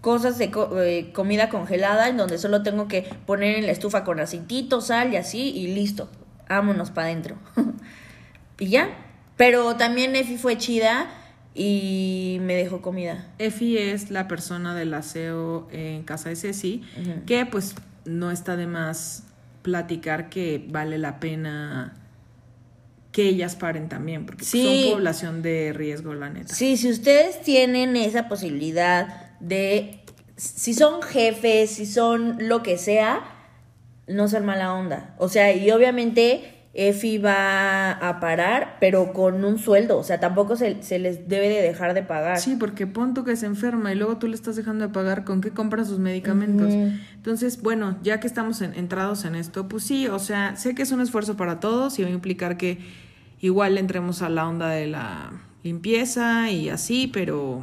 cosas 0.00 0.38
de 0.38 0.50
co 0.50 0.80
eh, 0.80 1.12
comida 1.12 1.50
congelada 1.50 2.08
en 2.08 2.16
donde 2.16 2.38
solo 2.38 2.62
tengo 2.62 2.88
que 2.88 3.02
poner 3.26 3.56
en 3.56 3.66
la 3.66 3.72
estufa 3.72 4.02
con 4.02 4.18
aceitito, 4.18 4.80
sal 4.80 5.12
y 5.12 5.16
así 5.16 5.50
y 5.50 5.74
listo. 5.74 6.08
Vámonos 6.48 6.90
para 6.90 7.08
adentro. 7.08 7.36
y 8.58 8.68
ya. 8.68 8.88
Pero 9.42 9.74
también 9.74 10.14
Efi 10.14 10.36
fue 10.36 10.56
chida 10.56 11.10
y 11.52 12.38
me 12.42 12.54
dejó 12.54 12.80
comida. 12.80 13.26
Efi 13.40 13.76
es 13.76 14.12
la 14.12 14.28
persona 14.28 14.72
del 14.72 14.94
aseo 14.94 15.66
en 15.72 16.04
casa 16.04 16.28
de 16.28 16.36
Ceci, 16.36 16.84
uh 16.96 17.00
-huh. 17.00 17.24
que 17.24 17.44
pues 17.44 17.74
no 18.04 18.30
está 18.30 18.54
de 18.54 18.68
más 18.68 19.24
platicar 19.62 20.28
que 20.28 20.64
vale 20.68 20.96
la 20.96 21.18
pena 21.18 21.96
que 23.10 23.24
ellas 23.24 23.56
paren 23.56 23.88
también, 23.88 24.26
porque 24.26 24.44
sí. 24.44 24.84
son 24.84 24.92
población 24.92 25.42
de 25.42 25.72
riesgo, 25.72 26.14
la 26.14 26.30
neta. 26.30 26.54
Sí, 26.54 26.76
si 26.76 26.88
ustedes 26.88 27.42
tienen 27.42 27.96
esa 27.96 28.28
posibilidad 28.28 29.36
de, 29.40 30.04
si 30.36 30.72
son 30.72 31.02
jefes, 31.02 31.72
si 31.72 31.86
son 31.86 32.36
lo 32.38 32.62
que 32.62 32.78
sea, 32.78 33.24
no 34.06 34.28
ser 34.28 34.44
mala 34.44 34.72
onda. 34.72 35.16
O 35.18 35.28
sea, 35.28 35.52
y 35.52 35.68
obviamente 35.72 36.61
Efi 36.74 37.18
va 37.18 37.92
a 37.92 38.18
parar, 38.18 38.78
pero 38.80 39.12
con 39.12 39.44
un 39.44 39.58
sueldo. 39.58 39.98
O 39.98 40.02
sea, 40.02 40.20
tampoco 40.20 40.56
se, 40.56 40.82
se, 40.82 40.98
les 40.98 41.28
debe 41.28 41.50
de 41.50 41.60
dejar 41.60 41.92
de 41.92 42.02
pagar. 42.02 42.38
Sí, 42.38 42.56
porque 42.58 42.86
punto 42.86 43.24
que 43.24 43.36
se 43.36 43.44
enferma 43.44 43.92
y 43.92 43.94
luego 43.94 44.16
tú 44.16 44.26
le 44.26 44.34
estás 44.34 44.56
dejando 44.56 44.86
de 44.86 44.92
pagar 44.92 45.24
con 45.24 45.42
qué 45.42 45.50
compra 45.50 45.84
sus 45.84 45.98
medicamentos. 45.98 46.72
Uh 46.72 46.76
-huh. 46.76 47.00
Entonces, 47.14 47.60
bueno, 47.60 47.98
ya 48.02 48.20
que 48.20 48.26
estamos 48.26 48.62
en, 48.62 48.72
entrados 48.74 49.26
en 49.26 49.34
esto, 49.34 49.68
pues 49.68 49.84
sí, 49.84 50.06
o 50.06 50.18
sea, 50.18 50.56
sé 50.56 50.74
que 50.74 50.82
es 50.82 50.92
un 50.92 51.02
esfuerzo 51.02 51.36
para 51.36 51.60
todos 51.60 51.98
y 51.98 52.04
va 52.04 52.08
a 52.08 52.12
implicar 52.12 52.56
que 52.56 52.78
igual 53.40 53.76
entremos 53.76 54.22
a 54.22 54.30
la 54.30 54.48
onda 54.48 54.70
de 54.70 54.86
la 54.86 55.30
limpieza 55.62 56.50
y 56.50 56.70
así, 56.70 57.06
pero 57.12 57.60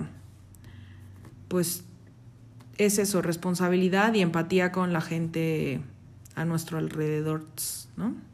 pues 1.48 1.84
es 2.78 3.00
eso, 3.00 3.24
responsabilidad 3.24 4.14
y 4.14 4.22
empatía 4.22 4.72
con 4.72 4.94
la 4.94 5.02
gente 5.02 5.82
a 6.36 6.46
nuestro 6.46 6.78
alrededor, 6.78 7.44
¿no? 7.98 8.29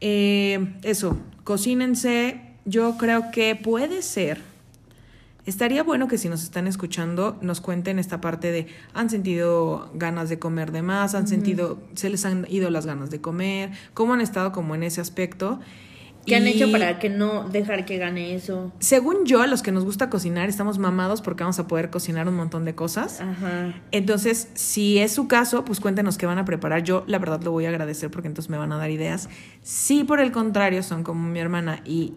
Eh, 0.00 0.74
eso, 0.82 1.16
cocínense. 1.44 2.40
Yo 2.64 2.96
creo 2.98 3.30
que 3.30 3.56
puede 3.56 4.02
ser. 4.02 4.42
Estaría 5.46 5.82
bueno 5.82 6.06
que 6.06 6.18
si 6.18 6.28
nos 6.28 6.42
están 6.42 6.66
escuchando 6.66 7.38
nos 7.40 7.60
cuenten 7.60 7.98
esta 7.98 8.20
parte 8.20 8.52
de 8.52 8.66
han 8.92 9.08
sentido 9.08 9.90
ganas 9.94 10.28
de 10.28 10.38
comer 10.38 10.70
de 10.70 10.82
más, 10.82 11.14
han 11.14 11.22
uh 11.22 11.26
-huh. 11.26 11.28
sentido, 11.28 11.78
se 11.94 12.10
les 12.10 12.24
han 12.24 12.46
ido 12.50 12.70
las 12.70 12.86
ganas 12.86 13.10
de 13.10 13.20
comer, 13.20 13.70
cómo 13.94 14.12
han 14.14 14.20
estado 14.20 14.52
como 14.52 14.74
en 14.74 14.82
ese 14.82 15.00
aspecto. 15.00 15.58
¿Qué 16.26 16.36
han 16.36 16.46
hecho 16.46 16.70
para 16.70 16.98
que 16.98 17.08
no 17.08 17.48
dejar 17.48 17.84
que 17.84 17.98
gane 17.98 18.34
eso? 18.34 18.72
Según 18.78 19.24
yo, 19.24 19.42
a 19.42 19.46
los 19.46 19.62
que 19.62 19.72
nos 19.72 19.84
gusta 19.84 20.10
cocinar, 20.10 20.48
estamos 20.48 20.78
mamados 20.78 21.22
porque 21.22 21.42
vamos 21.42 21.58
a 21.58 21.66
poder 21.66 21.90
cocinar 21.90 22.28
un 22.28 22.36
montón 22.36 22.64
de 22.64 22.74
cosas. 22.74 23.20
Ajá. 23.20 23.74
Entonces, 23.90 24.48
si 24.54 24.98
es 24.98 25.12
su 25.12 25.28
caso, 25.28 25.64
pues 25.64 25.80
cuéntenos 25.80 26.18
qué 26.18 26.26
van 26.26 26.38
a 26.38 26.44
preparar. 26.44 26.82
Yo, 26.82 27.04
la 27.06 27.18
verdad, 27.18 27.42
lo 27.42 27.52
voy 27.52 27.66
a 27.66 27.70
agradecer 27.70 28.10
porque 28.10 28.28
entonces 28.28 28.50
me 28.50 28.58
van 28.58 28.72
a 28.72 28.76
dar 28.76 28.90
ideas. 28.90 29.28
Si 29.62 30.04
por 30.04 30.20
el 30.20 30.30
contrario 30.32 30.82
son 30.82 31.04
como 31.04 31.28
mi 31.28 31.38
hermana 31.38 31.80
y 31.84 32.14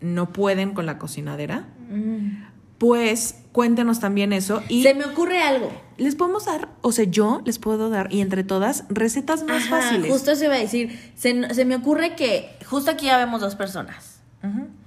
no 0.00 0.32
pueden 0.32 0.74
con 0.74 0.86
la 0.86 0.98
cocinadera, 0.98 1.68
Mm. 1.92 2.51
Pues 2.82 3.36
cuéntenos 3.52 4.00
también 4.00 4.32
eso. 4.32 4.60
Y 4.68 4.82
Se 4.82 4.92
me 4.92 5.04
ocurre 5.04 5.40
algo. 5.40 5.70
les 5.98 6.16
podemos 6.16 6.46
dar, 6.46 6.68
o 6.80 6.90
sea, 6.90 7.04
yo 7.04 7.40
les 7.44 7.60
puedo 7.60 7.90
dar, 7.90 8.12
y 8.12 8.20
entre 8.22 8.42
todas, 8.42 8.82
recetas 8.88 9.44
más 9.44 9.62
Ajá, 9.68 9.82
fáciles. 9.82 10.10
Justo 10.10 10.34
se 10.34 10.46
iba 10.46 10.54
a 10.54 10.58
decir. 10.58 11.12
Se, 11.14 11.54
se 11.54 11.64
me 11.64 11.76
ocurre 11.76 12.16
que 12.16 12.56
justo 12.66 12.90
aquí 12.90 13.06
ya 13.06 13.18
vemos 13.18 13.40
dos 13.40 13.54
personas. 13.54 14.18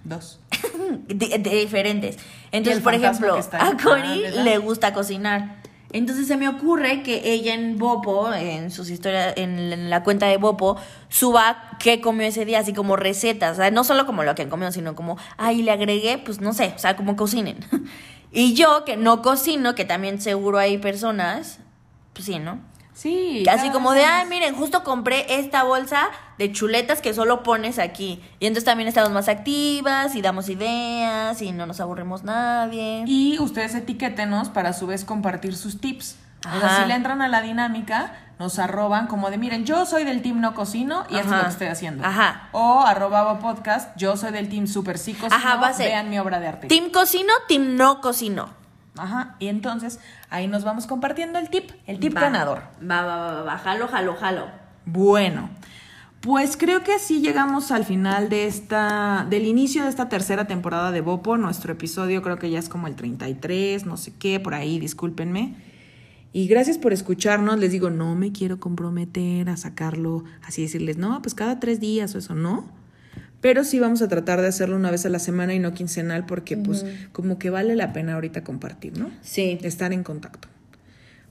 Dos. 0.04 0.42
de, 1.08 1.38
de 1.40 1.50
diferentes. 1.56 2.18
Entonces, 2.52 2.84
por 2.84 2.94
ejemplo, 2.94 3.40
a. 3.54 3.78
Cori 3.82 4.26
Ah, 4.26 4.44
le 4.44 4.58
gusta 4.58 4.94
cocinar. 4.94 5.64
Entonces 5.92 6.28
se 6.28 6.36
me 6.38 6.50
ocurre 6.50 7.04
que 7.04 7.22
ella 7.32 7.54
en 7.54 7.78
Bopo, 7.78 8.34
en 8.34 8.72
sus 8.72 8.90
historias, 8.90 9.34
en 9.38 9.90
la 9.90 10.04
cuenta 10.04 10.28
de 10.28 10.38
Bopo, 10.38 10.78
suba 11.10 11.78
qué 11.80 12.02
comió 12.02 12.28
ese 12.28 12.46
día, 12.46 12.60
así 12.60 12.74
como 12.74 12.96
recetas. 12.96 13.54
O 13.54 13.56
sea, 13.62 13.72
no 13.72 13.84
solo 13.84 14.06
como 14.06 14.24
lo 14.24 14.36
que 14.36 14.42
han 14.42 14.50
comido, 14.50 14.72
sino 14.72 14.96
como, 14.96 15.18
ay, 15.38 15.62
le 15.62 15.72
agregué, 15.72 16.18
pues 16.18 16.42
no 16.42 16.54
sé, 16.54 16.74
o 16.76 16.80
sea, 16.80 16.96
como 16.96 17.16
cocinen. 17.16 17.58
y 18.32 18.54
yo, 18.56 18.84
que 18.86 18.98
no 18.98 19.22
cocino, 19.22 19.76
que 19.76 19.86
también 19.86 20.20
seguro 20.20 20.58
hay 20.58 20.78
personas, 20.78 21.60
pues 22.14 22.26
sí, 22.26 22.40
¿no? 22.40 22.60
Sí. 22.96 23.44
Así 23.52 23.70
como 23.72 23.92
de, 23.92 24.06
ay, 24.06 24.26
miren, 24.30 24.56
justo 24.56 24.84
compré 24.84 25.38
esta 25.38 25.64
bolsa 25.64 26.08
de 26.38 26.52
chuletas 26.54 27.02
que 27.02 27.14
solo 27.14 27.44
pones 27.44 27.78
aquí. 27.78 28.24
Y 28.40 28.48
entonces 28.48 28.64
también 28.64 28.88
estamos 28.88 29.12
más 29.12 29.28
activas 29.28 30.16
y 30.16 30.22
damos 30.22 30.48
ideas 30.48 31.42
y 31.42 31.52
no 31.52 31.66
nos 31.66 31.82
aburrimos 31.82 32.24
nadie. 32.24 33.04
Y 33.06 33.38
ustedes 33.40 33.76
etiquétenos 33.76 34.48
para 34.50 34.70
a 34.70 34.74
su 34.74 34.88
vez 34.88 35.04
compartir 35.04 35.56
sus 35.58 35.82
tips. 35.82 36.16
O 36.48 36.60
sea, 36.60 36.68
Ajá. 36.68 36.82
si 36.84 36.88
le 36.88 36.94
entran 36.96 37.22
a 37.22 37.28
la 37.28 37.42
dinámica, 37.42 38.14
nos 38.40 38.60
arroban 38.60 39.08
como 39.08 39.30
de, 39.30 39.38
miren, 39.38 39.66
yo 39.66 39.86
soy 39.86 40.06
del 40.06 40.22
team 40.22 40.40
no 40.40 40.54
cocino 40.54 41.04
y 41.10 41.16
esto 41.16 41.26
es 41.26 41.26
lo 41.32 41.36
Ajá. 41.36 41.44
que 41.46 41.52
estoy 41.52 41.68
haciendo. 41.68 42.06
Ajá. 42.06 42.50
O 42.54 42.82
arroba 42.82 43.40
podcast, 43.40 43.90
yo 43.98 44.16
soy 44.16 44.32
del 44.32 44.48
team 44.48 44.68
super 44.68 44.98
sí 44.98 45.14
cocino, 45.16 45.36
Ajá, 45.36 45.58
va 45.58 45.68
a 45.70 45.74
ser. 45.74 45.88
vean 45.88 46.10
mi 46.10 46.18
obra 46.18 46.40
de 46.40 46.48
arte. 46.48 46.68
Team 46.68 46.92
cocino, 46.92 47.34
team 47.48 47.76
no 47.76 48.00
cocino. 48.00 48.50
Ajá, 48.98 49.36
y 49.40 49.48
entonces 49.48 50.00
ahí 50.30 50.48
nos 50.48 50.64
vamos 50.64 50.88
compartiendo 50.88 51.40
el 51.40 51.50
tip, 51.50 51.72
el 51.86 52.00
tip 52.00 52.16
Va. 52.16 52.22
ganador. 52.22 52.64
Va, 52.82 53.04
va, 53.04 53.18
va, 53.18 53.34
va, 53.34 53.42
va, 53.44 53.58
jalo, 53.58 53.88
jalo, 53.88 54.16
jalo. 54.16 54.46
Bueno, 54.86 55.50
pues 56.22 56.58
creo 56.58 56.84
que 56.84 56.94
así 56.94 57.22
llegamos 57.22 57.72
al 57.72 57.86
final 57.86 58.30
de 58.30 58.48
esta, 58.48 59.28
del 59.30 59.46
inicio 59.46 59.84
de 59.84 59.90
esta 59.90 60.10
tercera 60.10 60.48
temporada 60.48 60.92
de 60.92 61.02
Bopo. 61.02 61.38
Nuestro 61.38 61.74
episodio 61.74 62.22
creo 62.22 62.40
que 62.40 62.50
ya 62.50 62.60
es 62.60 62.70
como 62.70 62.88
el 62.88 62.96
33, 62.96 63.86
no 63.86 63.98
sé 63.98 64.14
qué, 64.18 64.40
por 64.40 64.54
ahí, 64.54 64.80
discúlpenme. 64.80 65.56
Y 66.34 66.48
gracias 66.48 66.78
por 66.78 66.94
escucharnos. 66.94 67.60
Les 67.60 67.72
digo, 67.72 67.90
no 67.90 68.16
me 68.16 68.32
quiero 68.32 68.60
comprometer 68.60 69.50
a 69.50 69.56
sacarlo, 69.58 70.24
así 70.44 70.64
decirles, 70.64 70.98
no, 70.98 71.22
pues 71.22 71.36
cada 71.36 71.60
tres 71.60 71.80
días 71.80 72.16
o 72.16 72.18
eso, 72.18 72.34
no. 72.36 72.66
Pero 73.46 73.64
sí 73.64 73.78
vamos 73.78 74.02
a 74.02 74.08
tratar 74.08 74.42
de 74.42 74.48
hacerlo 74.48 74.76
una 74.76 74.90
vez 74.90 75.06
a 75.06 75.10
la 75.10 75.20
semana 75.20 75.54
y 75.54 75.60
no 75.60 75.72
quincenal 75.76 76.26
porque 76.26 76.58
pues 76.58 76.84
como 77.12 77.38
que 77.38 77.52
vale 77.52 77.76
la 77.76 77.94
pena 77.94 78.16
ahorita 78.16 78.44
compartir, 78.44 78.98
¿no? 78.98 79.12
Sí. 79.22 79.60
Estar 79.62 79.94
en 79.94 80.02
contacto. 80.02 80.48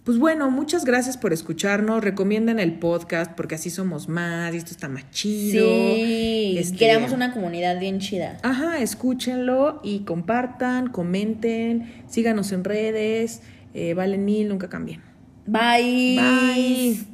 Pues 0.04 0.18
bueno, 0.18 0.48
muchas 0.48 0.84
gracias 0.84 1.16
por 1.16 1.32
escucharnos. 1.32 2.04
Recomienden 2.04 2.60
el 2.60 2.74
podcast 2.74 3.32
porque 3.32 3.56
así 3.56 3.68
somos 3.68 4.08
más 4.08 4.54
y 4.54 4.58
esto 4.58 4.70
está 4.70 4.88
más 4.88 5.10
chido. 5.10 5.66
Sí, 5.66 6.54
Este, 6.56 6.76
creamos 6.76 7.10
una 7.10 7.34
comunidad 7.34 7.80
bien 7.80 7.98
chida. 7.98 8.38
Ajá, 8.44 8.78
escúchenlo 8.78 9.80
y 9.82 10.04
compartan, 10.04 10.90
comenten, 10.90 12.04
síganos 12.06 12.52
en 12.52 12.62
redes. 12.62 13.42
Eh, 13.74 13.94
valen 13.94 14.24
mil, 14.24 14.48
nunca 14.48 14.68
cambien. 14.68 15.00
Bye. 15.46 16.16
Bye. 16.16 17.13